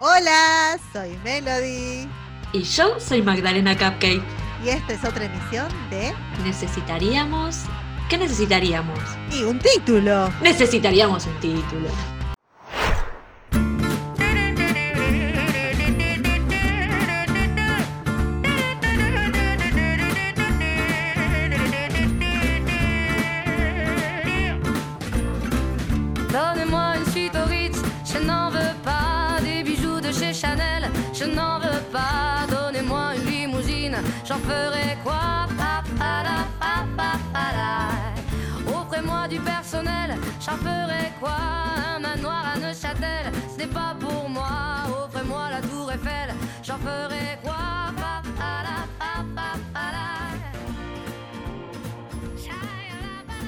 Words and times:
Hola, 0.00 0.78
soy 0.92 1.18
Melody. 1.24 2.08
Y 2.52 2.62
yo 2.62 3.00
soy 3.00 3.20
Magdalena 3.20 3.76
Cupcake. 3.76 4.22
Y 4.64 4.68
esta 4.68 4.92
es 4.92 5.04
otra 5.04 5.24
emisión 5.24 5.66
de 5.90 6.14
Necesitaríamos. 6.44 7.64
¿Qué 8.08 8.16
necesitaríamos? 8.16 8.96
Y 9.32 9.42
un 9.42 9.58
título. 9.58 10.32
Necesitaríamos 10.40 11.26
un 11.26 11.34
título. 11.40 11.88
Personnel, 39.70 40.16
j'en 40.40 40.56
ferai 40.56 41.12
quoi 41.20 41.36
Un 41.96 42.00
manoir 42.00 42.42
à 42.54 42.58
Neuchâtel, 42.58 43.30
ce 43.52 43.58
n'est 43.58 43.66
pas 43.66 43.94
pour 44.00 44.26
moi. 44.28 44.48
Offrez-moi 44.88 45.50
la 45.50 45.60
tour 45.60 45.92
Eiffel, 45.92 46.30
j'en 46.62 46.78
ferai 46.78 47.36
quoi 47.42 47.92
Pa, 47.96 48.22
pa, 48.38 48.62
la, 48.64 48.86
pa, 48.98 49.22
pa, 49.34 49.58
pa, 49.74 49.92
la. 49.92 50.06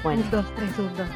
Bueno, 0.02 0.22
Un, 0.22 0.30
dos, 0.30 0.44
tres, 0.56 0.78
un, 0.78 0.94
dos, 0.96 1.08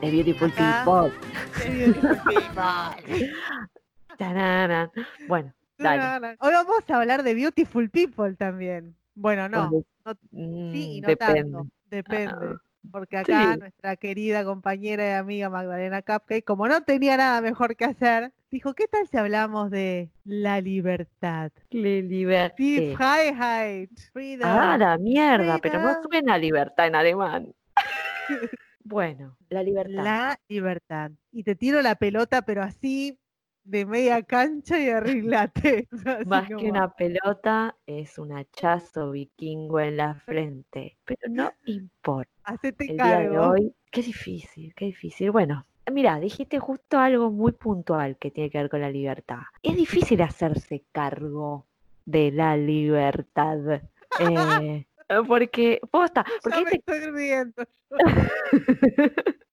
The 0.00 0.10
Beautiful 0.10 0.50
Acá. 0.52 0.84
People. 0.84 1.12
Tararán. 4.18 4.90
Bueno, 5.26 5.52
dale. 5.78 6.18
tres. 6.20 6.36
Hoy 6.40 6.52
vamos 6.52 6.90
a 6.90 6.96
hablar 6.96 7.22
de 7.24 7.34
Beautiful 7.34 7.90
People 7.90 8.34
también. 8.36 8.94
Bueno, 9.16 9.48
no, 9.48 9.70
no 9.70 9.82
mm, 10.30 10.72
sí 10.72 10.96
y 10.96 11.00
no 11.00 11.08
depende. 11.08 11.42
tanto. 11.42 11.66
Depende. 11.90 12.56
Porque 12.90 13.16
acá 13.16 13.52
sí. 13.52 13.58
nuestra 13.58 13.96
querida 13.96 14.44
compañera 14.44 15.06
y 15.06 15.12
amiga 15.12 15.50
Magdalena 15.50 16.02
Cupcake, 16.02 16.44
como 16.44 16.68
no 16.68 16.82
tenía 16.82 17.16
nada 17.16 17.40
mejor 17.40 17.76
que 17.76 17.84
hacer, 17.84 18.32
dijo, 18.50 18.74
¿qué 18.74 18.86
tal 18.86 19.06
si 19.08 19.16
hablamos 19.16 19.70
de 19.70 20.10
la 20.24 20.60
libertad? 20.60 21.50
Le 21.70 22.02
liberté. 22.02 22.62
Die 22.62 22.96
Freiheit. 22.96 23.90
Freedom. 24.12 24.48
Ah, 24.48 24.76
la 24.78 24.98
mierda, 24.98 25.58
pero 25.58 25.80
no 25.80 26.02
suena 26.02 26.38
libertad 26.38 26.86
en 26.86 26.94
alemán. 26.94 27.54
Bueno, 28.86 29.38
la 29.48 29.62
libertad. 29.62 30.04
La 30.04 30.38
libertad. 30.46 31.10
Y 31.32 31.42
te 31.42 31.54
tiro 31.54 31.80
la 31.80 31.94
pelota, 31.94 32.42
pero 32.42 32.62
así 32.62 33.18
de 33.64 33.86
media 33.86 34.22
cancha 34.22 34.78
y 34.78 34.88
arreglate. 34.90 35.88
Más 36.26 36.48
que 36.48 36.54
una 36.56 36.92
pelota, 36.94 37.76
es 37.86 38.18
un 38.18 38.32
hachazo 38.32 39.10
vikingo 39.10 39.80
en 39.80 39.96
la 39.96 40.14
frente. 40.14 40.96
Pero 41.04 41.20
no 41.30 41.52
importa. 41.66 42.30
Hacete 42.44 42.84
El 42.90 42.96
día 42.96 43.18
de 43.20 43.28
cargo. 43.28 43.48
hoy, 43.50 43.74
qué 43.90 44.02
difícil, 44.02 44.74
qué 44.74 44.84
difícil. 44.86 45.30
Bueno, 45.30 45.66
mira, 45.90 46.20
dijiste 46.20 46.58
justo 46.58 46.98
algo 46.98 47.30
muy 47.30 47.52
puntual 47.52 48.16
que 48.18 48.30
tiene 48.30 48.50
que 48.50 48.58
ver 48.58 48.68
con 48.70 48.80
la 48.82 48.90
libertad. 48.90 49.40
Es 49.62 49.76
difícil 49.76 50.20
hacerse 50.22 50.84
cargo 50.92 51.66
de 52.04 52.30
la 52.32 52.56
libertad. 52.56 53.80
eh, 54.20 54.86
porque, 55.28 55.80
posta, 55.90 56.24
porque 56.42 56.58
Ya 56.58 56.64
me 56.64 56.70
estoy 56.72 57.00
riendo. 57.12 57.64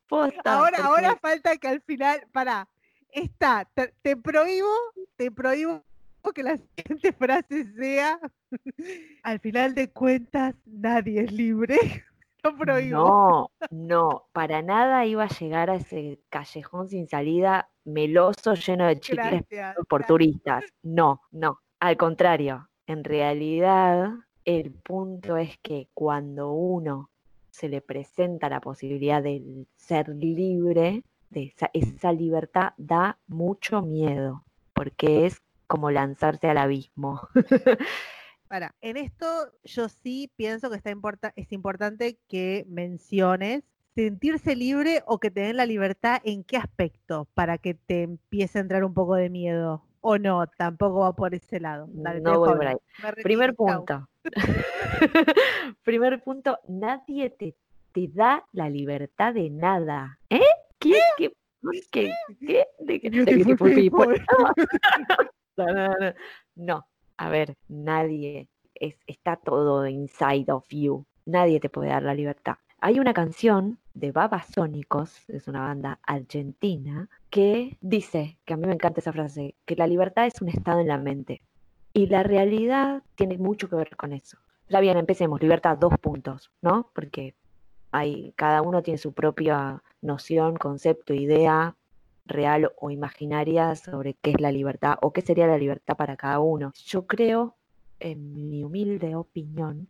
posta, 0.07 0.41
Ahora, 0.53 0.77
porque- 0.77 0.81
ahora 0.81 1.15
falta 1.21 1.57
que 1.57 1.67
al 1.69 1.81
final, 1.81 2.21
para, 2.33 2.67
está, 3.11 3.67
te, 3.73 3.93
te 4.01 4.17
prohíbo, 4.17 4.69
te 5.15 5.31
prohíbo 5.31 5.83
que 6.33 6.43
la 6.43 6.57
siguiente 6.77 7.11
frase 7.13 7.65
sea, 7.73 8.19
al 9.23 9.39
final 9.39 9.73
de 9.73 9.89
cuentas, 9.89 10.55
nadie 10.65 11.21
es 11.21 11.31
libre. 11.31 11.77
Lo 12.43 12.57
prohíbo. 12.57 12.97
No, 12.97 13.51
no, 13.69 14.23
para 14.33 14.63
nada 14.63 15.05
iba 15.05 15.25
a 15.25 15.27
llegar 15.27 15.69
a 15.69 15.75
ese 15.75 16.19
callejón 16.29 16.87
sin 16.87 17.07
salida 17.07 17.69
meloso 17.83 18.55
lleno 18.55 18.87
de 18.87 18.99
chicles 18.99 19.43
Gracias. 19.47 19.75
por 19.87 20.05
turistas. 20.05 20.63
No, 20.81 21.21
no. 21.31 21.59
Al 21.79 21.97
contrario, 21.97 22.67
en 22.87 23.03
realidad 23.03 24.09
el 24.43 24.71
punto 24.71 25.37
es 25.37 25.59
que 25.59 25.89
cuando 25.93 26.51
uno 26.51 27.11
se 27.51 27.69
le 27.69 27.81
presenta 27.81 28.49
la 28.49 28.59
posibilidad 28.59 29.21
de 29.21 29.67
ser 29.75 30.09
libre, 30.09 31.03
de 31.31 31.43
esa, 31.45 31.69
esa 31.73 32.11
libertad 32.13 32.73
da 32.77 33.17
mucho 33.27 33.81
miedo, 33.81 34.45
porque 34.73 35.25
es 35.25 35.41
como 35.67 35.89
lanzarse 35.89 36.47
al 36.49 36.57
abismo. 36.59 37.21
Para, 38.47 38.75
en 38.81 38.97
esto 38.97 39.25
yo 39.63 39.87
sí 39.87 40.29
pienso 40.35 40.69
que 40.69 40.75
está 40.75 40.91
importa- 40.91 41.31
es 41.37 41.51
importante 41.53 42.19
que 42.27 42.65
menciones 42.67 43.63
sentirse 43.95 44.55
libre 44.57 45.03
o 45.05 45.19
que 45.19 45.31
te 45.31 45.39
den 45.41 45.55
la 45.57 45.65
libertad 45.65 46.21
en 46.25 46.43
qué 46.43 46.57
aspecto 46.57 47.27
para 47.33 47.57
que 47.57 47.73
te 47.75 48.03
empiece 48.03 48.57
a 48.57 48.61
entrar 48.61 48.83
un 48.83 48.93
poco 48.93 49.15
de 49.15 49.29
miedo. 49.29 49.85
O 50.01 50.17
no, 50.17 50.45
tampoco 50.57 50.99
va 51.01 51.13
por 51.13 51.33
ese 51.35 51.59
lado. 51.59 51.87
Dale, 51.91 52.21
No 52.21 52.39
voy 52.39 52.55
por 52.55 52.67
ahí. 52.67 52.77
Primer 53.23 53.55
punto. 53.55 54.09
Primer 55.83 56.21
punto, 56.23 56.59
nadie 56.67 57.29
te, 57.29 57.55
te 57.93 58.07
da 58.07 58.45
la 58.51 58.69
libertad 58.69 59.33
de 59.33 59.49
nada. 59.49 60.19
¿Eh? 60.29 60.39
¿Qué? 60.81 60.99
¿Qué? 61.17 61.31
¿Por 61.61 61.75
qué? 61.91 62.13
¿Qué? 62.39 62.65
¿De 62.79 62.99
qué? 62.99 63.09
de. 65.57 66.15
No, 66.55 66.87
a 67.17 67.29
ver, 67.29 67.55
nadie, 67.67 68.49
es, 68.73 68.95
está 69.05 69.35
todo 69.35 69.87
inside 69.87 70.51
of 70.51 70.65
you. 70.69 71.05
Nadie 71.25 71.59
te 71.59 71.69
puede 71.69 71.89
dar 71.89 72.03
la 72.03 72.15
libertad. 72.15 72.55
Hay 72.79 72.99
una 72.99 73.13
canción 73.13 73.77
de 73.93 74.11
Babasónicos, 74.11 75.29
es 75.29 75.47
una 75.47 75.61
banda 75.61 75.99
argentina, 76.01 77.09
que 77.29 77.77
dice, 77.79 78.39
que 78.43 78.55
a 78.55 78.57
mí 78.57 78.65
me 78.65 78.73
encanta 78.73 79.01
esa 79.01 79.13
frase, 79.13 79.53
que 79.65 79.75
la 79.75 79.85
libertad 79.85 80.25
es 80.25 80.41
un 80.41 80.49
estado 80.49 80.79
en 80.79 80.87
la 80.87 80.97
mente. 80.97 81.43
Y 81.93 82.07
la 82.07 82.23
realidad 82.23 83.03
tiene 83.15 83.37
mucho 83.37 83.69
que 83.69 83.75
ver 83.75 83.95
con 83.95 84.13
eso. 84.13 84.39
Ya 84.67 84.79
bien, 84.79 84.97
empecemos, 84.97 85.41
libertad, 85.41 85.77
dos 85.77 85.93
puntos, 85.99 86.51
¿no? 86.61 86.89
Porque 86.95 87.35
hay, 87.91 88.33
cada 88.35 88.61
uno 88.61 88.81
tiene 88.81 88.97
su 88.97 89.13
propia 89.13 89.83
noción, 90.01 90.57
concepto, 90.57 91.13
idea 91.13 91.75
real 92.25 92.71
o 92.77 92.89
imaginaria 92.89 93.75
sobre 93.75 94.13
qué 94.15 94.31
es 94.31 94.41
la 94.41 94.51
libertad 94.51 94.95
o 95.01 95.11
qué 95.11 95.21
sería 95.21 95.47
la 95.47 95.57
libertad 95.57 95.97
para 95.97 96.17
cada 96.17 96.39
uno. 96.39 96.71
Yo 96.85 97.05
creo, 97.05 97.55
en 97.99 98.49
mi 98.49 98.63
humilde 98.63 99.15
opinión, 99.15 99.89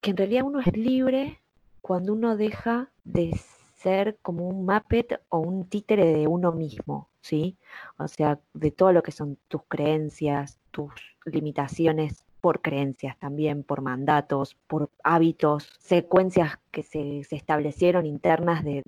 que 0.00 0.10
en 0.10 0.16
realidad 0.16 0.44
uno 0.44 0.60
es 0.60 0.76
libre 0.76 1.40
cuando 1.80 2.12
uno 2.12 2.36
deja 2.36 2.90
de 3.04 3.32
ser 3.76 4.18
como 4.22 4.48
un 4.48 4.64
Muppet 4.64 5.20
o 5.28 5.38
un 5.38 5.68
títere 5.68 6.04
de 6.06 6.28
uno 6.28 6.52
mismo, 6.52 7.08
¿sí? 7.20 7.58
O 7.98 8.06
sea, 8.06 8.40
de 8.54 8.70
todo 8.70 8.92
lo 8.92 9.02
que 9.02 9.10
son 9.10 9.38
tus 9.48 9.62
creencias, 9.68 10.60
tus 10.70 10.92
limitaciones 11.24 12.24
por 12.42 12.60
creencias 12.60 13.16
también, 13.18 13.62
por 13.62 13.82
mandatos, 13.82 14.56
por 14.66 14.90
hábitos, 15.04 15.70
secuencias 15.78 16.58
que 16.72 16.82
se, 16.82 17.22
se 17.22 17.36
establecieron 17.36 18.04
internas 18.04 18.64
de, 18.64 18.82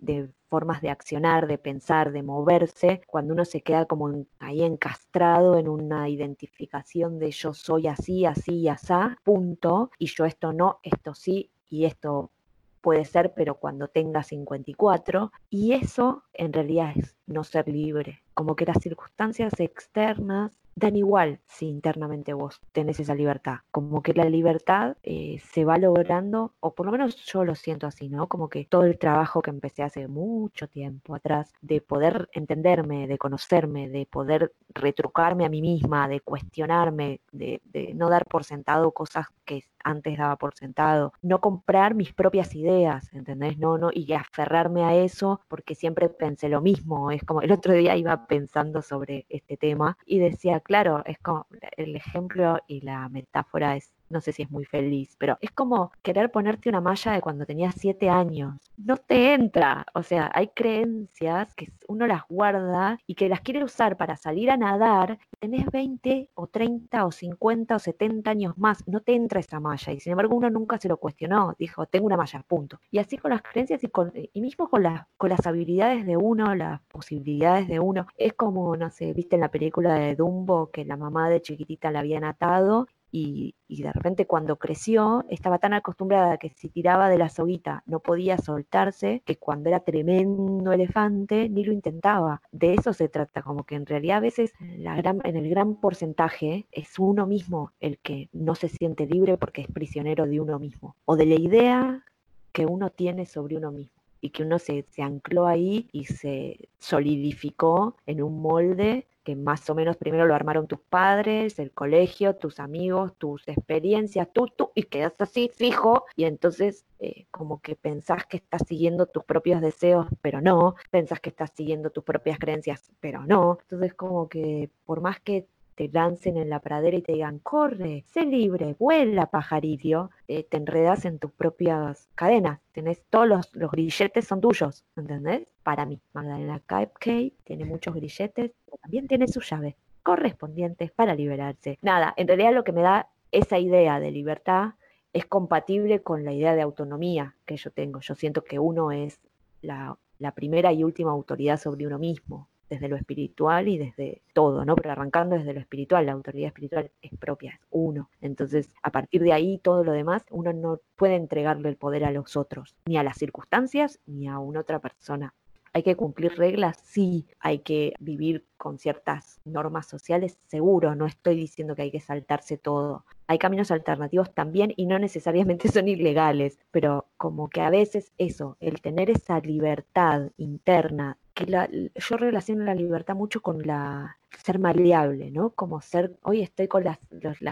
formas 0.48 0.82
de 0.82 0.90
accionar, 0.90 1.46
de 1.46 1.56
pensar, 1.56 2.10
de 2.10 2.24
moverse, 2.24 3.00
cuando 3.06 3.32
uno 3.32 3.44
se 3.44 3.62
queda 3.62 3.86
como 3.86 4.26
ahí 4.40 4.62
encastrado 4.62 5.56
en 5.56 5.68
una 5.68 6.08
identificación 6.08 7.20
de 7.20 7.30
yo 7.30 7.54
soy 7.54 7.86
así, 7.86 8.26
así 8.26 8.56
y 8.56 8.68
asá, 8.68 9.16
punto, 9.22 9.90
y 9.98 10.06
yo 10.06 10.24
esto 10.24 10.52
no, 10.52 10.80
esto 10.82 11.14
sí, 11.14 11.52
y 11.70 11.84
esto 11.84 12.32
puede 12.80 13.04
ser, 13.04 13.34
pero 13.34 13.54
cuando 13.54 13.86
tenga 13.86 14.24
54, 14.24 15.30
y 15.48 15.74
eso 15.74 16.24
en 16.32 16.52
realidad 16.52 16.92
es 16.96 17.16
no 17.26 17.44
ser 17.44 17.68
libre, 17.68 18.23
como 18.34 18.56
que 18.56 18.66
las 18.66 18.78
circunstancias 18.82 19.58
externas 19.58 20.52
dan 20.76 20.96
igual 20.96 21.40
si 21.46 21.68
internamente 21.68 22.32
vos 22.32 22.60
tenés 22.72 22.98
esa 23.00 23.14
libertad, 23.14 23.58
como 23.70 24.02
que 24.02 24.12
la 24.12 24.24
libertad 24.24 24.96
eh, 25.02 25.38
se 25.52 25.64
va 25.64 25.78
logrando, 25.78 26.54
o 26.60 26.74
por 26.74 26.86
lo 26.86 26.92
menos 26.92 27.16
yo 27.26 27.44
lo 27.44 27.54
siento 27.54 27.86
así, 27.86 28.08
¿no? 28.08 28.28
Como 28.28 28.48
que 28.48 28.64
todo 28.64 28.84
el 28.84 28.98
trabajo 28.98 29.40
que 29.40 29.50
empecé 29.50 29.82
hace 29.82 30.08
mucho 30.08 30.68
tiempo 30.68 31.14
atrás, 31.14 31.52
de 31.60 31.80
poder 31.80 32.28
entenderme, 32.32 33.06
de 33.06 33.18
conocerme, 33.18 33.88
de 33.88 34.06
poder 34.06 34.52
retrucarme 34.68 35.44
a 35.44 35.48
mí 35.48 35.62
misma, 35.62 36.08
de 36.08 36.20
cuestionarme, 36.20 37.20
de, 37.32 37.60
no 37.94 38.08
dar 38.08 38.26
por 38.26 38.44
sentado 38.44 38.90
cosas 38.92 39.26
que 39.44 39.64
antes 39.84 40.16
daba 40.16 40.36
por 40.36 40.54
sentado, 40.54 41.12
no 41.22 41.40
comprar 41.40 41.94
mis 41.94 42.12
propias 42.12 42.54
ideas, 42.54 43.12
¿entendés? 43.12 43.58
No, 43.58 43.76
no, 43.76 43.90
y 43.92 44.12
aferrarme 44.14 44.82
a 44.82 44.94
eso 44.94 45.40
porque 45.46 45.74
siempre 45.74 46.08
pensé 46.08 46.48
lo 46.48 46.62
mismo. 46.62 47.10
Es 47.10 47.22
como 47.22 47.42
el 47.42 47.52
otro 47.52 47.74
día 47.74 47.94
iba 47.94 48.23
pensando 48.26 48.82
sobre 48.82 49.26
este 49.28 49.56
tema 49.56 49.96
y 50.06 50.18
decía, 50.18 50.60
claro, 50.60 51.02
es 51.06 51.18
como 51.18 51.46
el 51.76 51.96
ejemplo 51.96 52.58
y 52.66 52.80
la 52.80 53.08
metáfora 53.08 53.76
es 53.76 53.93
no 54.08 54.20
sé 54.20 54.32
si 54.32 54.42
es 54.42 54.50
muy 54.50 54.64
feliz, 54.64 55.16
pero 55.18 55.38
es 55.40 55.50
como 55.50 55.92
querer 56.02 56.30
ponerte 56.30 56.68
una 56.68 56.80
malla 56.80 57.12
de 57.12 57.20
cuando 57.20 57.46
tenías 57.46 57.74
siete 57.76 58.08
años. 58.08 58.54
No 58.76 58.96
te 58.96 59.34
entra. 59.34 59.86
O 59.94 60.02
sea, 60.02 60.30
hay 60.34 60.48
creencias 60.48 61.54
que 61.54 61.72
uno 61.88 62.06
las 62.06 62.22
guarda 62.28 62.98
y 63.06 63.14
que 63.14 63.28
las 63.28 63.40
quiere 63.40 63.64
usar 63.64 63.96
para 63.96 64.16
salir 64.16 64.50
a 64.50 64.56
nadar. 64.56 65.18
Tenés 65.38 65.66
20 65.66 66.30
o 66.34 66.46
30 66.46 67.04
o 67.06 67.12
50 67.12 67.76
o 67.76 67.78
70 67.78 68.30
años 68.30 68.58
más. 68.58 68.86
No 68.86 69.00
te 69.00 69.14
entra 69.14 69.40
esa 69.40 69.60
malla. 69.60 69.92
Y 69.92 70.00
sin 70.00 70.12
embargo, 70.12 70.36
uno 70.36 70.50
nunca 70.50 70.78
se 70.78 70.88
lo 70.88 70.96
cuestionó. 70.96 71.54
Dijo, 71.58 71.86
tengo 71.86 72.06
una 72.06 72.16
malla, 72.16 72.44
punto. 72.46 72.78
Y 72.90 72.98
así 72.98 73.18
con 73.18 73.30
las 73.30 73.42
creencias 73.42 73.82
y, 73.84 73.88
con, 73.88 74.12
y 74.14 74.40
mismo 74.40 74.68
con, 74.68 74.82
las 74.82 75.06
con 75.16 75.30
las 75.30 75.46
habilidades 75.46 76.06
de 76.06 76.16
uno, 76.16 76.54
las 76.54 76.80
posibilidades 76.82 77.68
de 77.68 77.80
uno. 77.80 78.06
Es 78.16 78.34
como, 78.34 78.76
no 78.76 78.90
sé, 78.90 79.12
viste 79.12 79.36
en 79.36 79.40
la 79.40 79.50
película 79.50 79.94
de 79.94 80.14
Dumbo 80.14 80.70
que 80.70 80.84
la 80.84 80.96
mamá 80.96 81.28
de 81.28 81.42
chiquitita 81.42 81.90
la 81.90 82.00
habían 82.00 82.24
atado 82.24 82.86
y, 83.16 83.54
de 83.82 83.92
repente 83.92 84.26
cuando 84.26 84.56
creció 84.56 85.24
estaba 85.28 85.58
tan 85.58 85.72
acostumbrada 85.72 86.38
que 86.38 86.50
si 86.50 86.68
tiraba 86.68 87.08
de 87.08 87.18
la 87.18 87.28
soguita 87.28 87.82
no 87.86 88.00
podía 88.00 88.38
soltarse, 88.38 89.22
que 89.24 89.36
cuando 89.36 89.68
era 89.68 89.80
tremendo 89.80 90.72
elefante 90.72 91.48
ni 91.48 91.64
lo 91.64 91.72
intentaba. 91.72 92.42
De 92.50 92.74
eso 92.74 92.92
se 92.92 93.08
trata, 93.08 93.42
como 93.42 93.64
que 93.64 93.76
en 93.76 93.86
realidad 93.86 94.18
a 94.18 94.20
veces 94.20 94.52
la 94.60 94.96
gran, 94.96 95.20
en 95.24 95.36
el 95.36 95.48
gran 95.48 95.76
porcentaje 95.76 96.66
es 96.72 96.98
uno 96.98 97.26
mismo 97.26 97.72
el 97.80 97.98
que 97.98 98.28
no 98.32 98.54
se 98.54 98.68
siente 98.68 99.06
libre 99.06 99.36
porque 99.36 99.62
es 99.62 99.68
prisionero 99.68 100.26
de 100.26 100.40
uno 100.40 100.58
mismo, 100.58 100.96
o 101.04 101.16
de 101.16 101.26
la 101.26 101.36
idea 101.36 102.04
que 102.52 102.66
uno 102.66 102.90
tiene 102.90 103.26
sobre 103.26 103.56
uno 103.56 103.70
mismo 103.70 104.03
y 104.24 104.30
que 104.30 104.42
uno 104.42 104.58
se, 104.58 104.86
se 104.88 105.02
ancló 105.02 105.46
ahí 105.46 105.86
y 105.92 106.06
se 106.06 106.70
solidificó 106.78 107.94
en 108.06 108.22
un 108.22 108.40
molde 108.40 109.06
que 109.22 109.36
más 109.36 109.68
o 109.68 109.74
menos 109.74 109.98
primero 109.98 110.26
lo 110.26 110.34
armaron 110.34 110.66
tus 110.66 110.80
padres, 110.80 111.58
el 111.58 111.72
colegio, 111.72 112.34
tus 112.34 112.58
amigos, 112.58 113.12
tus 113.18 113.46
experiencias, 113.48 114.28
tú, 114.32 114.46
tú, 114.48 114.70
y 114.74 114.84
quedas 114.84 115.12
así 115.18 115.50
fijo, 115.54 116.04
y 116.16 116.24
entonces 116.24 116.86
eh, 117.00 117.26
como 117.30 117.60
que 117.60 117.76
pensás 117.76 118.24
que 118.26 118.38
estás 118.38 118.62
siguiendo 118.66 119.04
tus 119.04 119.24
propios 119.24 119.60
deseos, 119.60 120.06
pero 120.22 120.40
no, 120.40 120.74
pensás 120.90 121.20
que 121.20 121.28
estás 121.30 121.52
siguiendo 121.54 121.90
tus 121.90 122.04
propias 122.04 122.38
creencias, 122.38 122.92
pero 123.00 123.26
no. 123.26 123.58
Entonces 123.62 123.92
como 123.92 124.28
que 124.28 124.70
por 124.86 125.02
más 125.02 125.20
que 125.20 125.46
te 125.74 125.88
lancen 125.88 126.36
en 126.36 126.50
la 126.50 126.60
pradera 126.60 126.96
y 126.96 127.02
te 127.02 127.12
digan, 127.12 127.38
corre, 127.38 128.04
sé 128.06 128.24
libre, 128.24 128.76
vuela, 128.78 129.26
pajarillo, 129.26 130.10
eh, 130.28 130.44
te 130.44 130.56
enredas 130.56 131.04
en 131.04 131.18
tus 131.18 131.32
propias 131.32 132.08
cadenas. 132.14 132.60
Tenés 132.72 133.02
todos 133.10 133.28
los, 133.54 133.70
grilletes 133.70 134.26
son 134.26 134.40
tuyos, 134.40 134.84
¿entendés? 134.96 135.46
Para 135.62 135.86
mí, 135.86 136.00
Magdalena 136.12 136.60
Cupcake 136.60 137.34
tiene 137.44 137.64
muchos 137.64 137.94
grilletes, 137.94 138.52
pero 138.64 138.76
también 138.80 139.08
tiene 139.08 139.28
sus 139.28 139.48
llaves 139.48 139.74
correspondientes 140.02 140.90
para 140.90 141.14
liberarse. 141.14 141.78
Nada, 141.82 142.14
en 142.16 142.28
realidad 142.28 142.52
lo 142.52 142.64
que 142.64 142.72
me 142.72 142.82
da 142.82 143.08
esa 143.32 143.58
idea 143.58 144.00
de 144.00 144.10
libertad 144.10 144.74
es 145.12 145.26
compatible 145.26 146.02
con 146.02 146.24
la 146.24 146.32
idea 146.32 146.54
de 146.54 146.62
autonomía 146.62 147.36
que 147.46 147.56
yo 147.56 147.70
tengo. 147.70 148.00
Yo 148.00 148.14
siento 148.14 148.44
que 148.44 148.58
uno 148.58 148.92
es 148.92 149.20
la, 149.62 149.96
la 150.18 150.32
primera 150.32 150.72
y 150.72 150.84
última 150.84 151.12
autoridad 151.12 151.58
sobre 151.58 151.86
uno 151.86 151.98
mismo 151.98 152.48
desde 152.68 152.88
lo 152.88 152.96
espiritual 152.96 153.68
y 153.68 153.78
desde 153.78 154.22
todo, 154.32 154.64
¿no? 154.64 154.76
Pero 154.76 154.92
arrancando 154.92 155.36
desde 155.36 155.54
lo 155.54 155.60
espiritual, 155.60 156.06
la 156.06 156.12
autoridad 156.12 156.48
espiritual 156.48 156.90
es 157.02 157.16
propia, 157.18 157.52
es 157.52 157.60
uno. 157.70 158.10
Entonces, 158.20 158.70
a 158.82 158.90
partir 158.90 159.22
de 159.22 159.32
ahí, 159.32 159.58
todo 159.58 159.84
lo 159.84 159.92
demás, 159.92 160.24
uno 160.30 160.52
no 160.52 160.80
puede 160.96 161.16
entregarle 161.16 161.68
el 161.68 161.76
poder 161.76 162.04
a 162.04 162.10
los 162.10 162.36
otros, 162.36 162.76
ni 162.86 162.96
a 162.96 163.02
las 163.02 163.16
circunstancias, 163.18 164.00
ni 164.06 164.28
a 164.28 164.38
una 164.38 164.60
otra 164.60 164.78
persona. 164.78 165.34
¿Hay 165.76 165.82
que 165.82 165.96
cumplir 165.96 166.36
reglas? 166.36 166.78
Sí. 166.84 167.26
¿Hay 167.40 167.58
que 167.58 167.94
vivir 167.98 168.46
con 168.56 168.78
ciertas 168.78 169.40
normas 169.44 169.88
sociales? 169.88 170.38
Seguro. 170.46 170.94
No 170.94 171.04
estoy 171.04 171.34
diciendo 171.34 171.74
que 171.74 171.82
hay 171.82 171.90
que 171.90 171.98
saltarse 171.98 172.56
todo. 172.56 173.04
Hay 173.26 173.38
caminos 173.38 173.72
alternativos 173.72 174.32
también 174.32 174.72
y 174.76 174.86
no 174.86 175.00
necesariamente 175.00 175.68
son 175.72 175.88
ilegales, 175.88 176.60
pero 176.70 177.08
como 177.16 177.48
que 177.48 177.60
a 177.60 177.70
veces 177.70 178.12
eso, 178.18 178.56
el 178.60 178.80
tener 178.80 179.10
esa 179.10 179.40
libertad 179.40 180.30
interna 180.36 181.18
que 181.34 181.46
la, 181.46 181.68
yo 181.70 182.16
relaciono 182.16 182.64
la 182.64 182.74
libertad 182.74 183.16
mucho 183.16 183.42
con 183.42 183.62
la 183.66 184.16
ser 184.42 184.58
maleable, 184.58 185.30
¿no? 185.30 185.50
Como 185.50 185.80
ser, 185.80 186.16
hoy 186.22 186.42
estoy 186.42 186.68
con 186.68 186.84
las, 186.84 186.98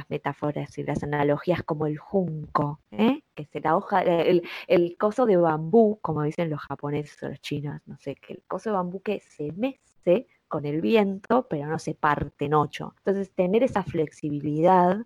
metáforas 0.08 0.76
y 0.78 0.84
las 0.84 1.02
analogías 1.02 1.62
como 1.62 1.86
el 1.86 1.98
junco, 1.98 2.80
¿eh? 2.90 3.22
que 3.34 3.44
se 3.46 3.60
la 3.60 3.76
hoja, 3.76 4.02
el, 4.02 4.42
el 4.66 4.96
coso 4.96 5.26
de 5.26 5.36
bambú, 5.36 5.98
como 6.00 6.22
dicen 6.22 6.50
los 6.50 6.60
japoneses 6.60 7.22
o 7.22 7.28
los 7.28 7.40
chinos, 7.40 7.80
no 7.86 7.96
sé, 7.98 8.16
que 8.16 8.34
el 8.34 8.42
coso 8.46 8.70
de 8.70 8.76
bambú 8.76 9.00
que 9.00 9.20
se 9.20 9.52
mece 9.52 10.26
con 10.48 10.66
el 10.66 10.80
viento, 10.80 11.46
pero 11.48 11.66
no 11.66 11.78
se 11.78 11.94
parte 11.94 12.44
en 12.46 12.54
ocho. 12.54 12.94
Entonces, 12.98 13.30
tener 13.32 13.62
esa 13.62 13.82
flexibilidad 13.82 14.98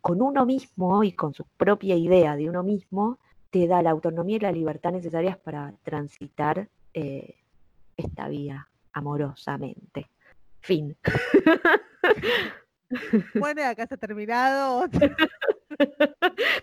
con 0.00 0.22
uno 0.22 0.46
mismo 0.46 1.02
y 1.04 1.12
con 1.12 1.34
su 1.34 1.44
propia 1.56 1.96
idea 1.96 2.36
de 2.36 2.48
uno 2.48 2.62
mismo, 2.62 3.18
te 3.50 3.66
da 3.66 3.82
la 3.82 3.90
autonomía 3.90 4.36
y 4.36 4.40
la 4.40 4.52
libertad 4.52 4.92
necesarias 4.92 5.36
para 5.36 5.74
transitar 5.82 6.68
eh, 6.94 7.41
esta 7.96 8.28
vía 8.28 8.68
amorosamente. 8.92 10.10
Fin. 10.60 10.96
Bueno, 13.34 13.64
acá 13.64 13.84
está 13.84 13.96
terminado. 13.96 14.88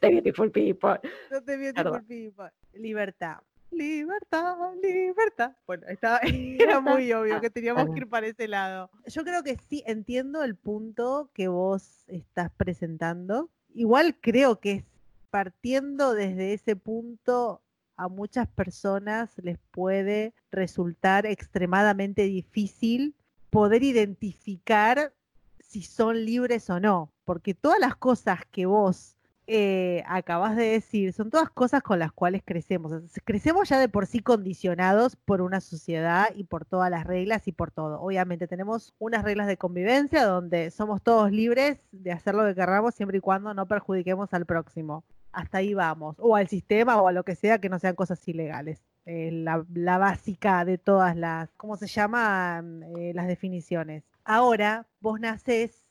The 0.01 0.09
Beautiful 0.09 0.51
People. 0.51 0.99
No 1.31 1.41
te 1.41 1.57
Beautiful 1.57 2.03
People. 2.03 2.51
Libertad. 2.73 3.39
Libertad, 3.71 4.55
libertad. 4.81 5.51
Bueno, 5.67 5.87
estaba, 5.87 6.19
era 6.59 6.79
muy 6.79 7.11
obvio 7.13 7.39
que 7.39 7.49
teníamos 7.49 7.85
que 7.93 7.99
ir 7.99 8.09
para 8.09 8.27
ese 8.27 8.47
lado. 8.47 8.89
Yo 9.05 9.23
creo 9.23 9.43
que 9.43 9.57
sí, 9.69 9.83
entiendo 9.85 10.43
el 10.43 10.55
punto 10.55 11.29
que 11.33 11.47
vos 11.47 12.03
estás 12.07 12.51
presentando. 12.57 13.49
Igual 13.73 14.17
creo 14.19 14.59
que 14.59 14.71
es 14.71 14.83
partiendo 15.29 16.13
desde 16.13 16.53
ese 16.53 16.75
punto 16.75 17.61
a 17.99 18.07
muchas 18.07 18.47
personas 18.47 19.29
les 19.43 19.57
puede 19.71 20.33
resultar 20.51 21.25
extremadamente 21.25 22.23
difícil 22.23 23.13
poder 23.49 23.83
identificar 23.83 25.11
si 25.59 25.81
son 25.81 26.23
libres 26.23 26.69
o 26.69 26.79
no, 26.79 27.11
porque 27.25 27.53
todas 27.53 27.77
las 27.77 27.97
cosas 27.97 28.39
que 28.51 28.65
vos 28.65 29.17
eh, 29.47 30.01
acabas 30.07 30.55
de 30.55 30.63
decir 30.63 31.11
son 31.11 31.29
todas 31.29 31.49
cosas 31.49 31.83
con 31.83 31.99
las 31.99 32.13
cuales 32.13 32.41
crecemos. 32.45 32.93
Crecemos 33.25 33.67
ya 33.67 33.77
de 33.77 33.89
por 33.89 34.05
sí 34.05 34.21
condicionados 34.21 35.17
por 35.17 35.41
una 35.41 35.59
sociedad 35.59 36.29
y 36.33 36.45
por 36.45 36.63
todas 36.63 36.89
las 36.89 37.05
reglas 37.05 37.49
y 37.49 37.51
por 37.51 37.69
todo. 37.69 37.99
Obviamente 37.99 38.47
tenemos 38.47 38.93
unas 38.97 39.25
reglas 39.25 39.47
de 39.47 39.57
convivencia 39.57 40.23
donde 40.23 40.71
somos 40.71 41.01
todos 41.01 41.33
libres 41.33 41.79
de 41.91 42.13
hacer 42.13 42.33
lo 42.33 42.45
que 42.45 42.55
queramos 42.55 42.95
siempre 42.95 43.17
y 43.17 43.21
cuando 43.21 43.53
no 43.53 43.67
perjudiquemos 43.67 44.33
al 44.33 44.45
próximo 44.45 45.03
hasta 45.31 45.59
ahí 45.59 45.73
vamos, 45.73 46.15
o 46.19 46.35
al 46.35 46.47
sistema 46.47 47.01
o 47.01 47.07
a 47.07 47.11
lo 47.11 47.23
que 47.23 47.35
sea 47.35 47.59
que 47.59 47.69
no 47.69 47.79
sean 47.79 47.95
cosas 47.95 48.25
ilegales. 48.27 48.81
Eh, 49.05 49.31
la, 49.31 49.97
básica 49.97 50.65
de 50.65 50.77
todas 50.77 51.15
las, 51.15 51.49
¿cómo 51.57 51.77
se 51.77 51.87
llama? 51.87 52.63
Eh, 52.97 53.11
las 53.15 53.27
definiciones. 53.27 54.03
Ahora 54.23 54.87
vos 54.99 55.19
nacés, 55.19 55.83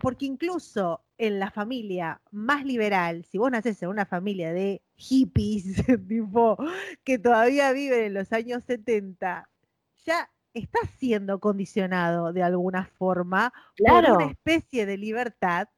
porque 0.00 0.26
incluso 0.26 1.02
en 1.18 1.38
la 1.38 1.50
familia 1.50 2.20
más 2.30 2.64
liberal, 2.64 3.24
si 3.24 3.38
vos 3.38 3.50
nacés 3.50 3.82
en 3.82 3.88
una 3.88 4.06
familia 4.06 4.52
de 4.52 4.82
hippies, 4.94 5.64
tipo, 6.08 6.56
que 7.02 7.18
todavía 7.18 7.72
viven 7.72 8.04
en 8.04 8.14
los 8.14 8.32
años 8.32 8.62
70, 8.64 9.48
ya 10.04 10.30
estás 10.54 10.90
siendo 10.98 11.40
condicionado 11.40 12.32
de 12.32 12.42
alguna 12.42 12.86
forma 12.86 13.52
por 13.76 14.04
una 14.04 14.26
especie 14.26 14.86
de 14.86 14.96
libertad 14.96 15.68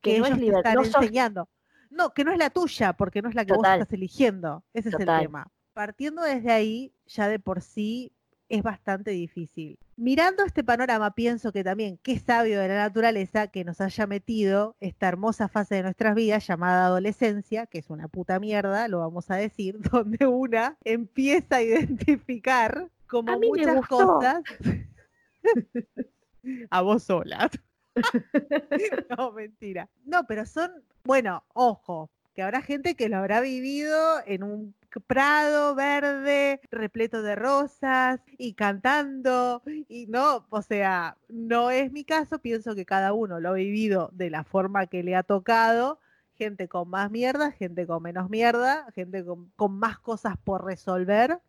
que, 0.00 0.16
ellos 0.16 0.38
te 0.38 0.48
están 0.48 0.78
enseñando. 0.78 1.48
No, 1.90 2.14
que 2.14 2.24
no 2.24 2.32
es 2.32 2.38
la 2.38 2.50
tuya, 2.50 2.94
porque 2.94 3.20
no 3.20 3.28
es 3.28 3.34
la 3.34 3.44
que 3.44 3.52
vos 3.52 3.66
estás 3.66 3.92
eligiendo. 3.92 4.64
Ese 4.72 4.88
es 4.88 4.94
el 4.94 5.06
tema. 5.06 5.50
Partiendo 5.72 6.22
desde 6.22 6.52
ahí, 6.52 6.94
ya 7.06 7.28
de 7.28 7.38
por 7.38 7.60
sí 7.60 8.12
es 8.48 8.62
bastante 8.62 9.12
difícil. 9.12 9.78
Mirando 9.96 10.44
este 10.44 10.64
panorama, 10.64 11.14
pienso 11.14 11.52
que 11.52 11.62
también 11.62 11.98
qué 12.02 12.18
sabio 12.18 12.60
de 12.60 12.68
la 12.68 12.74
naturaleza 12.74 13.48
que 13.48 13.64
nos 13.64 13.80
haya 13.80 14.06
metido 14.06 14.76
esta 14.80 15.08
hermosa 15.08 15.48
fase 15.48 15.76
de 15.76 15.82
nuestras 15.82 16.14
vidas 16.14 16.46
llamada 16.46 16.86
adolescencia, 16.86 17.66
que 17.66 17.78
es 17.78 17.90
una 17.90 18.08
puta 18.08 18.40
mierda, 18.40 18.88
lo 18.88 18.98
vamos 18.98 19.30
a 19.30 19.36
decir, 19.36 19.78
donde 19.92 20.26
una 20.26 20.76
empieza 20.84 21.56
a 21.56 21.62
identificar 21.62 22.90
como 23.06 23.38
muchas 23.38 23.86
cosas 23.86 24.42
a 26.70 26.82
vos 26.82 27.04
sola. 27.04 27.50
no, 29.18 29.32
mentira. 29.32 29.88
No, 30.04 30.24
pero 30.26 30.46
son, 30.46 30.70
bueno, 31.04 31.44
ojo, 31.52 32.10
que 32.34 32.42
habrá 32.42 32.62
gente 32.62 32.94
que 32.94 33.08
lo 33.08 33.18
habrá 33.18 33.40
vivido 33.40 34.20
en 34.26 34.42
un 34.42 34.74
prado 35.06 35.74
verde, 35.74 36.60
repleto 36.70 37.22
de 37.22 37.36
rosas 37.36 38.20
y 38.38 38.54
cantando. 38.54 39.62
Y 39.88 40.06
no, 40.06 40.46
o 40.50 40.62
sea, 40.62 41.16
no 41.28 41.70
es 41.70 41.92
mi 41.92 42.04
caso, 42.04 42.40
pienso 42.40 42.74
que 42.74 42.84
cada 42.84 43.12
uno 43.12 43.40
lo 43.40 43.50
ha 43.50 43.54
vivido 43.54 44.10
de 44.12 44.30
la 44.30 44.44
forma 44.44 44.86
que 44.86 45.02
le 45.02 45.16
ha 45.16 45.22
tocado. 45.22 46.00
Gente 46.34 46.68
con 46.68 46.88
más 46.88 47.10
mierda, 47.10 47.52
gente 47.52 47.86
con 47.86 48.02
menos 48.02 48.30
mierda, 48.30 48.90
gente 48.94 49.24
con, 49.24 49.50
con 49.56 49.72
más 49.78 49.98
cosas 49.98 50.36
por 50.42 50.64
resolver 50.64 51.40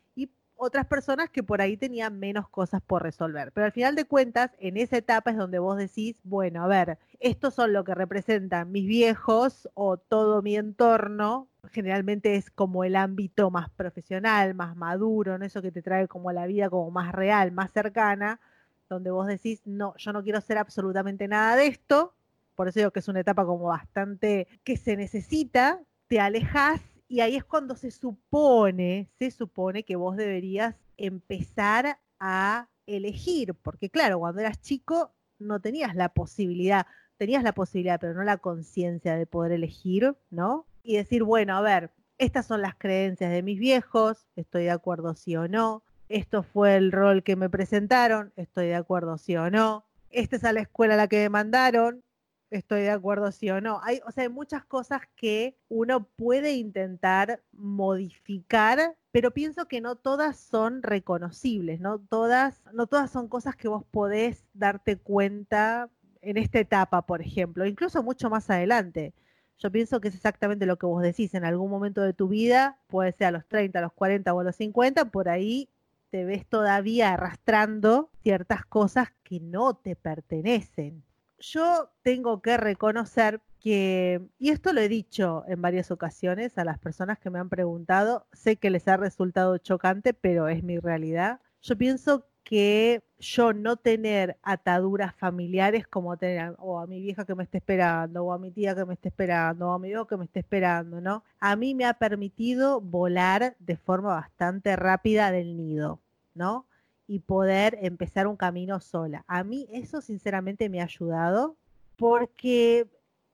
otras 0.63 0.85
personas 0.85 1.31
que 1.31 1.41
por 1.41 1.59
ahí 1.59 1.75
tenían 1.75 2.19
menos 2.19 2.47
cosas 2.47 2.83
por 2.83 3.01
resolver. 3.01 3.51
Pero 3.51 3.65
al 3.65 3.71
final 3.71 3.95
de 3.95 4.05
cuentas, 4.05 4.51
en 4.59 4.77
esa 4.77 4.95
etapa 4.95 5.31
es 5.31 5.37
donde 5.37 5.57
vos 5.57 5.75
decís, 5.75 6.17
bueno, 6.23 6.63
a 6.63 6.67
ver, 6.67 6.99
estos 7.19 7.55
son 7.55 7.73
lo 7.73 7.83
que 7.83 7.95
representan 7.95 8.71
mis 8.71 8.85
viejos 8.85 9.67
o 9.73 9.97
todo 9.97 10.43
mi 10.43 10.55
entorno. 10.55 11.47
Generalmente 11.71 12.35
es 12.35 12.51
como 12.51 12.83
el 12.83 12.95
ámbito 12.95 13.49
más 13.49 13.71
profesional, 13.71 14.53
más 14.53 14.75
maduro, 14.75 15.39
¿no? 15.39 15.45
eso 15.45 15.63
que 15.63 15.71
te 15.71 15.81
trae 15.81 16.07
como 16.07 16.31
la 16.31 16.45
vida 16.45 16.69
como 16.69 16.91
más 16.91 17.11
real, 17.11 17.51
más 17.51 17.71
cercana, 17.71 18.39
donde 18.87 19.09
vos 19.09 19.25
decís, 19.25 19.63
no, 19.65 19.95
yo 19.97 20.13
no 20.13 20.21
quiero 20.21 20.37
hacer 20.37 20.59
absolutamente 20.59 21.27
nada 21.27 21.55
de 21.55 21.65
esto. 21.65 22.13
Por 22.53 22.67
eso 22.67 22.79
digo 22.79 22.91
que 22.91 22.99
es 22.99 23.07
una 23.07 23.21
etapa 23.21 23.47
como 23.47 23.65
bastante 23.65 24.47
que 24.63 24.77
se 24.77 24.95
necesita, 24.95 25.81
te 26.07 26.19
alejas 26.19 26.81
y 27.11 27.19
ahí 27.19 27.35
es 27.35 27.43
cuando 27.43 27.75
se 27.75 27.91
supone, 27.91 29.09
se 29.19 29.31
supone 29.31 29.83
que 29.83 29.97
vos 29.97 30.15
deberías 30.15 30.77
empezar 30.95 31.99
a 32.21 32.69
elegir, 32.85 33.53
porque 33.53 33.89
claro, 33.89 34.17
cuando 34.19 34.39
eras 34.39 34.61
chico 34.61 35.11
no 35.37 35.59
tenías 35.59 35.93
la 35.93 36.13
posibilidad, 36.13 36.87
tenías 37.17 37.43
la 37.43 37.51
posibilidad, 37.51 37.99
pero 37.99 38.13
no 38.13 38.23
la 38.23 38.37
conciencia 38.37 39.17
de 39.17 39.25
poder 39.25 39.51
elegir, 39.51 40.15
¿no? 40.29 40.65
Y 40.83 40.95
decir, 40.95 41.23
bueno, 41.23 41.57
a 41.57 41.59
ver, 41.59 41.91
estas 42.17 42.45
son 42.45 42.61
las 42.61 42.75
creencias 42.75 43.29
de 43.29 43.43
mis 43.43 43.59
viejos, 43.59 44.25
estoy 44.37 44.63
de 44.63 44.71
acuerdo 44.71 45.13
sí 45.13 45.35
o 45.35 45.49
no, 45.49 45.83
esto 46.07 46.43
fue 46.43 46.77
el 46.77 46.93
rol 46.93 47.23
que 47.23 47.35
me 47.35 47.49
presentaron, 47.49 48.31
estoy 48.37 48.67
de 48.67 48.75
acuerdo 48.75 49.17
sí 49.17 49.35
o 49.35 49.51
no, 49.51 49.83
esta 50.11 50.37
es 50.37 50.45
a 50.45 50.53
la 50.53 50.61
escuela 50.61 50.93
a 50.93 50.97
la 50.97 51.09
que 51.09 51.17
me 51.17 51.29
mandaron, 51.29 52.05
estoy 52.51 52.81
de 52.81 52.91
acuerdo 52.91 53.31
sí 53.31 53.49
o 53.49 53.61
no. 53.61 53.79
Hay, 53.83 54.01
o 54.05 54.11
sea, 54.11 54.23
hay 54.23 54.29
muchas 54.29 54.65
cosas 54.65 55.01
que 55.15 55.57
uno 55.69 56.03
puede 56.03 56.53
intentar 56.53 57.41
modificar, 57.53 58.95
pero 59.11 59.31
pienso 59.31 59.67
que 59.67 59.81
no 59.81 59.95
todas 59.95 60.37
son 60.37 60.83
reconocibles, 60.83 61.79
no 61.79 61.99
todas, 61.99 62.61
no 62.73 62.87
todas 62.87 63.09
son 63.09 63.27
cosas 63.29 63.55
que 63.55 63.67
vos 63.69 63.83
podés 63.89 64.45
darte 64.53 64.97
cuenta 64.97 65.89
en 66.21 66.37
esta 66.37 66.59
etapa, 66.59 67.03
por 67.03 67.21
ejemplo, 67.21 67.65
incluso 67.65 68.03
mucho 68.03 68.29
más 68.29 68.49
adelante. 68.49 69.13
Yo 69.57 69.71
pienso 69.71 70.01
que 70.01 70.09
es 70.09 70.15
exactamente 70.15 70.65
lo 70.65 70.77
que 70.77 70.85
vos 70.85 71.01
decís, 71.01 71.33
en 71.33 71.45
algún 71.45 71.69
momento 71.71 72.01
de 72.01 72.13
tu 72.13 72.27
vida, 72.27 72.79
puede 72.87 73.11
ser 73.13 73.27
a 73.27 73.31
los 73.31 73.45
30, 73.47 73.79
a 73.79 73.81
los 73.83 73.93
40 73.93 74.33
o 74.33 74.39
a 74.39 74.43
los 74.43 74.55
50, 74.55 75.05
por 75.05 75.29
ahí 75.29 75.69
te 76.09 76.25
ves 76.25 76.45
todavía 76.45 77.13
arrastrando 77.13 78.09
ciertas 78.21 78.65
cosas 78.65 79.09
que 79.23 79.39
no 79.39 79.75
te 79.75 79.95
pertenecen 79.95 81.03
yo 81.41 81.91
tengo 82.03 82.41
que 82.41 82.57
reconocer 82.57 83.41
que, 83.59 84.21
y 84.39 84.49
esto 84.49 84.73
lo 84.73 84.81
he 84.81 84.89
dicho 84.89 85.43
en 85.47 85.61
varias 85.61 85.91
ocasiones 85.91 86.57
a 86.57 86.65
las 86.65 86.79
personas 86.79 87.19
que 87.19 87.29
me 87.29 87.39
han 87.39 87.49
preguntado, 87.49 88.25
sé 88.33 88.57
que 88.57 88.69
les 88.69 88.87
ha 88.87 88.97
resultado 88.97 89.57
chocante, 89.57 90.13
pero 90.13 90.47
es 90.47 90.63
mi 90.63 90.79
realidad. 90.79 91.39
Yo 91.61 91.77
pienso 91.77 92.25
que 92.43 93.03
yo 93.19 93.53
no 93.53 93.77
tener 93.77 94.37
ataduras 94.41 95.13
familiares 95.15 95.87
como 95.87 96.17
tener 96.17 96.55
o 96.57 96.79
a 96.79 96.87
mi 96.87 96.99
vieja 96.99 97.23
que 97.25 97.35
me 97.35 97.43
esté 97.43 97.59
esperando, 97.59 98.25
o 98.25 98.33
a 98.33 98.39
mi 98.39 98.51
tía 98.51 98.75
que 98.75 98.85
me 98.85 98.95
esté 98.95 99.09
esperando, 99.09 99.69
o 99.69 99.73
a 99.73 99.79
mi 99.79 99.89
hijo 99.89 100.07
que 100.07 100.17
me 100.17 100.25
esté 100.25 100.39
esperando, 100.39 101.01
¿no? 101.01 101.23
A 101.39 101.55
mí 101.55 101.75
me 101.75 101.85
ha 101.85 101.93
permitido 101.95 102.81
volar 102.81 103.55
de 103.59 103.77
forma 103.77 104.15
bastante 104.15 104.75
rápida 104.75 105.31
del 105.31 105.55
nido, 105.55 106.01
¿no? 106.33 106.65
Y 107.11 107.19
poder 107.19 107.77
empezar 107.81 108.25
un 108.25 108.37
camino 108.37 108.79
sola. 108.79 109.25
A 109.27 109.43
mí 109.43 109.67
eso 109.69 109.99
sinceramente 109.99 110.69
me 110.69 110.79
ha 110.79 110.85
ayudado 110.85 111.57
porque 111.97 112.87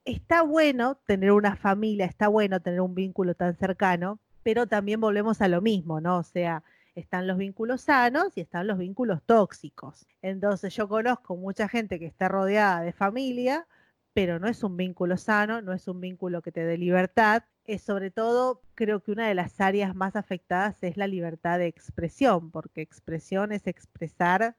está 0.03 0.41
bueno 0.41 0.95
tener 1.05 1.31
una 1.31 1.55
familia, 1.55 2.07
está 2.07 2.27
bueno 2.27 2.59
tener 2.59 2.81
un 2.81 2.95
vínculo 2.95 3.35
tan 3.35 3.55
cercano, 3.55 4.17
pero 4.41 4.65
también 4.65 4.99
volvemos 4.99 5.41
a 5.41 5.47
lo 5.47 5.61
mismo, 5.61 6.01
¿no? 6.01 6.17
O 6.17 6.23
sea, 6.23 6.63
están 6.95 7.27
los 7.27 7.37
vínculos 7.37 7.81
sanos 7.81 8.35
y 8.35 8.41
están 8.41 8.65
los 8.65 8.79
vínculos 8.79 9.21
tóxicos. 9.27 10.07
Entonces 10.23 10.73
yo 10.75 10.89
conozco 10.89 11.35
mucha 11.35 11.69
gente 11.69 11.99
que 11.99 12.07
está 12.07 12.27
rodeada 12.27 12.81
de 12.81 12.93
familia, 12.93 13.67
pero 14.13 14.39
no 14.39 14.47
es 14.47 14.63
un 14.63 14.75
vínculo 14.75 15.17
sano, 15.17 15.61
no 15.61 15.71
es 15.71 15.87
un 15.87 16.01
vínculo 16.01 16.41
que 16.41 16.51
te 16.51 16.65
dé 16.65 16.79
libertad, 16.79 17.43
eh, 17.67 17.79
sobre 17.79 18.11
todo 18.11 18.61
creo 18.75 19.01
que 19.01 19.11
una 19.11 19.27
de 19.27 19.35
las 19.35 19.59
áreas 19.59 19.95
más 19.95 20.15
afectadas 20.15 20.81
es 20.83 20.97
la 20.97 21.07
libertad 21.07 21.59
de 21.59 21.67
expresión, 21.67 22.49
porque 22.51 22.81
expresión 22.81 23.51
es 23.51 23.67
expresar 23.67 24.55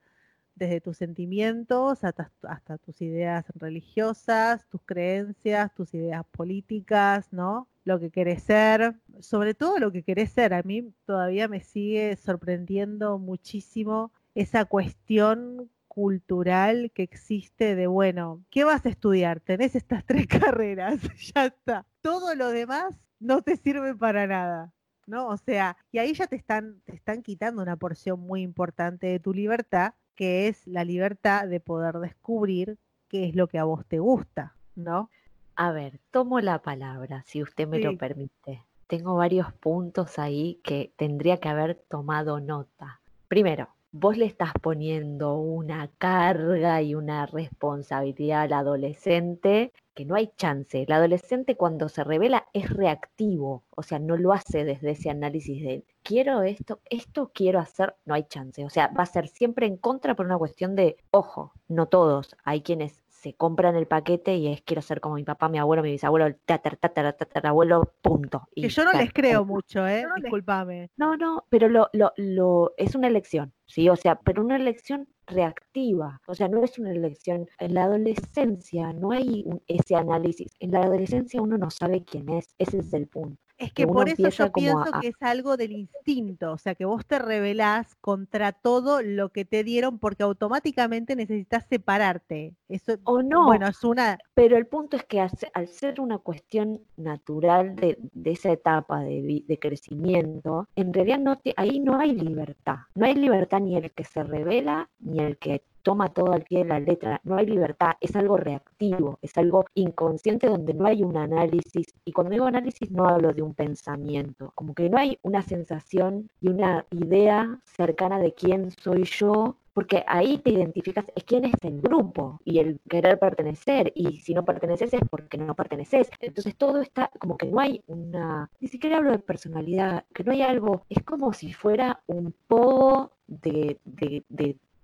desde 0.55 0.81
tus 0.81 0.97
sentimientos 0.97 2.03
hasta, 2.03 2.31
hasta, 2.43 2.77
tus 2.77 3.01
ideas 3.01 3.45
religiosas, 3.55 4.67
tus 4.69 4.81
creencias, 4.83 5.73
tus 5.73 5.93
ideas 5.93 6.23
políticas, 6.31 7.31
¿no? 7.31 7.67
Lo 7.85 7.99
que 7.99 8.11
querés 8.11 8.43
ser, 8.43 8.95
sobre 9.21 9.53
todo 9.55 9.79
lo 9.79 9.91
que 9.91 10.03
querés 10.03 10.31
ser. 10.31 10.53
A 10.53 10.63
mí 10.63 10.93
todavía 11.05 11.47
me 11.47 11.61
sigue 11.61 12.15
sorprendiendo 12.17 13.17
muchísimo 13.17 14.11
esa 14.35 14.65
cuestión 14.65 15.69
cultural 15.99 16.91
que 16.95 17.03
existe 17.03 17.75
de, 17.75 17.87
bueno, 17.87 18.41
¿qué 18.49 18.63
vas 18.63 18.85
a 18.85 18.89
estudiar? 18.89 19.41
Tenés 19.41 19.75
estas 19.75 20.05
tres 20.05 20.27
carreras, 20.27 21.01
ya 21.35 21.47
está. 21.47 21.85
Todo 22.01 22.35
lo 22.35 22.49
demás 22.49 22.95
no 23.19 23.41
te 23.41 23.57
sirve 23.57 23.93
para 23.95 24.25
nada. 24.25 24.71
¿No? 25.07 25.27
O 25.27 25.37
sea, 25.37 25.75
y 25.91 25.97
ahí 25.97 26.13
ya 26.13 26.27
te 26.27 26.35
están, 26.35 26.81
te 26.85 26.95
están 26.95 27.23
quitando 27.23 27.63
una 27.63 27.75
porción 27.75 28.19
muy 28.19 28.43
importante 28.43 29.07
de 29.07 29.19
tu 29.19 29.33
libertad, 29.33 29.93
que 30.15 30.47
es 30.47 30.65
la 30.67 30.85
libertad 30.85 31.47
de 31.47 31.59
poder 31.59 31.95
descubrir 31.95 32.77
qué 33.09 33.27
es 33.27 33.35
lo 33.35 33.47
que 33.47 33.57
a 33.57 33.63
vos 33.63 33.85
te 33.87 33.97
gusta, 33.97 34.55
¿no? 34.75 35.09
A 35.55 35.71
ver, 35.71 35.99
tomo 36.11 36.39
la 36.41 36.61
palabra, 36.61 37.23
si 37.25 37.41
usted 37.41 37.67
me 37.67 37.79
lo 37.79 37.97
permite. 37.97 38.63
Tengo 38.85 39.15
varios 39.15 39.51
puntos 39.51 40.19
ahí 40.19 40.61
que 40.63 40.93
tendría 40.95 41.39
que 41.39 41.49
haber 41.49 41.75
tomado 41.89 42.39
nota. 42.39 43.01
Primero, 43.27 43.67
vos 43.91 44.17
le 44.17 44.25
estás 44.25 44.51
poniendo 44.61 45.35
una 45.35 45.89
carga 45.97 46.81
y 46.81 46.95
una 46.95 47.25
responsabilidad 47.25 48.43
al 48.43 48.53
adolescente 48.53 49.73
que 49.95 50.05
no 50.05 50.15
hay 50.15 50.31
chance. 50.37 50.83
El 50.83 50.91
adolescente 50.91 51.57
cuando 51.57 51.89
se 51.89 52.03
revela 52.03 52.47
es 52.53 52.69
reactivo, 52.69 53.63
o 53.75 53.83
sea, 53.83 53.99
no 53.99 54.15
lo 54.15 54.31
hace 54.31 54.63
desde 54.63 54.91
ese 54.91 55.09
análisis 55.09 55.61
de 55.63 55.83
quiero 56.03 56.43
esto, 56.43 56.79
esto 56.89 57.31
quiero 57.33 57.59
hacer, 57.59 57.95
no 58.05 58.13
hay 58.13 58.23
chance. 58.23 58.63
O 58.63 58.69
sea, 58.69 58.87
va 58.87 59.03
a 59.03 59.07
ser 59.07 59.27
siempre 59.27 59.65
en 59.65 59.77
contra 59.77 60.15
por 60.15 60.25
una 60.25 60.37
cuestión 60.37 60.75
de, 60.75 60.97
ojo, 61.11 61.53
no 61.67 61.87
todos, 61.87 62.35
hay 62.43 62.61
quienes 62.61 63.03
se 63.21 63.33
compran 63.33 63.75
el 63.75 63.85
paquete 63.85 64.35
y 64.35 64.47
es 64.47 64.61
quiero 64.61 64.81
ser 64.81 65.01
como 65.01 65.15
mi 65.15 65.23
papá, 65.23 65.49
mi 65.49 65.57
abuelo, 65.57 65.83
mi 65.83 65.91
bisabuelo, 65.91 66.25
el 66.25 66.37
tatar, 66.37 66.77
tatar, 66.77 67.13
tatar, 67.13 67.47
abuelo, 67.47 67.93
punto. 68.01 68.47
Y 68.55 68.61
que 68.61 68.69
yo 68.69 68.85
no 68.85 68.93
les 68.93 69.11
creo 69.11 69.43
mucho, 69.43 69.85
¿eh? 69.85 70.03
No 70.03 70.15
Disculpame. 70.15 70.89
No, 70.95 71.17
no, 71.17 71.45
pero 71.49 71.67
lo, 71.67 71.89
lo, 71.91 72.13
lo, 72.15 72.73
es 72.77 72.95
una 72.95 73.07
elección, 73.07 73.53
¿sí? 73.65 73.89
O 73.89 73.95
sea, 73.95 74.15
pero 74.15 74.41
una 74.41 74.55
elección 74.55 75.07
reactiva, 75.29 76.21
o 76.27 76.35
sea, 76.35 76.47
no 76.47 76.63
es 76.63 76.77
una 76.79 76.91
elección. 76.91 77.47
En 77.59 77.73
la 77.73 77.83
adolescencia 77.85 78.93
no 78.93 79.11
hay 79.11 79.45
ese 79.67 79.95
análisis. 79.95 80.51
En 80.59 80.71
la 80.71 80.81
adolescencia 80.81 81.41
uno 81.41 81.57
no 81.57 81.69
sabe 81.69 82.03
quién 82.03 82.29
es, 82.29 82.53
ese 82.57 82.79
es 82.79 82.93
el 82.93 83.07
punto. 83.07 83.39
Es 83.59 83.73
que, 83.73 83.85
por 83.85 84.07
eso 84.07 84.29
yo 84.29 84.51
pienso 84.53 84.85
que 85.01 85.09
es 85.09 85.15
algo 85.19 85.57
del 85.57 85.73
instinto, 85.73 86.53
o 86.53 86.57
sea, 86.57 86.75
que 86.75 86.85
vos 86.85 87.05
te 87.05 87.19
rebelás 87.19 87.93
contra 87.97 88.53
todo 88.53 89.01
lo 89.01 89.29
que 89.29 89.43
te 89.43 89.65
dieron 89.65 89.99
porque 89.99 90.23
automáticamente 90.23 91.13
necesitas 91.17 91.65
separarte. 91.67 92.55
Eso, 92.69 92.93
o 93.03 93.21
no. 93.21 93.47
Bueno, 93.47 93.67
es 93.67 93.83
una. 93.83 94.17
Pero 94.33 94.55
el 94.55 94.65
punto 94.65 94.95
es 94.95 95.03
que 95.03 95.19
al 95.19 95.67
ser 95.67 95.99
una 95.99 96.19
cuestión 96.19 96.79
natural 96.95 97.75
de, 97.75 97.97
esa 98.23 98.49
etapa 98.53 99.01
de, 99.01 99.43
de, 99.45 99.59
crecimiento, 99.59 100.69
en 100.77 100.93
realidad 100.93 101.19
no 101.19 101.37
ahí 101.57 101.81
no 101.81 101.99
hay 101.99 102.13
libertad. 102.13 102.77
No 102.95 103.07
hay 103.07 103.15
libertad 103.15 103.59
ni 103.59 103.75
el 103.75 103.91
que 103.91 104.05
se 104.05 104.23
revela 104.23 104.89
ni 104.99 105.18
el 105.19 105.37
que 105.37 105.63
toma 105.81 106.09
todo 106.09 106.33
al 106.33 106.43
pie 106.43 106.59
de 106.59 106.65
la 106.65 106.79
letra, 106.79 107.21
no 107.23 107.37
hay 107.37 107.45
libertad, 107.45 107.93
es 108.01 108.15
algo 108.15 108.37
reactivo, 108.37 109.17
es 109.21 109.37
algo 109.37 109.65
inconsciente 109.73 110.47
donde 110.47 110.73
no 110.73 110.85
hay 110.85 111.03
un 111.03 111.17
análisis, 111.17 111.87
y 112.05 112.11
cuando 112.11 112.31
digo 112.31 112.45
análisis 112.45 112.91
no 112.91 113.07
hablo 113.07 113.33
de 113.33 113.41
un 113.41 113.53
pensamiento, 113.53 114.51
como 114.55 114.73
que 114.73 114.89
no 114.89 114.97
hay 114.97 115.17
una 115.23 115.41
sensación 115.41 116.29
y 116.41 116.49
una 116.49 116.85
idea 116.91 117.59
cercana 117.63 118.19
de 118.19 118.33
quién 118.33 118.71
soy 118.71 119.03
yo, 119.03 119.55
porque 119.73 120.03
ahí 120.07 120.39
te 120.39 120.49
identificas, 120.49 121.05
es 121.15 121.23
quién 121.23 121.45
es 121.45 121.53
el 121.61 121.79
grupo 121.79 122.39
y 122.43 122.59
el 122.59 122.81
querer 122.89 123.17
pertenecer, 123.17 123.91
y 123.95 124.19
si 124.19 124.33
no 124.33 124.43
perteneces 124.43 124.93
es 124.93 125.01
porque 125.09 125.37
no 125.37 125.55
perteneces. 125.55 126.09
Entonces 126.19 126.55
todo 126.57 126.81
está 126.81 127.09
como 127.17 127.37
que 127.37 127.45
no 127.45 127.59
hay 127.59 127.81
una, 127.87 128.49
ni 128.59 128.67
siquiera 128.67 128.97
hablo 128.97 129.11
de 129.11 129.19
personalidad, 129.19 130.03
que 130.13 130.23
no 130.25 130.33
hay 130.33 130.41
algo, 130.41 130.85
es 130.89 131.01
como 131.03 131.31
si 131.31 131.53
fuera 131.53 132.01
un 132.07 132.33
poco 132.47 133.13
de 133.27 133.79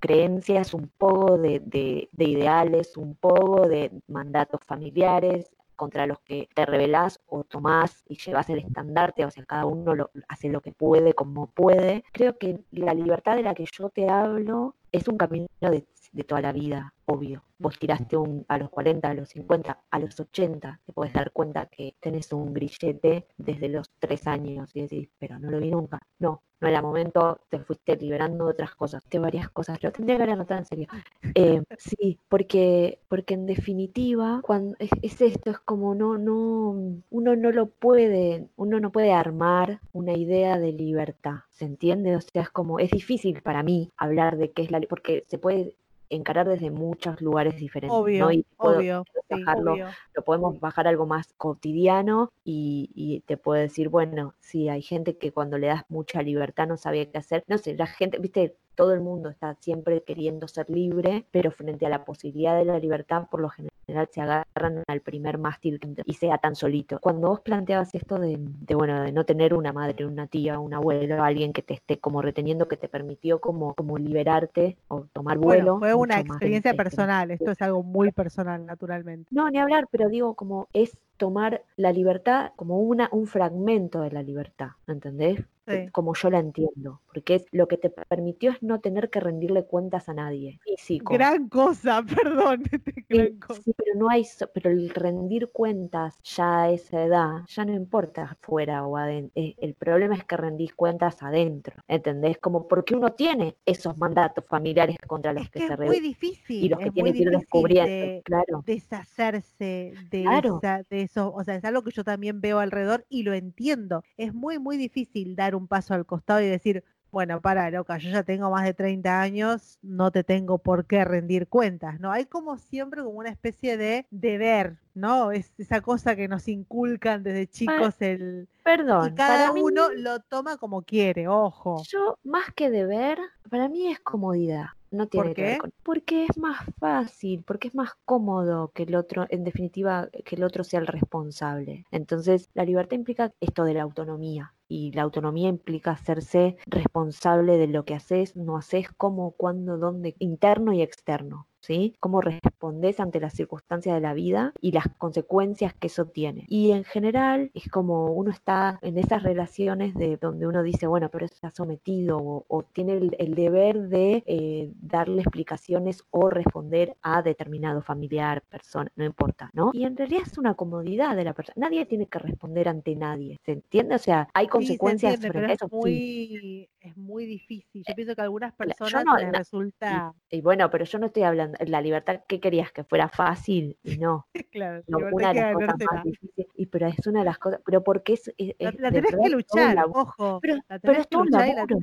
creencias, 0.06 0.74
un 0.76 0.88
poco 0.88 1.38
de, 1.38 2.10
ideales, 2.18 2.96
un 2.96 3.16
poco 3.16 3.68
de 3.68 3.92
mandatos 4.08 4.62
familiares 4.64 5.50
contra 5.76 6.06
los 6.06 6.20
que 6.20 6.48
te 6.54 6.66
rebelás 6.66 7.20
o 7.28 7.44
tomás 7.44 8.04
y 8.08 8.18
llevas 8.18 8.50
el 8.50 8.60
estandarte, 8.60 9.26
o 9.26 9.32
sea, 9.32 9.44
cada 9.46 9.66
uno 9.66 9.96
lo, 9.96 10.12
hace 10.30 10.50
lo 10.50 10.62
que 10.62 10.72
puede, 10.72 11.14
como 11.14 11.48
puede. 11.48 12.04
Creo 12.14 12.38
que 12.38 12.60
la 12.72 12.94
libertad 12.94 13.36
de 13.36 13.44
la 13.44 13.56
que 13.56 13.66
yo 13.66 13.90
te 13.90 14.10
hablo 14.10 14.76
es 14.92 15.08
un 15.08 15.18
camino 15.18 15.48
de, 15.60 15.86
de 16.15 16.24
toda 16.24 16.41
la 16.41 16.53
vida, 16.53 16.93
obvio. 17.05 17.43
Vos 17.57 17.77
tiraste 17.77 18.17
un, 18.17 18.45
a 18.48 18.57
los 18.57 18.69
40, 18.69 19.10
a 19.10 19.13
los 19.13 19.29
50, 19.29 19.86
a 19.89 20.00
los 20.00 20.19
80, 20.19 20.81
te 20.86 20.93
puedes 20.93 21.13
dar 21.13 21.31
cuenta 21.31 21.67
que 21.67 21.95
tenés 22.00 22.31
un 22.34 22.53
grillete 22.53 23.27
desde 23.38 23.69
los 23.69 23.89
3 24.00 24.27
años 24.27 24.75
y 24.75 24.81
decís, 24.81 25.10
pero 25.19 25.39
no 25.39 25.51
lo 25.51 25.60
vi 25.60 25.72
nunca. 25.72 26.00
No, 26.19 26.41
no 26.62 26.67
era 26.69 26.81
momento, 26.81 27.41
te 27.50 27.60
fuiste 27.60 27.98
liberando 27.98 28.45
de 28.45 28.51
otras 28.51 28.75
cosas, 28.75 29.03
de 29.10 29.19
varias 29.19 29.50
cosas. 29.50 29.81
Lo 29.84 29.91
tendría 29.91 30.15
que 30.15 30.24
haber 30.24 30.36
anotado 30.36 30.60
en 30.60 30.65
serio. 30.65 30.88
Eh, 31.38 31.62
sí, 31.77 32.17
porque, 32.29 33.01
porque 33.10 33.34
en 33.34 33.45
definitiva, 33.45 34.39
cuando 34.41 34.77
es, 34.79 34.89
es 35.01 35.19
esto, 35.19 35.50
es 35.50 35.60
como 35.60 35.93
no, 35.95 36.17
no, 36.17 37.01
uno 37.10 37.36
no 37.36 37.51
lo 37.51 37.67
puede, 37.67 38.48
uno 38.55 38.79
no 38.79 38.91
puede 38.93 39.12
armar 39.12 39.81
una 39.91 40.13
idea 40.13 40.57
de 40.57 40.72
libertad. 40.72 41.39
¿Se 41.51 41.65
entiende? 41.65 42.15
O 42.15 42.22
sea, 42.22 42.43
es 42.43 42.50
como, 42.51 42.79
es 42.79 42.91
difícil 42.91 43.41
para 43.41 43.63
mí 43.63 43.91
hablar 43.98 44.38
de 44.38 44.53
qué 44.53 44.62
es 44.62 44.72
la 44.72 44.79
porque 44.88 45.25
se 45.27 45.38
puede 45.38 45.75
encarar 46.10 46.48
desde 46.48 46.72
muchos 46.72 47.22
lugares 47.22 47.56
diferentes. 47.58 47.98
Obvio, 47.98 48.26
¿no? 48.26 48.32
Y 48.32 48.46
puedo 48.58 48.78
obvio, 48.78 49.04
sí, 49.14 49.20
bajarlo, 49.30 49.74
obvio. 49.74 49.88
lo 50.14 50.22
podemos 50.24 50.60
bajar 50.60 50.88
a 50.88 50.90
algo 50.90 51.06
más 51.06 51.34
cotidiano 51.38 52.32
y, 52.44 52.92
y 52.96 53.22
te 53.22 53.38
puede 53.38 53.64
decir, 53.64 53.90
bueno, 53.90 54.34
sí, 54.40 54.70
hay 54.70 54.82
gente 54.82 55.18
que 55.18 55.32
cuando 55.32 55.58
le 55.58 55.68
das 55.68 55.84
mucha 55.90 56.22
libertad 56.22 56.68
no 56.68 56.78
sabe 56.78 57.10
qué 57.10 57.18
hacer. 57.18 57.44
No 57.48 57.58
sé, 57.58 57.76
la 57.76 57.88
gente, 57.88 58.20
viste, 58.20 58.58
todo 58.76 58.94
el 58.94 59.02
mundo 59.02 59.30
está 59.30 59.56
siempre 59.60 60.04
queriendo 60.04 60.48
ser 60.48 60.70
libre, 60.70 61.26
pero 61.32 61.52
frente 61.52 61.86
a 61.86 61.90
la 61.90 62.06
posibilidad 62.06 62.58
de 62.58 62.66
la 62.66 62.80
libertad, 62.80 63.28
por 63.30 63.42
lo 63.42 63.50
general 63.50 63.75
se 63.86 64.22
agarran 64.22 64.84
al 64.88 65.01
primer 65.01 65.38
mástil 65.38 65.80
y 66.06 66.13
sea 66.13 66.38
tan 66.38 66.56
solito. 66.56 67.00
Cuando 67.00 67.30
vos 67.30 67.42
planteabas 67.42 67.94
esto 67.94 68.20
de, 68.20 68.38
de, 68.39 68.75
bueno, 68.75 69.04
de 69.04 69.12
no 69.12 69.25
tener 69.25 69.54
una 69.54 69.74
madre, 69.74 70.06
una 70.06 70.27
tía, 70.27 70.60
un 70.60 70.74
abuelo, 70.74 71.24
alguien 71.24 71.54
que 71.54 71.62
te 71.62 71.74
esté 71.74 72.00
como 72.00 72.22
reteniendo, 72.22 72.68
que 72.68 72.77
te 72.77 72.89
permitió 72.89 73.39
como, 73.39 73.74
como 73.75 73.98
liberarte 73.98 74.77
o 74.88 75.01
tomar 75.13 75.38
vuelo. 75.38 75.77
Bueno, 75.77 75.80
fue 75.80 75.94
una 75.94 76.20
experiencia 76.20 76.74
personal, 76.74 77.32
esto 77.32 77.51
es 77.51 77.62
algo 77.62 77.84
muy 77.84 78.12
personal, 78.12 78.65
naturalmente. 78.65 79.30
No, 79.32 79.50
ni 79.50 79.60
hablar, 79.60 79.88
pero 79.92 80.10
digo, 80.10 80.34
como 80.34 80.68
es 80.74 80.98
tomar 81.17 81.63
la 81.77 81.91
libertad 81.91 82.51
como 82.55 82.79
una, 82.79 83.10
un 83.12 83.27
fragmento 83.27 84.01
de 84.01 84.12
la 84.12 84.24
libertad, 84.24 84.69
¿entendés? 84.88 85.43
Sí. 85.67 85.89
Como 85.91 86.13
yo 86.13 86.29
la 86.29 86.38
entiendo, 86.39 87.01
porque 87.12 87.43
lo 87.51 87.67
que 87.67 87.77
te 87.77 87.89
permitió 87.89 88.51
es 88.51 88.62
no 88.62 88.81
tener 88.81 89.10
que 89.10 89.19
rendirle 89.19 89.65
cuentas 89.65 90.07
a 90.10 90.13
nadie. 90.13 90.60
Físico. 90.63 91.13
Gran 91.15 91.50
cosa, 91.50 92.03
perdón. 92.60 92.63
gran 93.10 93.31
Sí, 93.31 93.39
cosa. 93.39 93.62
sí, 93.63 93.74
pero 93.75 93.98
no 93.98 94.10
hay, 94.10 94.24
pero 94.53 94.69
el 94.69 94.89
rendir 94.91 95.50
cuentas 95.51 96.19
ya 96.24 96.63
a 96.63 96.69
esa 96.72 97.03
edad, 97.03 97.31
ya 97.48 97.65
no 97.65 97.74
importa 97.74 98.24
afuera 98.39 98.86
o 98.86 98.95
adentro. 98.98 99.31
El 99.36 99.74
problema 99.74 100.15
es 100.15 100.24
que 100.25 100.38
rendís 100.38 100.74
cuentas 100.75 101.24
adentro, 101.24 101.81
¿entendés? 101.88 102.38
Como 102.38 102.67
porque 102.67 102.95
uno 102.95 103.13
tiene 103.13 103.57
esos 103.65 103.98
mandatos 103.98 104.45
familiares 104.48 104.98
contra 105.07 105.34
los 105.34 105.43
Es 105.45 105.50
que 105.50 105.60
que 105.62 105.67
se 105.67 105.74
es 105.74 105.79
muy 105.79 106.00
difícil, 106.00 106.63
y 106.63 106.69
los 106.69 106.79
que 106.79 106.89
es 106.89 106.93
tiene 106.93 107.10
muy 107.10 107.17
que 107.17 107.24
ir 107.24 107.29
descubriendo, 107.31 107.91
de 107.91 108.22
claro. 108.24 108.63
deshacerse 108.65 109.93
de, 110.12 110.22
Claro. 110.24 110.57
esa- 110.57 110.84
de 110.89 111.05
eso, 111.06 111.34
o 111.34 111.44
sea, 111.44 111.56
es 111.56 111.64
algo 111.66 111.84
que 111.84 111.92
yo 111.92 112.04
también 112.04 112.42
veo 112.42 112.60
alrededor 112.60 113.06
y 113.10 113.24
lo 113.24 113.34
entiendo. 113.34 114.04
Es 114.18 114.34
muy, 114.34 114.60
muy 114.60 114.78
difícil 114.78 115.36
dar 115.36 115.56
un 115.56 115.68
paso 115.68 115.94
al 115.94 116.06
costado 116.06 116.42
y 116.42 116.48
decir, 116.48 116.84
bueno, 117.12 117.40
para, 117.40 117.72
loca, 117.72 117.98
yo 117.98 118.10
ya 118.10 118.24
tengo 118.24 118.52
más 118.52 118.66
de 118.66 118.74
30 118.74 119.22
años, 119.22 119.78
no 119.82 120.12
te 120.12 120.26
tengo 120.26 120.58
por 120.58 120.86
qué 120.86 121.06
rendir 121.06 121.48
cuentas, 121.48 121.98
¿no? 122.02 122.12
Hay 122.12 122.26
como 122.26 122.58
siempre 122.58 123.04
como 123.04 123.18
una 123.20 123.30
especie 123.30 123.78
de 123.78 124.06
deber, 124.12 124.76
¿no? 124.94 125.32
Es 125.32 125.54
esa 125.58 125.80
cosa 125.80 126.18
que 126.18 126.28
nos 126.28 126.50
inculcan 126.50 127.24
desde 127.24 127.48
chicos 127.48 127.96
el... 128.02 128.50
Perdón, 128.66 129.14
Y 129.14 129.16
cada 129.16 129.54
mí- 129.54 129.62
uno 129.62 129.90
lo 129.96 130.20
toma 130.20 130.58
como 130.58 130.82
quiere, 130.82 131.30
ojo. 131.30 131.84
Yo, 131.88 132.18
más 132.24 132.52
que 132.54 132.70
deber, 132.70 133.18
para 133.50 133.70
mí 133.70 133.88
es 133.88 134.00
comodidad. 134.02 134.66
No 134.92 135.08
tiene 135.08 135.27
¿Por 135.27 135.36
que 135.36 135.42
ver 135.42 135.58
con. 135.58 135.74
Porque 135.84 136.25
es 136.25 136.38
más 136.38 136.60
fácil, 136.80 137.44
porque 137.46 137.68
es 137.68 137.75
más 137.75 137.92
cómodo 138.06 138.72
que 138.74 138.84
el 138.84 138.96
otro, 138.96 139.25
en 139.30 139.44
definitiva, 139.44 140.10
que 140.24 140.36
el 140.36 140.44
otro 140.44 140.63
sea 140.63 140.80
el 140.80 140.88
responsable. 140.88 141.86
Entonces, 141.92 142.50
la 142.54 142.65
libertad 142.65 142.96
implica 142.96 143.34
esto 143.39 143.63
de 143.63 143.74
la 143.74 143.84
autonomía. 143.84 144.54
Y 144.68 144.92
la 144.94 145.04
autonomía 145.04 145.50
implica 145.50 145.92
hacerse 145.92 146.58
responsable 146.65 147.58
de 147.58 147.68
lo 147.68 147.86
que 147.86 147.94
haces, 147.94 148.36
no 148.36 148.58
haces, 148.58 148.88
cómo, 148.98 149.32
cuándo, 149.32 149.77
dónde, 149.77 150.15
interno 150.18 150.74
y 150.74 150.82
externo. 150.82 151.48
¿Sí? 151.65 151.95
Cómo 152.00 152.22
respondes 152.22 153.00
ante 153.00 153.19
las 153.19 153.34
circunstancias 153.34 153.95
de 153.95 154.01
la 154.01 154.13
vida 154.13 154.53
y 154.62 154.72
las 154.72 154.86
consecuencias 155.00 155.74
que 155.74 155.88
eso 155.88 156.05
tiene. 156.05 156.45
Y 156.48 156.72
en 156.72 156.84
general 156.84 157.50
es 157.55 157.69
como 157.69 158.12
uno 158.13 158.29
está 158.29 158.77
en 158.84 159.00
esas 159.00 159.24
relaciones 159.24 159.95
de 159.95 160.17
donde 160.17 160.45
uno 160.45 160.62
dice, 160.62 160.86
bueno, 160.86 161.10
pero 161.10 161.25
está 161.25 161.50
sometido 161.50 162.19
o, 162.19 162.45
o 162.48 162.63
tiene 162.63 162.93
el, 162.93 163.15
el 163.17 163.34
deber 163.34 163.88
de 163.89 164.24
eh, 164.27 164.72
darle 164.79 165.22
explicaciones 165.22 166.03
o 166.12 166.29
responder 166.29 166.95
a 167.01 167.24
determinado 167.24 167.81
familiar, 167.81 168.43
persona, 168.43 168.91
no 168.95 169.03
importa, 169.05 169.50
¿no? 169.53 169.72
Y 169.74 169.86
en 169.86 169.98
realidad 169.98 170.22
es 170.25 170.38
una 170.38 170.53
comodidad 170.53 171.15
de 171.15 171.24
la 171.24 171.34
persona. 171.34 171.55
Nadie 171.67 171.86
tiene 171.86 172.05
que 172.07 172.19
responder 172.19 172.67
ante 172.69 172.95
nadie, 172.95 173.38
¿se 173.43 173.54
entiende? 173.54 173.95
O 173.95 173.99
sea, 173.99 174.28
hay 174.34 174.45
Sí, 174.45 174.49
se 174.49 174.51
consecuencias 174.51 175.13
entiende, 175.15 175.28
pero 175.34 175.47
es 175.47 175.54
eso, 175.56 175.67
sí. 175.67 175.75
muy, 175.75 176.69
es 176.80 176.95
muy 176.97 177.25
difícil. 177.25 177.84
Yo 177.88 177.95
pienso 177.95 178.15
que 178.15 178.21
a 178.21 178.23
algunas 178.25 178.54
personas 178.54 179.04
no- 179.06 179.17
les 179.17 179.32
la- 179.32 179.38
resulta, 179.39 180.13
Y 180.30 180.41
bueno, 180.41 180.69
pero 180.69 180.86
yo 180.86 180.99
no 180.99 181.08
estoy 181.08 181.23
hablando, 181.23 181.55
la 181.65 181.82
libertad, 181.82 182.22
¿qué 182.28 182.39
querías? 182.39 182.72
Que 182.72 182.84
fuera 182.84 183.10
fácil 183.10 183.78
y 183.84 183.98
no. 183.98 184.28
claro, 184.52 184.84
No, 184.88 184.98
una 185.12 185.30
de 185.30 185.34
que 185.36 185.41
las 185.41 185.54
cosas 185.54 185.76
más 185.91 186.04
difíciles, 186.04 186.48
y 186.56 186.65
pero 186.68 186.88
es 186.88 187.08
una 187.08 187.20
de 187.20 187.26
las 187.26 187.38
cosas, 187.39 187.62
pero 187.65 187.84
porque 187.84 188.13
es, 188.13 188.34
es- 188.38 188.56
La, 188.60 188.72
la 188.78 188.91
tenés 188.91 189.15
que 189.15 189.30
luchar, 189.30 189.86
ojo. 189.94 190.39
Pero, 190.41 190.56
La 190.70 190.80
pero 190.80 190.94
es 191.00 191.08
que 191.08 191.18
un 191.18 191.30
laburo. 191.32 191.78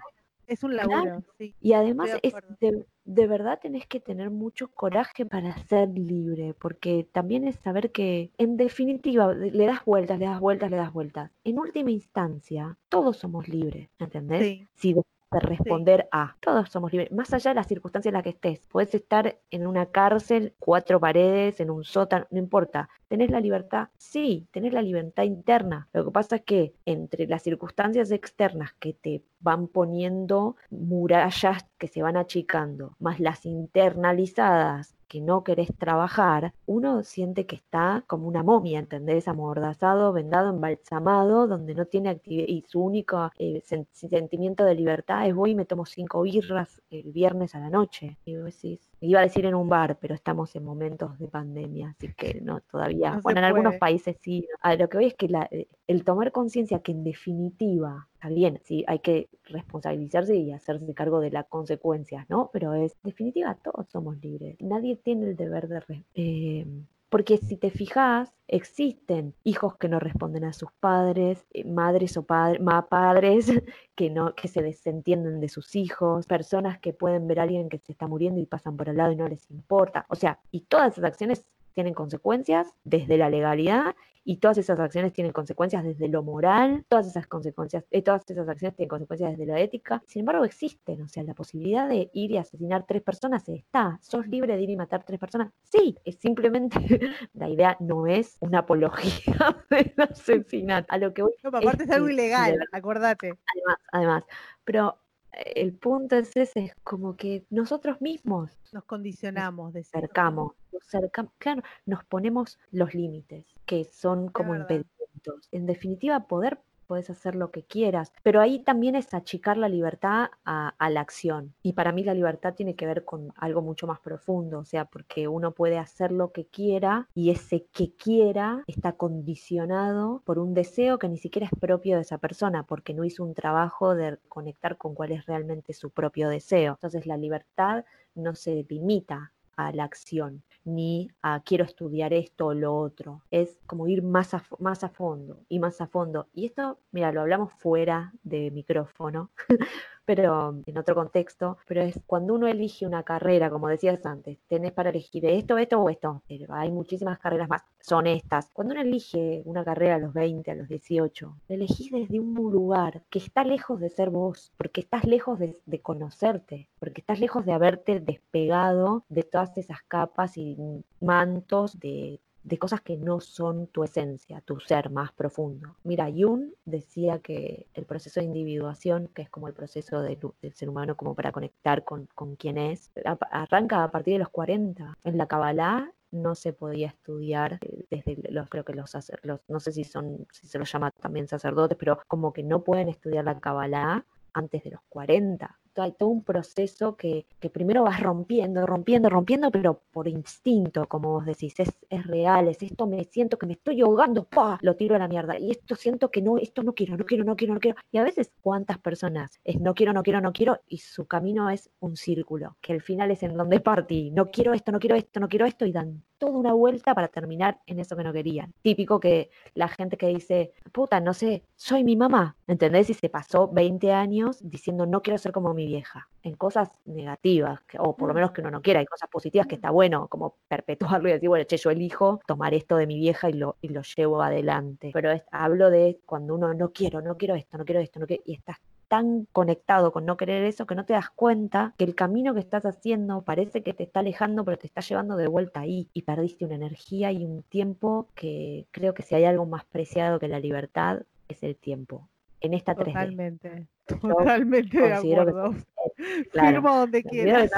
es 0.47 0.63
un 0.65 0.73
Claro. 0.73 0.91
laburo, 0.91 1.23
sí. 1.39 1.55
Y 1.61 1.73
además 1.73 2.13
de 2.13 2.21
es 2.23 2.35
de, 2.61 2.87
de 3.05 3.27
verdad 3.27 3.59
tenés 3.61 3.87
que 3.87 4.01
tener 4.01 4.31
mucho 4.31 4.69
coraje 4.69 5.25
para 5.25 5.57
ser 5.67 5.89
libre, 5.91 6.55
porque 6.61 7.07
también 7.13 7.47
es 7.49 7.57
saber 7.57 7.91
que 7.93 8.31
en 8.39 8.57
definitiva 8.57 9.35
de- 9.35 9.51
le 9.51 9.67
das 9.67 9.85
vueltas, 9.85 10.19
le 10.19 10.27
das 10.27 10.41
vueltas, 10.41 10.71
le 10.71 10.77
das 10.77 10.93
vueltas. 10.93 11.31
En 11.45 11.59
última 11.59 11.91
instancia, 11.91 12.77
todos 12.89 13.17
somos 13.19 13.49
libres, 13.49 13.89
¿entendés? 13.99 14.43
Sí, 14.43 14.69
Si 14.75 14.95
de 15.33 15.41
de 15.41 15.47
responder 15.47 16.09
a, 16.13 16.37
todos 16.41 16.69
somos 16.69 16.93
libres, 16.93 17.11
más 17.13 17.33
allá 17.33 17.51
de 17.51 17.55
las 17.57 17.67
circunstancias 17.67 18.11
en 18.11 18.15
las 18.15 18.23
que 18.23 18.31
estés. 18.31 18.61
Puedes 18.69 18.95
estar 18.95 19.39
en 19.51 19.67
una 19.67 19.87
cárcel, 19.87 20.55
cuatro 20.59 21.01
paredes, 21.01 21.61
en 21.61 21.71
un 21.71 21.85
sótano, 21.85 22.27
no 22.31 22.39
importa. 22.39 22.89
¿Tenés 23.13 23.31
la 23.31 23.41
libertad? 23.41 23.89
Sí, 23.99 24.49
tenés 24.53 24.73
la 24.73 24.81
libertad 24.81 25.25
interna. 25.25 25.87
Lo 25.93 26.07
que 26.07 26.11
pasa 26.11 26.37
es 26.37 26.43
que 26.45 26.75
entre 26.87 27.27
las 27.27 27.43
circunstancias 27.43 28.11
externas 28.11 28.73
que 28.81 28.95
te 28.95 29.23
van 29.39 29.69
poniendo 29.69 30.57
murallas 30.71 31.67
que 31.77 31.89
se 31.89 32.01
van 32.01 32.17
achicando, 32.17 32.97
más 33.01 33.21
las 33.21 33.45
internalizadas 33.45 34.97
que 35.09 35.21
no 35.21 35.45
querés 35.45 35.69
trabajar, 35.77 36.55
uno 36.65 37.03
siente 37.03 37.45
que 37.45 37.57
está 37.57 38.03
como 38.07 38.27
una 38.27 38.43
momia, 38.43 38.79
¿entendés? 38.79 39.29
Amordazado, 39.29 40.15
vendado, 40.15 40.49
embalsamado, 40.49 41.47
donde 41.47 41.75
no 41.75 41.85
tiene 41.85 42.09
actividad 42.09 42.47
y 42.49 42.65
su 42.67 42.81
único 42.83 43.31
eh, 43.39 43.61
sen- 43.69 43.87
sentimiento 43.93 44.65
de 44.65 44.75
libertad 44.75 45.27
es 45.29 45.35
voy 45.35 45.51
y 45.51 45.55
me 45.55 45.67
tomo 45.67 45.85
cinco 45.85 46.23
birras 46.23 46.81
el 46.89 47.13
viernes 47.13 47.55
a 47.55 47.61
la 47.61 47.69
noche. 47.69 48.17
Y 48.25 48.37
vos 48.37 48.47
decís, 48.47 48.91
iba 49.07 49.21
a 49.21 49.23
decir 49.25 49.45
en 49.47 49.55
un 49.55 49.69
bar, 49.69 49.99
pero 50.01 50.15
estamos 50.15 50.55
en 50.57 50.65
momentos 50.65 51.19
de 51.19 51.29
pandemia, 51.29 51.91
así 51.91 52.13
que 52.15 52.41
no, 52.43 52.61
todavía. 52.63 53.13
No 53.13 53.21
bueno, 53.23 53.41
en 53.41 53.45
algunos 53.45 53.77
países 53.77 54.17
sí. 54.21 54.47
A 54.61 54.75
lo 54.77 54.89
que 54.89 54.97
voy 54.99 55.07
es 55.07 55.15
que 55.15 55.29
la- 55.29 55.49
el 55.87 56.05
tomar 56.05 56.33
conciencia 56.33 56.81
que 56.81 56.93
en 56.93 57.05
definitiva, 57.05 58.09
está 58.15 58.29
bien, 58.29 58.61
sí, 58.65 58.85
hay 58.87 59.01
que 59.01 59.29
responsabilizarse 59.45 60.37
y 60.37 60.53
hacerse 60.53 60.95
cargo 60.95 61.21
de 61.21 61.31
las 61.31 61.47
consecuencias, 61.49 62.29
¿no? 62.31 62.51
Pero 62.53 62.75
es, 62.75 62.93
en 63.05 63.11
definitiva, 63.11 63.55
todos 63.63 63.89
somos 63.89 64.17
libres. 64.23 64.57
Nadie 64.61 64.97
tiene 64.97 65.27
el 65.31 65.37
deber 65.37 65.69
de... 65.69 66.05
eh, 66.15 66.67
porque 67.13 67.37
si 67.37 67.59
te 67.59 67.71
fijas, 67.71 68.33
existen 68.49 69.35
hijos 69.45 69.77
que 69.77 69.87
no 69.87 70.01
responden 70.01 70.45
a 70.45 70.55
sus 70.55 70.73
padres, 70.81 71.45
eh, 71.51 71.63
madres 71.63 72.17
o 72.17 72.23
padres, 72.23 72.63
padres 72.89 73.53
que 73.95 74.09
no, 74.09 74.35
que 74.35 74.49
se 74.49 74.63
desentienden 74.63 75.39
de 75.39 75.51
sus 75.51 75.77
hijos, 75.77 76.27
personas 76.27 76.79
que 76.79 76.95
pueden 76.95 77.29
ver 77.29 77.41
a 77.41 77.43
alguien 77.43 77.69
que 77.69 77.77
se 77.77 77.93
está 77.93 78.07
muriendo 78.07 78.41
y 78.41 78.47
pasan 78.47 78.79
por 78.79 78.89
al 78.89 78.97
lado 78.97 79.13
y 79.13 79.17
no 79.17 79.29
les 79.29 79.51
importa. 79.51 80.07
O 80.09 80.15
sea, 80.15 80.41
y 80.51 80.61
todas 80.61 80.93
esas 80.93 81.05
acciones 81.05 81.45
tienen 81.75 81.93
consecuencias 81.93 82.73
desde 82.83 83.19
la 83.19 83.29
legalidad 83.29 83.95
y 84.25 84.37
todas 84.39 84.59
esas 84.59 84.79
acciones 84.79 85.13
tienen 85.13 85.33
consecuencias 85.33 85.85
desde 85.85 86.09
lo 86.09 86.23
moral, 86.23 86.85
todas 86.89 87.07
esas 87.07 87.27
consecuencias, 87.27 87.85
eh, 87.91 88.03
todas 88.03 88.23
esas 88.29 88.49
acciones 88.49 88.77
tienen 88.77 88.89
consecuencias 88.89 89.33
desde 89.33 89.47
la 89.53 89.61
ética. 89.61 90.03
Sin 90.07 90.21
embargo, 90.21 90.45
existen, 90.45 91.03
o 91.03 91.09
sea, 91.09 91.23
la 91.25 91.35
posibilidad 91.35 91.89
de 91.89 92.11
ir 92.13 92.31
y 92.31 92.37
asesinar 92.39 92.85
tres 92.87 93.03
personas 93.03 93.49
está. 93.49 93.99
¿Sos 94.03 94.27
libre 94.29 94.57
de 94.57 94.63
ir 94.63 94.71
y 94.71 94.77
matar 94.77 95.05
tres 95.05 95.19
personas? 95.19 95.53
Sí, 95.65 95.97
es 96.05 96.17
simplemente 96.17 96.79
la 97.35 97.49
idea 97.49 97.77
no 97.81 98.07
es 98.07 98.37
una 98.41 98.61
apología 98.61 99.35
del 99.71 99.93
asesinato. 99.99 100.87
A 100.93 100.99
lo 100.99 101.13
que 101.13 101.23
voy 101.23 101.33
No, 101.43 101.51
aparte 101.51 101.85
es 101.85 101.91
algo 101.91 102.07
que, 102.07 102.15
de 102.15 102.23
ilegal, 102.23 102.59
acordate. 102.73 103.39
además, 103.47 103.79
además, 103.93 104.25
pero 104.65 104.99
el 105.33 105.73
punto 105.75 106.17
es 106.17 106.37
ese, 106.37 106.67
es 106.67 106.75
como 106.85 107.17
que 107.17 107.47
nosotros 107.51 108.01
mismos 108.01 108.51
Nos 108.73 108.85
condicionamos, 108.85 109.75
cercamos, 109.91 110.53
nos 110.73 110.83
cercam- 110.93 111.31
claro, 111.39 111.63
nos 111.87 112.05
ponemos 112.05 112.59
los 112.71 112.95
límites, 112.95 113.47
que 113.67 113.85
son 113.85 114.29
como 114.29 114.55
impedimentos. 114.55 115.49
En 115.53 115.67
definitiva, 115.67 116.27
poder 116.27 116.59
podés 116.87 117.11
hacer 117.11 117.35
lo 117.35 117.51
que 117.51 117.65
quieras, 117.65 118.13
pero 118.23 118.41
ahí 118.41 118.59
también 118.61 118.95
es 118.95 119.15
achicar 119.15 119.57
la 119.57 119.69
libertad 119.69 120.31
a, 120.45 120.75
a 120.79 120.91
la 120.91 121.01
acción. 121.01 121.55
Y 121.63 121.73
para 121.73 121.93
mí 121.93 122.05
la 122.05 122.15
libertad 122.15 122.55
tiene 122.55 122.75
que 122.75 122.87
ver 122.87 123.05
con 123.05 123.33
algo 123.37 123.63
mucho 123.63 123.87
más 123.87 124.01
profundo, 124.01 124.61
o 124.61 124.65
sea, 124.65 124.85
porque 124.87 125.29
uno 125.29 125.53
puede 125.53 125.79
hacer 125.79 126.13
lo 126.13 126.33
que 126.33 126.47
quiera 126.47 127.09
y 127.15 127.31
ese 127.31 127.67
que 127.73 127.93
quiera 127.95 128.65
está 128.67 128.93
condicionado 128.93 130.23
por 130.25 130.39
un 130.39 130.55
deseo 130.55 130.99
que 130.99 131.09
ni 131.09 131.19
siquiera 131.19 131.47
es 131.47 131.59
propio 131.59 131.97
de 131.97 132.03
esa 132.03 132.19
persona, 132.19 132.65
porque 132.65 132.95
no 132.95 133.05
hizo 133.05 133.25
un 133.25 133.35
trabajo 133.35 133.95
de 133.95 134.19
conectar 134.29 134.77
con 134.77 134.95
cuál 134.95 135.13
es 135.13 135.27
realmente 135.27 135.73
su 135.73 135.91
propio 135.91 136.29
deseo. 136.29 136.73
Entonces 136.75 137.07
la 137.07 137.17
libertad 137.17 137.85
no 138.15 138.35
se 138.35 138.65
limita 138.69 139.33
a 139.57 139.73
la 139.73 139.85
acción, 139.85 140.43
ni 140.65 141.11
a 141.23 141.41
quiero 141.41 141.65
estudiar 141.65 142.13
esto 142.13 142.47
o 142.47 142.55
lo 142.55 142.77
otro. 142.77 143.23
Es 143.31 143.59
como 143.67 143.89
ir 143.89 144.03
más 144.03 144.35
a, 144.35 144.45
más 144.59 144.85
a 144.85 144.89
fondo 144.89 145.41
y 145.49 145.59
más 145.59 145.81
a 145.81 145.87
fondo. 145.87 146.29
Y 146.35 146.47
esto, 146.47 146.79
mira, 146.93 147.13
lo 147.13 147.23
hablamos 147.23 147.53
fuera 147.55 148.13
de 148.23 148.51
micrófono, 148.51 149.31
pero 150.05 150.61
en 150.67 150.79
otro 150.79 150.95
contexto, 150.95 151.59
pero 151.67 151.83
es 151.83 152.01
cuando 152.07 152.35
uno 152.35 152.47
elige 152.47 152.87
una 152.87 153.03
carrera, 153.03 153.51
como 153.51 153.69
decías 153.69 154.05
antes, 154.07 154.39
tenés 154.49 154.73
para 154.73 154.91
elegir 154.91 155.25
esto, 155.27 155.59
esto 155.59 155.81
o 155.81 155.89
esto, 155.89 156.23
pero 156.29 156.55
hay 156.55 156.71
muchísimas 156.71 157.19
carreras 157.19 157.49
más, 157.49 157.63
son 157.81 158.07
estas. 158.07 158.51
Cuando 158.53 158.75
uno 158.75 158.83
elige 158.83 159.43
una 159.45 159.65
carrera 159.65 159.97
a 159.97 159.99
los 159.99 160.13
20, 160.13 160.51
a 160.51 160.55
los 160.55 160.69
18, 160.69 161.37
la 161.49 161.55
elegís 161.55 161.91
desde 161.91 162.21
un 162.21 162.35
lugar 162.35 163.03
que 163.11 163.19
está 163.19 163.45
lejos 163.45 163.81
de 163.81 163.91
ser 163.91 164.11
vos, 164.11 164.53
porque 164.57 164.81
estás 164.81 165.05
lejos 165.05 165.39
de, 165.39 165.59
de 165.67 165.81
conocerte, 165.81 166.69
porque 166.79 167.01
estás 167.01 167.21
lejos 167.21 167.45
de 167.47 167.53
haberte 167.53 168.01
despegado 168.01 169.05
de 169.09 169.23
todas 169.23 169.57
esas 169.57 169.83
capas 169.83 170.37
y 170.37 170.57
mantos 171.01 171.79
de 171.79 172.21
de 172.45 172.59
cosas 172.59 172.81
que 172.81 172.97
no 172.97 173.21
son 173.21 173.69
tu 173.69 173.85
esencia, 173.85 174.41
tu 174.41 174.59
ser 174.61 174.91
más 174.91 175.13
profundo. 175.13 175.77
Mira, 175.85 176.11
Jung 176.15 176.51
decía 176.65 177.21
que 177.21 177.67
el 177.75 177.85
proceso 177.85 178.21
de 178.21 178.27
individuación, 178.27 179.09
que 179.15 179.23
es 179.23 179.31
como 179.31 179.49
el 179.49 179.55
proceso 179.55 180.01
del, 180.01 180.19
del 180.41 180.55
ser 180.55 180.69
humano 180.69 180.97
como 180.97 181.15
para 181.15 181.33
conectar 181.33 181.85
con, 181.85 182.09
con 182.15 182.37
es, 182.43 182.91
arranca 183.31 183.85
a 183.85 183.91
partir 183.91 184.15
de 184.15 184.19
los 184.19 184.29
40. 184.31 184.99
En 185.05 185.19
la 185.19 185.27
Kabbalah 185.27 185.93
no 186.11 186.35
se 186.35 186.53
podía 186.53 186.89
estudiar 186.89 187.59
eh, 187.63 187.87
desde 187.91 188.31
los, 188.31 188.49
creo 188.49 188.65
que 188.65 188.75
los, 188.75 188.93
los 189.23 189.41
no 189.49 189.61
sé 189.61 189.73
si 189.73 189.85
son, 189.85 190.27
si 190.31 190.47
se 190.47 190.59
los 190.59 190.71
llama 190.71 190.91
también 190.91 191.29
sacerdotes, 191.29 191.79
pero 191.79 192.01
como 192.09 192.33
que 192.33 192.43
no 192.43 192.63
pueden 192.65 192.89
estudiar 192.89 193.25
la 193.25 193.39
Kabbalah 193.39 194.05
antes 194.35 194.65
de 194.65 194.71
los 194.71 194.81
40 194.89 195.59
hay 195.81 195.93
todo 195.93 196.11
un 196.11 196.23
proceso 196.23 196.97
que, 196.97 197.27
que, 197.41 197.49
primero 197.49 197.85
vas 197.85 198.01
rompiendo, 198.01 198.67
rompiendo, 198.67 199.09
rompiendo, 199.09 199.51
pero 199.51 199.81
por 199.91 200.09
instinto, 200.09 200.87
como 200.87 201.13
vos 201.13 201.25
decís, 201.25 201.59
es, 201.61 201.71
es 201.89 202.07
real, 202.07 202.49
es 202.49 202.63
esto, 202.63 202.87
me 202.87 203.05
siento 203.05 203.39
que 203.39 203.47
me 203.47 203.55
estoy 203.55 203.81
ahogando, 203.81 204.25
¡pah! 204.25 204.59
lo 204.61 204.77
tiro 204.77 204.97
a 204.97 204.99
la 204.99 205.09
mierda, 205.09 205.39
y 205.39 205.51
esto 205.51 205.77
siento 205.77 206.11
que 206.11 206.21
no, 206.21 206.37
esto 206.39 206.63
no 206.63 206.75
quiero, 206.75 206.97
no 206.97 207.07
quiero, 207.07 207.25
no 207.25 207.37
quiero, 207.37 207.55
no 207.55 207.61
quiero. 207.61 207.79
Y 207.91 207.99
a 207.99 208.05
veces, 208.05 208.33
¿cuántas 208.43 208.79
personas 208.79 209.41
es 209.45 209.61
no 209.61 209.75
quiero, 209.75 209.93
no 209.93 210.03
quiero, 210.03 210.21
no 210.21 210.33
quiero? 210.33 210.61
Y 210.69 210.79
su 210.79 211.07
camino 211.07 211.49
es 211.49 211.71
un 211.81 211.97
círculo, 211.97 212.57
que 212.61 212.73
al 212.73 212.83
final 212.83 213.11
es 213.11 213.23
en 213.23 213.37
donde 213.37 213.61
partí, 213.61 214.11
no 214.11 214.31
quiero 214.31 214.53
esto, 214.53 214.73
no 214.73 214.81
quiero 214.81 214.97
esto, 214.97 215.21
no 215.21 215.29
quiero 215.29 215.47
esto, 215.47 215.65
y 215.65 215.73
dan 215.73 216.03
toda 216.23 216.39
una 216.39 216.53
vuelta 216.53 216.95
para 216.95 217.09
terminar 217.09 217.59
en 217.67 217.81
eso 217.81 217.97
que 217.97 218.05
no 218.05 218.13
querían. 218.13 218.55
Típico 218.63 219.01
que 219.01 219.31
la 219.55 219.67
gente 219.67 219.97
que 219.97 220.07
dice, 220.07 220.53
puta, 220.71 221.01
no 221.01 221.15
sé, 221.15 221.43
soy 221.57 221.83
mi 221.83 221.97
mamá, 221.97 222.37
¿entendés? 222.47 222.91
Y 222.91 222.95
se 222.95 223.09
pasó 223.09 223.49
20 223.49 223.93
años 223.93 224.39
diciendo, 224.41 224.87
no 224.87 225.03
quiero 225.03 225.19
ser 225.19 225.33
como 225.33 225.53
mi 225.53 225.67
vieja, 225.67 226.09
en 226.23 226.37
cosas 226.37 226.71
negativas, 226.85 227.59
o 227.77 227.97
por 227.97 228.07
lo 228.07 228.15
menos 228.15 228.31
que 228.31 228.41
uno 228.41 228.53
no 228.53 228.63
quiera, 228.63 228.79
hay 228.79 228.87
cosas 228.87 229.09
positivas 229.11 229.49
que 229.49 229.57
está 229.57 229.71
bueno, 229.71 230.07
como 230.07 230.37
perpetuarlo 230.47 231.09
y 231.09 231.13
decir, 231.13 231.29
bueno, 231.29 231.45
che, 231.45 231.57
yo 231.57 231.71
elijo 231.71 232.21
tomar 232.25 232.55
esto 232.55 232.77
de 232.77 232.87
mi 232.87 232.99
vieja 232.99 233.29
y 233.29 233.33
lo, 233.33 233.57
y 233.61 233.71
lo 233.71 233.83
llevo 233.83 234.23
adelante. 234.23 234.93
Pero 234.95 235.11
hablo 235.33 235.71
de 235.71 235.99
cuando 236.07 236.37
uno 236.37 236.55
no 236.55 236.71
quiero, 236.71 237.03
no 237.03 237.17
quiero 237.17 237.35
esto, 237.35 237.59
no 237.59 237.65
quiero 237.65 237.81
esto, 237.81 237.99
no 237.99 238.07
quiero, 238.07 238.23
y 238.27 238.35
estás 238.35 238.59
tan 238.93 239.27
conectado 239.33 239.91
con 239.91 240.05
no 240.05 240.19
querer 240.19 240.45
eso 240.45 240.67
que 240.67 240.75
no 240.75 240.85
te 240.85 240.93
das 240.93 241.09
cuenta 241.09 241.73
que 241.79 241.85
el 241.85 241.95
camino 241.95 242.35
que 242.35 242.41
estás 242.41 242.67
haciendo 242.67 243.23
parece 243.23 243.63
que 243.63 243.73
te 243.73 243.85
está 243.85 244.01
alejando, 244.01 244.45
pero 244.45 244.59
te 244.59 244.67
está 244.67 244.83
llevando 244.83 245.17
de 245.17 245.29
vuelta 245.29 245.61
ahí 245.61 245.89
y 245.95 246.03
perdiste 246.03 246.45
una 246.45 246.57
energía 246.57 247.11
y 247.11 247.25
un 247.25 247.43
tiempo 247.43 248.11
que 248.15 248.67
creo 248.71 248.93
que 248.93 249.03
si 249.03 249.15
hay 249.15 249.25
algo 249.25 249.47
más 249.47 249.65
preciado 249.65 250.19
que 250.19 250.29
la 250.29 250.41
libertad 250.41 251.05
es 251.27 251.43
el 251.43 251.57
tiempo. 251.57 252.07
En 252.43 252.53
esta 252.53 252.77
3D. 252.77 253.67
Totalmente. 253.87 254.81
De 254.81 254.93
acuerdo. 254.93 255.55
Firmo 256.33 256.77
donde 256.77 257.03
quieras. 257.03 257.51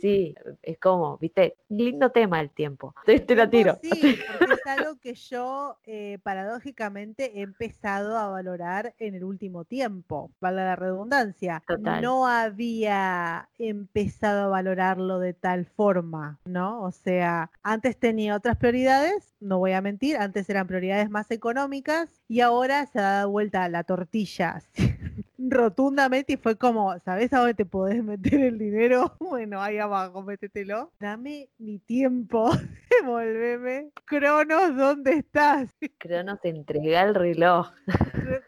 sí, 0.00 0.34
es 0.62 0.78
como, 0.78 1.18
viste, 1.18 1.56
lindo 1.68 2.10
tema 2.10 2.40
el 2.40 2.50
tiempo. 2.50 2.94
Te, 3.06 3.20
te 3.20 3.34
la 3.34 3.50
tiro. 3.50 3.78
Sí, 3.82 4.18
porque 4.38 4.54
es 4.54 4.66
algo 4.66 4.98
que 5.00 5.14
yo 5.14 5.78
eh, 5.84 6.18
paradójicamente 6.22 7.38
he 7.38 7.42
empezado 7.42 8.16
a 8.16 8.28
valorar 8.28 8.94
en 8.98 9.14
el 9.14 9.24
último 9.24 9.64
tiempo, 9.64 10.30
vale 10.40 10.58
la 10.58 10.76
redundancia. 10.76 11.62
Total. 11.66 12.02
No 12.02 12.26
había 12.26 13.48
empezado 13.58 14.44
a 14.44 14.48
valorarlo 14.48 15.18
de 15.18 15.34
tal 15.34 15.66
forma, 15.66 16.38
¿no? 16.44 16.82
O 16.82 16.92
sea, 16.92 17.50
antes 17.62 17.98
tenía 17.98 18.36
otras 18.36 18.56
prioridades, 18.56 19.34
no 19.40 19.58
voy 19.58 19.72
a 19.72 19.80
mentir, 19.80 20.16
antes 20.16 20.48
eran 20.50 20.66
prioridades 20.66 21.10
más 21.10 21.30
económicas 21.30 22.20
y 22.28 22.40
ahora 22.40 22.86
se 22.86 22.98
ha 22.98 23.02
dado 23.02 23.30
vuelta 23.30 23.68
la 23.68 23.84
tortilla 23.84 24.60
rotundamente 25.48 26.34
y 26.34 26.36
fue 26.36 26.56
como, 26.56 26.98
¿sabes 27.00 27.32
a 27.32 27.38
dónde 27.38 27.54
te 27.54 27.64
podés 27.64 28.02
meter 28.04 28.40
el 28.40 28.58
dinero? 28.58 29.16
Bueno, 29.30 29.62
ahí 29.62 29.78
abajo, 29.78 30.22
métetelo. 30.22 30.92
Dame 30.98 31.48
mi 31.58 31.78
tiempo, 31.78 32.50
devolveme. 32.90 33.90
Cronos, 34.04 34.76
¿dónde 34.76 35.12
estás? 35.14 35.70
Cronos, 35.98 36.40
entrega 36.42 37.02
el 37.02 37.14
reloj. 37.14 37.70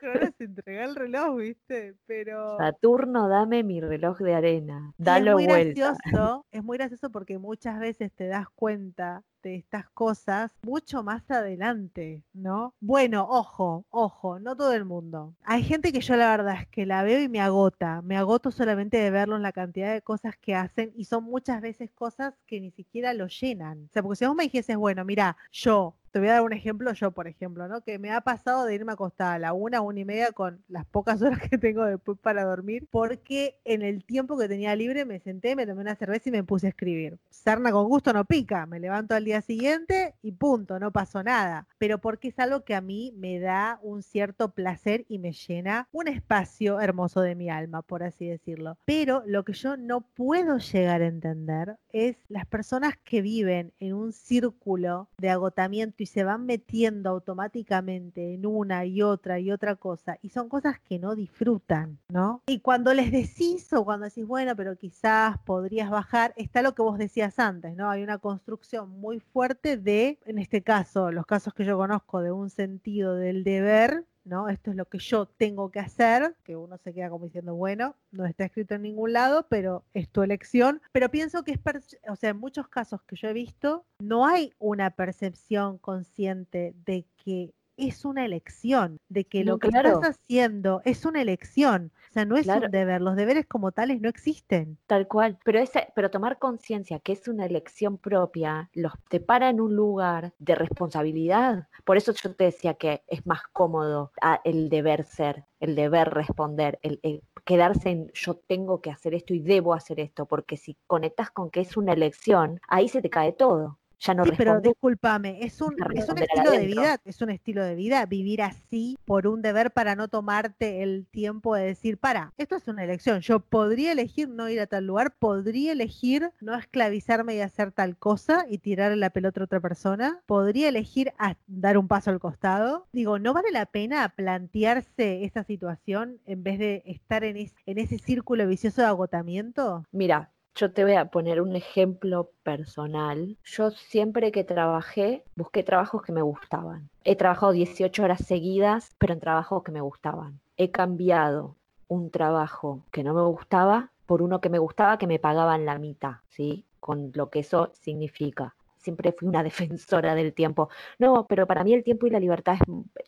Cronos, 0.01 0.35
entrega 0.41 0.85
el 0.85 0.97
reloj, 0.97 1.37
¿viste? 1.37 1.95
Pero... 2.07 2.59
Saturno, 2.59 3.29
dame 3.29 3.63
mi 3.63 3.81
reloj 3.81 4.19
de 4.19 4.35
arena. 4.35 4.93
Dalo 4.99 5.31
es 5.31 5.35
muy 5.35 5.47
vuelta. 5.47 5.95
gracioso, 5.95 6.47
es 6.51 6.65
muy 6.65 6.79
gracioso 6.79 7.11
porque 7.11 7.39
muchas 7.39 7.79
veces 7.79 8.13
te 8.13 8.27
das 8.27 8.49
cuenta 8.51 9.23
de 9.43 9.57
estas 9.57 9.89
cosas 9.91 10.53
mucho 10.63 11.03
más 11.03 11.31
adelante, 11.31 12.23
¿no? 12.33 12.75
Bueno, 12.81 13.27
ojo, 13.29 13.85
ojo, 13.91 14.39
no 14.39 14.57
todo 14.57 14.73
el 14.73 14.85
mundo. 14.85 15.35
Hay 15.45 15.63
gente 15.63 15.93
que 15.93 16.01
yo 16.01 16.17
la 16.17 16.31
verdad 16.31 16.61
es 16.61 16.69
que 16.69 16.87
la 16.87 17.03
veo 17.03 17.21
y 17.23 17.29
me 17.29 17.41
agota, 17.41 18.03
me 18.03 18.17
agoto 18.17 18.51
solamente 18.51 18.97
de 18.99 19.11
verlo 19.11 19.37
en 19.37 19.43
la 19.43 19.53
cantidad 19.53 19.93
de 19.93 20.03
cosas 20.03 20.37
que 20.37 20.55
hacen 20.55 20.93
y 20.97 21.05
son 21.05 21.25
muchas 21.25 21.61
veces 21.61 21.91
cosas 21.93 22.35
que 22.47 22.61
ni 22.61 22.71
siquiera 22.71 23.15
lo 23.15 23.27
llenan. 23.27 23.87
O 23.91 23.93
sea, 23.93 24.03
porque 24.03 24.17
si 24.17 24.27
vos 24.27 24.37
me 24.37 24.45
dijeses, 24.45 24.77
bueno, 24.77 25.05
mira, 25.05 25.37
yo 25.51 25.95
te 26.13 26.19
voy 26.19 26.29
a 26.29 26.33
dar 26.33 26.43
un 26.43 26.53
ejemplo, 26.53 26.93
yo 26.93 27.11
por 27.11 27.27
ejemplo, 27.27 27.67
¿no? 27.69 27.81
Que 27.81 27.99
me 27.99 28.13
ha 28.13 28.21
pasado 28.21 28.67
de 28.67 28.75
irme 28.75 28.93
acostada 28.93 29.35
a 29.35 29.39
la 29.39 29.55
una, 29.55 29.81
una 29.81 30.01
y 30.01 30.05
media 30.05 30.31
con 30.33 30.63
las 30.69 30.85
pocas 30.85 31.21
horas 31.23 31.41
que 31.41 31.59
tengo 31.59 31.85
después 31.85 32.19
para 32.19 32.45
dormir, 32.45 32.87
porque 32.91 33.59
en 33.65 33.83
el 33.83 34.05
tiempo 34.05 34.39
que 34.39 34.47
tenía 34.47 34.77
libre 34.77 35.07
me 35.07 35.21
senté, 35.21 35.57
me 35.57 35.67
tomé 35.67 35.81
una 35.81 35.97
cerveza 35.97 36.29
y 36.29 36.33
me 36.33 36.45
puse 36.45 36.67
a 36.67 36.71
escribir. 36.71 37.19
Sarna 37.31 37.73
con 37.73 37.89
gusto 37.89 38.13
no 38.13 38.27
pica, 38.27 38.67
me 38.67 38.79
levanto 38.79 39.15
al 39.15 39.25
día 39.25 39.41
siguiente 39.41 40.15
y 40.23 40.33
punto, 40.33 40.79
no 40.79 40.93
pasó 40.93 41.23
nada. 41.23 41.67
Pero 41.79 41.99
porque 41.99 42.29
es 42.29 42.39
algo 42.39 42.65
que 42.65 42.75
a 42.75 42.83
mí 42.83 43.15
me 43.17 43.41
da 43.41 43.81
un 43.83 44.03
cierto 44.03 44.51
placer 44.51 45.07
y 45.09 45.19
me 45.19 45.33
llena 45.33 45.89
un 45.93 46.09
espacio 46.09 46.81
hermoso 46.81 47.23
de 47.23 47.35
mi 47.35 47.49
alma, 47.49 47.81
por 47.81 48.03
así 48.03 48.27
decirlo. 48.27 48.77
Pero 48.85 49.23
lo 49.27 49.45
que 49.45 49.55
yo 49.55 49.79
no 49.79 50.03
puedo 50.03 50.59
llegar 50.59 51.01
a 51.01 51.07
entender 51.07 51.79
es 51.89 52.17
las 52.29 52.45
personas 52.45 52.99
que 53.03 53.23
viven 53.23 53.73
en 53.81 53.95
un 53.95 54.13
círculo 54.13 55.09
de 55.17 55.31
agotamiento 55.31 56.02
y 56.03 56.07
se 56.07 56.25
van 56.25 56.47
metiendo 56.47 57.11
automáticamente 57.11 58.35
en 58.35 58.45
una 58.45 58.85
y 58.85 59.03
otra 59.03 59.39
y 59.39 59.53
otra 59.53 59.77
cosa 59.77 60.19
y 60.21 60.31
son 60.31 60.49
cosas 60.49 60.81
que 60.81 60.99
no 60.99 61.15
disfrutan, 61.15 61.99
¿no? 62.09 62.43
Y 62.47 62.59
cuando 62.59 62.93
les 62.93 63.13
decís 63.13 63.73
o 63.73 63.85
cuando 63.85 64.07
decís, 64.07 64.27
bueno, 64.27 64.57
pero 64.57 64.77
quizás 64.77 65.39
podrías 65.45 65.91
bajar, 65.91 66.35
está 66.37 66.61
lo 66.61 66.75
que 66.75 66.83
vos 66.83 66.99
decías 66.99 67.39
antes, 67.39 67.77
¿no? 67.77 67.89
Hay 67.89 68.03
una 68.03 68.19
construcción 68.19 68.91
muy 68.91 69.21
fuerte 69.21 69.77
de, 69.77 70.19
en 70.27 70.39
este 70.39 70.63
caso, 70.63 71.13
los 71.13 71.25
casos 71.25 71.55
que 71.55 71.65
yo 71.65 71.77
conozco, 71.77 72.21
de 72.21 72.33
un 72.33 72.51
sentido 72.51 73.15
del 73.15 73.45
deber 73.45 74.05
¿no? 74.25 74.49
Esto 74.49 74.71
es 74.71 74.77
lo 74.77 74.87
que 74.87 74.99
yo 74.99 75.27
tengo 75.27 75.71
que 75.71 75.81
hacer, 75.81 76.37
que 76.45 76.57
uno 76.57 76.79
se 76.79 76.93
queda 76.93 77.11
como 77.11 77.25
diciendo, 77.25 77.55
bueno, 77.55 77.97
no 78.11 78.27
está 78.27 78.45
escrito 78.45 78.75
en 78.75 78.83
ningún 78.83 79.13
lado, 79.13 79.47
pero 79.49 79.85
es 79.95 80.09
tu 80.09 80.23
elección. 80.23 80.81
Pero 80.93 81.11
pienso 81.11 81.45
que 81.45 81.53
es, 81.53 81.61
o 82.09 82.17
sea, 82.17 82.31
en 82.31 82.39
muchos 82.39 82.69
casos 82.69 83.03
que 83.03 83.17
yo 83.17 83.29
he 83.29 83.33
visto, 83.33 83.85
no 84.01 84.27
hay 84.27 84.53
una 84.59 84.91
percepción 84.91 85.79
consciente 85.79 86.75
de 86.85 87.07
que 87.25 87.55
es 87.89 88.05
una 88.05 88.25
elección, 88.25 89.01
de 89.09 89.25
que 89.27 89.45
No, 89.47 89.57
lo 89.57 89.59
que 89.59 89.69
claro. 89.69 89.71
estás 89.71 90.01
haciendo 90.03 90.81
es 90.85 91.05
una 91.05 91.23
elección. 91.23 91.93
O 92.11 92.13
sea, 92.13 92.25
no 92.25 92.37
es 92.37 92.47
Claro. 92.47 92.55
un 92.55 92.71
deber, 92.71 93.01
los 93.01 93.17
deberes 93.17 93.47
como 93.47 93.73
tales 93.73 94.01
no 94.01 94.09
existen. 94.09 94.79
Tal 94.89 95.09
cual, 95.09 95.39
pero 95.45 95.59
ese, 95.59 95.89
pero 95.95 96.11
tomar 96.11 96.39
conciencia 96.39 96.99
que 96.99 97.13
es 97.13 97.27
una 97.29 97.47
elección 97.47 97.97
propia, 97.99 98.69
los 98.75 98.93
te 99.09 99.21
para 99.21 99.49
en 99.49 99.61
un 99.61 99.75
lugar 99.75 100.35
de 100.39 100.55
responsabilidad. 100.55 101.69
Por 101.85 101.97
eso 101.97 102.13
yo 102.13 102.35
te 102.35 102.45
decía 102.45 102.75
que 102.75 103.03
es 103.07 103.25
más 103.27 103.43
cómodo 103.53 104.13
ah, 104.21 104.41
el 104.45 104.69
deber 104.69 105.05
ser, 105.05 105.47
el 105.61 105.75
deber 105.77 106.11
responder, 106.11 106.79
el, 106.83 106.99
el 107.03 107.23
quedarse 107.45 107.91
en 107.91 108.11
yo 108.13 108.35
tengo 108.37 108.83
que 108.83 108.91
hacer 108.91 109.15
esto 109.15 109.33
y 109.35 109.41
debo 109.41 109.73
hacer 109.73 109.99
esto, 110.01 110.27
porque 110.27 110.57
si 110.57 110.77
conectas 110.87 111.31
con 111.31 111.51
que 111.51 111.61
es 111.61 111.77
una 111.77 111.93
elección, 111.95 112.61
ahí 112.69 112.89
se 112.89 113.01
te 113.01 113.09
cae 113.11 113.33
todo. 113.33 113.79
Ya 114.03 114.15
no 114.15 114.25
Sí, 114.25 114.31
pero 114.31 114.53
responde. 114.53 114.69
discúlpame, 114.69 115.45
es 115.45 115.61
un, 115.61 115.75
a 115.81 115.89
es 115.95 116.09
un 116.09 116.19
estilo 116.19 116.53
de 116.53 116.65
vida, 116.67 117.01
es 117.05 117.21
un 117.23 117.31
estilo 117.31 117.65
de 117.65 117.75
vida 117.75 118.07
vivir 118.07 118.41
así 118.43 118.97
por 119.05 119.27
un 119.27 119.43
deber 119.43 119.73
para 119.73 119.97
no 119.97 120.07
tomarte 120.07 120.83
el 120.85 121.09
tiempo 121.11 121.57
de 121.57 121.65
decir, 121.65 121.99
para, 121.99 122.33
esto 122.37 122.55
es 122.55 122.69
una 122.69 122.85
elección, 122.85 123.21
yo 123.21 123.41
podría 123.41 123.91
elegir 123.91 124.29
no 124.29 124.49
ir 124.49 124.61
a 124.61 124.69
tal 124.69 124.87
lugar, 124.87 125.17
podría 125.19 125.73
elegir 125.73 126.31
no 126.41 126.55
esclavizarme 126.55 127.35
y 127.35 127.41
hacer 127.41 127.73
tal 127.73 127.97
cosa 127.97 128.47
y 128.49 128.59
tirarle 128.59 128.97
la 128.97 129.11
pelota 129.11 129.41
a 129.41 129.45
otra 129.45 129.61
persona, 129.61 130.23
podría 130.27 130.69
elegir 130.69 131.13
a- 131.19 131.37
dar 131.49 131.77
un 131.77 131.89
paso 131.89 132.11
al 132.11 132.21
costado. 132.21 132.87
Digo, 132.93 133.19
¿no 133.19 133.33
vale 133.35 133.51
la 133.51 133.67
pena 133.67 134.09
plantearse 134.11 135.25
esa 135.25 135.43
situación 135.43 136.21
en 136.27 136.45
vez 136.45 136.59
de 136.61 136.83
estar 136.87 137.25
en, 137.25 137.37
es- 137.37 137.55
en 137.67 137.79
ese 137.79 137.99
círculo 137.99 138.47
vicioso 138.47 138.83
de 138.83 138.87
agotamiento? 138.89 139.85
Mira, 139.93 140.31
yo 140.55 140.73
te 140.73 140.85
voy 140.85 140.95
a 140.95 141.07
poner 141.07 141.41
un 141.41 141.57
ejemplo 141.57 142.31
personal. 142.43 143.37
Yo 143.45 143.71
siempre 143.71 144.33
que 144.33 144.45
trabajé, 144.45 145.25
busqué 145.37 145.63
trabajos 145.63 146.03
que 146.03 146.13
me 146.13 146.23
gustaban. 146.23 146.91
He 147.05 147.17
trabajado 147.17 147.53
18 147.53 148.03
horas 148.03 148.25
seguidas, 148.25 148.91
pero 148.99 149.15
en 149.15 149.21
trabajos 149.21 149.63
que 149.63 149.73
me 149.73 149.81
gustaban. 149.81 150.41
He 150.57 150.71
cambiado 150.71 151.57
un 151.89 152.11
trabajo 152.11 152.85
que 152.91 153.03
no 153.03 153.15
me 153.15 153.23
gustaba 153.23 153.91
por 154.07 154.23
uno 154.23 154.41
que 154.41 154.51
me 154.51 154.59
gustaba 154.59 154.99
que 154.99 155.07
me 155.07 155.19
pagaban 155.19 155.65
la 155.65 155.79
mitad, 155.79 156.17
¿sí? 156.29 156.67
Con 156.81 157.13
lo 157.15 157.31
que 157.31 157.41
eso 157.41 157.71
significa. 157.75 158.55
Siempre 158.83 159.13
fui 159.13 159.29
una 159.29 159.43
defensora 159.45 160.15
del 160.15 160.35
tiempo. 160.35 160.69
No, 160.99 161.27
pero 161.27 161.47
para 161.47 161.65
mí 161.65 161.73
el 161.73 161.85
tiempo 161.85 162.07
y 162.07 162.11
la 162.11 162.21
libertad 162.21 162.59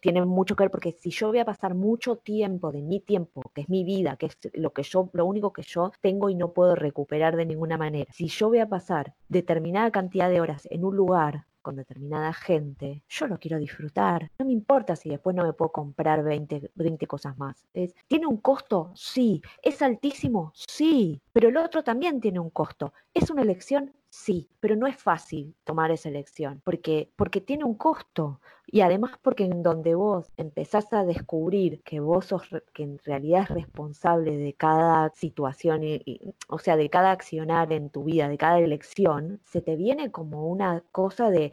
tienen 0.01 0.27
mucho 0.27 0.57
que 0.57 0.65
ver 0.65 0.71
porque 0.71 0.93
si 0.93 1.11
yo 1.11 1.29
voy 1.29 1.39
a 1.39 1.45
pasar 1.45 1.75
mucho 1.75 2.17
tiempo 2.17 2.73
de 2.73 2.83
mi 2.83 3.01
tiempo, 3.01 3.43
que 3.55 3.63
es 3.63 3.69
mi 3.69 3.85
vida, 3.85 4.17
que 4.17 4.27
es 4.27 4.39
lo 4.55 4.73
que 4.73 4.83
yo, 4.83 5.11
lo 5.13 5.27
único 5.27 5.53
que 5.53 5.63
yo 5.63 5.93
tengo 6.01 6.31
y 6.31 6.35
no 6.35 6.53
puedo 6.53 6.75
recuperar 6.75 7.37
de 7.37 7.47
ninguna 7.47 7.77
manera, 7.77 8.11
si 8.13 8.29
yo 8.29 8.49
voy 8.49 8.59
a 8.59 8.69
pasar 8.69 9.15
determinada 9.29 9.91
cantidad 9.91 10.31
de 10.31 10.41
horas 10.41 10.67
en 10.71 10.85
un 10.85 10.97
lugar 10.97 11.47
con 11.65 11.77
determinada 11.77 12.33
gente, 12.33 13.03
yo 13.09 13.27
lo 13.27 13.39
quiero 13.39 13.59
disfrutar. 13.59 14.31
No 14.39 14.45
me 14.45 14.53
importa 14.53 14.95
si 14.95 15.09
después 15.09 15.35
no 15.35 15.45
me 15.45 15.55
puedo 15.55 15.73
comprar 15.73 16.23
20, 16.23 16.71
20 16.75 17.07
cosas 17.07 17.37
más. 17.39 17.67
Es, 17.73 17.95
¿Tiene 18.07 18.27
un 18.27 18.37
costo? 18.37 18.93
Sí. 18.95 19.41
¿Es 19.63 19.81
altísimo? 19.81 20.53
Sí. 20.55 21.23
Pero 21.33 21.49
el 21.49 21.57
otro 21.57 21.83
también 21.83 22.21
tiene 22.21 22.39
un 22.39 22.51
costo. 22.51 22.93
¿Es 23.15 23.31
una 23.31 23.43
elección? 23.43 23.95
Sí, 24.17 24.49
pero 24.61 24.77
no 24.77 24.87
es 24.87 24.97
fácil 24.97 25.57
tomar 25.65 25.91
esa 25.91 26.09
elección 26.09 26.61
porque, 26.65 27.11
porque 27.17 27.41
tiene 27.41 27.65
un 27.65 27.75
costo 27.75 28.41
y 28.67 28.81
además 28.81 29.13
porque 29.23 29.45
en 29.45 29.63
donde 29.63 29.95
vos 29.95 30.31
empezás 30.37 30.93
a 30.93 31.05
descubrir 31.05 31.83
que 31.83 32.01
vos 32.01 32.27
sos, 32.27 32.43
que 32.73 32.83
en 32.83 32.99
realidad 32.99 33.43
es 33.43 33.49
responsable 33.51 34.37
de 34.37 34.55
cada 34.55 35.11
situación, 35.11 35.85
y, 35.85 36.35
o 36.49 36.59
sea, 36.59 36.77
de 36.77 36.91
cada 36.91 37.11
accionar 37.13 37.73
en 37.73 37.91
tu 37.91 38.05
vida, 38.05 38.29
de 38.29 38.39
cada 38.39 38.59
elección, 38.59 39.41
se 39.45 39.61
te 39.61 39.77
viene 39.77 40.11
como 40.11 40.47
una 40.49 40.83
cosa 40.93 41.31
de, 41.31 41.53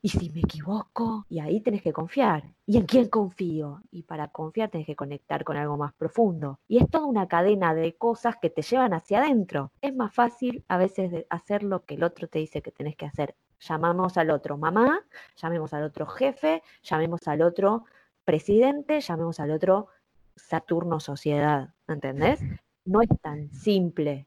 ¿y 0.00 0.08
si 0.08 0.30
me 0.30 0.40
equivoco? 0.40 1.26
Y 1.28 1.40
ahí 1.40 1.60
tenés 1.60 1.82
que 1.82 1.92
confiar. 1.92 2.44
¿Y 2.66 2.76
en 2.78 2.86
quién 2.86 3.08
confío? 3.08 3.82
Y 3.90 4.02
para 4.04 4.28
confiar 4.28 4.70
tenés 4.70 4.86
que 4.86 4.96
conectar 4.96 5.44
con 5.44 5.56
algo 5.56 5.76
más 5.76 5.92
profundo. 5.94 6.60
Y 6.68 6.78
es 6.78 6.88
toda 6.88 7.06
una 7.06 7.28
cadena 7.28 7.74
de 7.74 7.96
cosas 7.96 8.36
que 8.40 8.50
te 8.50 8.62
llevan 8.62 8.94
hacia 8.94 9.20
adentro. 9.20 9.72
Es 9.80 9.94
más 9.94 10.14
fácil 10.14 10.64
a 10.68 10.78
veces 10.78 11.26
hacer 11.28 11.62
lo 11.64 11.84
que 11.84 11.94
el 11.94 12.04
otro 12.04 12.28
te 12.28 12.38
dice 12.38 12.62
que 12.62 12.72
tenés 12.72 12.96
que 12.96 13.06
hacer. 13.06 13.34
Llamamos 13.62 14.16
al 14.18 14.30
otro 14.30 14.56
mamá, 14.58 15.00
llamemos 15.36 15.72
al 15.72 15.84
otro 15.84 16.06
jefe, 16.06 16.62
llamemos 16.82 17.26
al 17.28 17.42
otro 17.42 17.84
presidente, 18.24 19.00
llamemos 19.00 19.38
al 19.40 19.50
otro 19.52 19.88
Saturno 20.36 20.98
Sociedad, 21.00 21.70
¿entendés? 21.86 22.40
No 22.84 23.00
es 23.02 23.08
tan 23.20 23.50
simple 23.52 24.26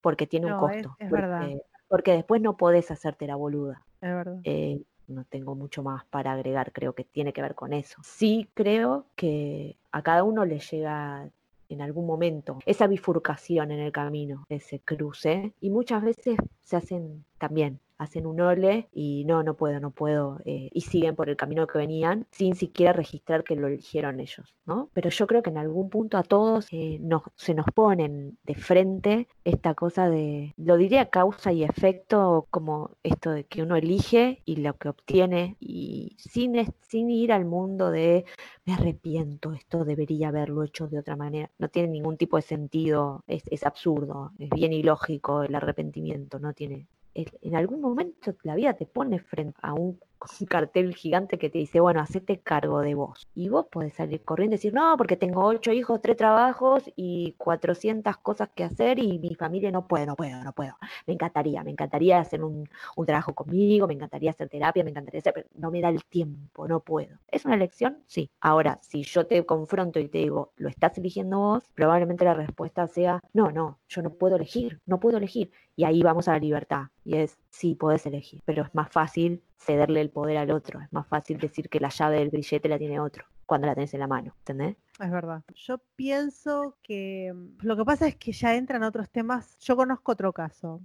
porque 0.00 0.26
tiene 0.26 0.46
un 0.46 0.52
No, 0.52 0.60
costo. 0.60 0.96
es 0.98 1.10
verdad. 1.10 1.40
porque, 1.40 1.62
porque 1.88 2.12
después 2.12 2.42
no 2.42 2.56
podés 2.56 2.90
hacerte 2.90 3.26
la 3.26 3.36
boluda. 3.36 3.82
Es 4.00 4.10
verdad. 4.12 4.40
Eh, 4.44 4.82
no 5.08 5.24
tengo 5.24 5.54
mucho 5.54 5.82
más 5.82 6.04
para 6.06 6.32
agregar, 6.32 6.72
creo 6.72 6.94
que 6.94 7.04
tiene 7.04 7.32
que 7.32 7.40
ver 7.40 7.54
con 7.54 7.72
eso. 7.72 7.96
Sí 8.02 8.50
creo 8.54 9.06
que 9.14 9.76
a 9.92 10.02
cada 10.02 10.24
uno 10.24 10.44
le 10.44 10.58
llega 10.58 11.30
en 11.68 11.80
algún 11.80 12.06
momento 12.06 12.58
esa 12.66 12.86
bifurcación 12.86 13.70
en 13.70 13.80
el 13.80 13.92
camino, 13.92 14.44
ese 14.48 14.80
cruce, 14.80 15.52
y 15.60 15.70
muchas 15.70 16.02
veces 16.02 16.36
se 16.60 16.76
hacen 16.76 17.24
también, 17.38 17.80
hacen 17.98 18.26
un 18.26 18.40
ole 18.40 18.88
y 18.92 19.24
no, 19.24 19.42
no 19.42 19.54
puedo, 19.54 19.80
no 19.80 19.90
puedo, 19.90 20.38
eh, 20.44 20.68
y 20.72 20.80
siguen 20.82 21.16
por 21.16 21.28
el 21.28 21.36
camino 21.36 21.66
que 21.66 21.78
venían 21.78 22.26
sin 22.30 22.54
siquiera 22.54 22.92
registrar 22.92 23.44
que 23.44 23.56
lo 23.56 23.66
eligieron 23.68 24.20
ellos, 24.20 24.54
¿no? 24.66 24.90
Pero 24.92 25.10
yo 25.10 25.26
creo 25.26 25.42
que 25.42 25.50
en 25.50 25.58
algún 25.58 25.90
punto 25.90 26.18
a 26.18 26.22
todos 26.22 26.66
eh, 26.72 26.98
nos, 27.00 27.22
se 27.36 27.54
nos 27.54 27.66
ponen 27.74 28.38
de 28.44 28.54
frente 28.54 29.28
esta 29.44 29.74
cosa 29.74 30.08
de, 30.08 30.54
lo 30.56 30.76
diría 30.76 31.10
causa 31.10 31.52
y 31.52 31.64
efecto, 31.64 32.46
como 32.50 32.96
esto 33.02 33.30
de 33.30 33.44
que 33.44 33.62
uno 33.62 33.76
elige 33.76 34.42
y 34.44 34.56
lo 34.56 34.76
que 34.76 34.88
obtiene, 34.88 35.56
y 35.60 36.16
sin, 36.18 36.54
sin 36.80 37.10
ir 37.10 37.32
al 37.32 37.44
mundo 37.44 37.90
de 37.90 38.24
me 38.64 38.74
arrepiento, 38.74 39.52
esto 39.52 39.84
debería 39.84 40.28
haberlo 40.28 40.62
hecho 40.64 40.88
de 40.88 40.98
otra 40.98 41.16
manera. 41.16 41.50
No 41.58 41.68
tiene 41.68 41.88
ningún 41.88 42.16
tipo 42.16 42.36
de 42.36 42.42
sentido, 42.42 43.22
es, 43.26 43.44
es 43.50 43.64
absurdo, 43.64 44.32
es 44.38 44.50
bien 44.50 44.72
ilógico 44.72 45.42
el 45.42 45.54
arrepentimiento, 45.54 46.38
no 46.38 46.52
tiene. 46.52 46.88
En 47.16 47.56
algún 47.56 47.80
momento 47.80 48.34
la 48.42 48.54
vida 48.54 48.74
te 48.74 48.84
pone 48.84 49.20
frente 49.20 49.58
a 49.62 49.72
un, 49.72 49.98
un 50.40 50.46
cartel 50.46 50.94
gigante 50.94 51.38
que 51.38 51.50
te 51.50 51.58
dice, 51.58 51.80
bueno, 51.80 52.00
hacete 52.00 52.40
cargo 52.40 52.80
de 52.80 52.94
vos. 52.94 53.26
Y 53.34 53.48
vos 53.48 53.66
podés 53.70 53.94
salir 53.94 54.22
corriendo 54.24 54.54
y 54.54 54.58
decir, 54.58 54.74
no, 54.74 54.96
porque 54.96 55.16
tengo 55.16 55.44
ocho 55.44 55.72
hijos, 55.72 56.00
tres 56.02 56.16
trabajos 56.16 56.84
y 56.96 57.34
400 57.38 58.16
cosas 58.18 58.48
que 58.54 58.64
hacer 58.64 58.98
y 58.98 59.18
mi 59.18 59.34
familia 59.34 59.70
no 59.70 59.86
puede, 59.86 60.06
no 60.06 60.16
puedo, 60.16 60.42
no 60.42 60.52
puedo. 60.52 60.76
Me 61.06 61.14
encantaría, 61.14 61.62
me 61.62 61.70
encantaría 61.70 62.18
hacer 62.18 62.42
un, 62.42 62.68
un 62.96 63.06
trabajo 63.06 63.34
conmigo, 63.34 63.86
me 63.86 63.94
encantaría 63.94 64.30
hacer 64.30 64.48
terapia, 64.48 64.84
me 64.84 64.90
encantaría 64.90 65.20
hacer, 65.20 65.32
pero 65.34 65.48
no 65.54 65.70
me 65.70 65.80
da 65.80 65.88
el 65.88 66.04
tiempo, 66.04 66.66
no 66.68 66.80
puedo. 66.80 67.18
¿Es 67.28 67.44
una 67.44 67.54
elección? 67.54 68.02
Sí. 68.06 68.30
Ahora, 68.40 68.78
si 68.82 69.02
yo 69.02 69.26
te 69.26 69.44
confronto 69.46 69.98
y 70.00 70.08
te 70.08 70.18
digo, 70.18 70.52
¿lo 70.56 70.68
estás 70.68 70.96
eligiendo 70.98 71.38
vos? 71.38 71.64
Probablemente 71.74 72.24
la 72.24 72.34
respuesta 72.34 72.86
sea, 72.88 73.20
no, 73.32 73.50
no, 73.50 73.78
yo 73.88 74.02
no 74.02 74.10
puedo 74.14 74.36
elegir, 74.36 74.80
no 74.86 75.00
puedo 75.00 75.18
elegir. 75.18 75.50
Y 75.76 75.84
ahí 75.84 76.02
vamos 76.02 76.28
a 76.28 76.32
la 76.32 76.38
libertad. 76.38 76.84
Y 77.04 77.16
es, 77.16 77.38
sí, 77.50 77.74
podés 77.74 78.06
elegir, 78.06 78.40
pero 78.44 78.62
es 78.62 78.74
más 78.74 78.90
fácil 78.90 79.42
cederle 79.58 80.00
el 80.00 80.10
poder 80.10 80.36
al 80.38 80.50
otro, 80.50 80.80
es 80.80 80.92
más 80.92 81.06
fácil 81.06 81.38
decir 81.38 81.68
que 81.68 81.80
la 81.80 81.88
llave 81.88 82.18
del 82.18 82.30
grillete 82.30 82.68
la 82.68 82.78
tiene 82.78 83.00
otro 83.00 83.24
cuando 83.46 83.68
la 83.68 83.74
tenés 83.74 83.94
en 83.94 84.00
la 84.00 84.08
mano, 84.08 84.34
¿entendés? 84.38 84.76
Es 84.98 85.10
verdad. 85.10 85.42
Yo 85.54 85.78
pienso 85.94 86.76
que 86.82 87.32
mm, 87.32 87.58
lo 87.64 87.76
que 87.76 87.84
pasa 87.84 88.08
es 88.08 88.16
que 88.16 88.32
ya 88.32 88.54
entran 88.56 88.82
otros 88.82 89.08
temas. 89.10 89.56
Yo 89.60 89.76
conozco 89.76 90.12
otro 90.12 90.32
caso. 90.32 90.82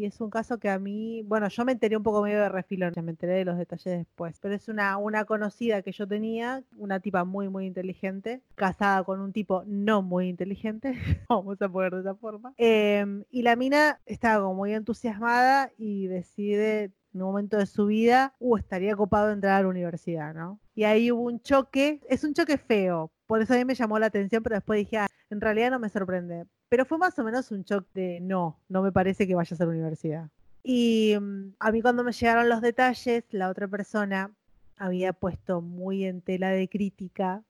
Y 0.00 0.06
es 0.06 0.18
un 0.22 0.30
caso 0.30 0.58
que 0.58 0.70
a 0.70 0.78
mí, 0.78 1.22
bueno, 1.26 1.46
yo 1.50 1.62
me 1.66 1.72
enteré 1.72 1.94
un 1.94 2.02
poco 2.02 2.22
medio 2.22 2.40
de 2.40 2.48
refilón, 2.48 2.94
ya 2.94 3.02
me 3.02 3.10
enteré 3.10 3.34
de 3.34 3.44
los 3.44 3.58
detalles 3.58 3.98
después, 3.98 4.38
pero 4.40 4.54
es 4.54 4.66
una, 4.68 4.96
una 4.96 5.26
conocida 5.26 5.82
que 5.82 5.92
yo 5.92 6.08
tenía, 6.08 6.64
una 6.78 7.00
tipa 7.00 7.24
muy, 7.24 7.50
muy 7.50 7.66
inteligente, 7.66 8.40
casada 8.54 9.04
con 9.04 9.20
un 9.20 9.34
tipo 9.34 9.62
no 9.66 10.00
muy 10.00 10.28
inteligente, 10.28 10.94
vamos 11.28 11.60
a 11.60 11.68
poner 11.68 11.92
de 11.92 12.00
esa 12.00 12.14
forma. 12.14 12.54
Em, 12.56 13.24
y 13.30 13.42
la 13.42 13.56
mina 13.56 14.00
estaba 14.06 14.42
como 14.42 14.54
muy 14.54 14.72
entusiasmada 14.72 15.70
y 15.76 16.06
decide 16.06 16.92
en 17.12 17.20
un 17.20 17.28
momento 17.28 17.58
de 17.58 17.66
su 17.66 17.84
vida, 17.84 18.34
uh, 18.38 18.56
estaría 18.56 18.96
copado 18.96 19.30
entrar 19.32 19.56
a 19.58 19.62
la 19.62 19.68
universidad, 19.68 20.32
¿no? 20.32 20.60
Y 20.74 20.84
ahí 20.84 21.12
hubo 21.12 21.24
un 21.24 21.42
choque, 21.42 22.00
es 22.08 22.24
un 22.24 22.32
choque 22.32 22.56
feo, 22.56 23.12
por 23.26 23.42
eso 23.42 23.52
a 23.52 23.58
mí 23.58 23.66
me 23.66 23.74
llamó 23.74 23.98
la 23.98 24.06
atención, 24.06 24.42
pero 24.42 24.56
después 24.56 24.78
dije, 24.78 24.96
ah, 24.96 25.08
en 25.30 25.40
realidad 25.40 25.70
no 25.70 25.78
me 25.78 25.88
sorprende. 25.88 26.46
Pero 26.68 26.84
fue 26.84 26.98
más 26.98 27.18
o 27.18 27.24
menos 27.24 27.50
un 27.50 27.64
choque 27.64 27.88
de, 27.94 28.20
no, 28.20 28.58
no 28.68 28.82
me 28.82 28.92
parece 28.92 29.26
que 29.26 29.34
vayas 29.34 29.60
a 29.60 29.64
la 29.64 29.70
universidad. 29.70 30.28
Y 30.62 31.16
mm, 31.18 31.54
a 31.58 31.72
mí 31.72 31.82
cuando 31.82 32.04
me 32.04 32.12
llegaron 32.12 32.48
los 32.48 32.60
detalles, 32.60 33.24
la 33.30 33.48
otra 33.48 33.66
persona 33.68 34.30
había 34.76 35.12
puesto 35.12 35.60
muy 35.60 36.04
en 36.04 36.20
tela 36.20 36.50
de 36.50 36.68
crítica 36.68 37.42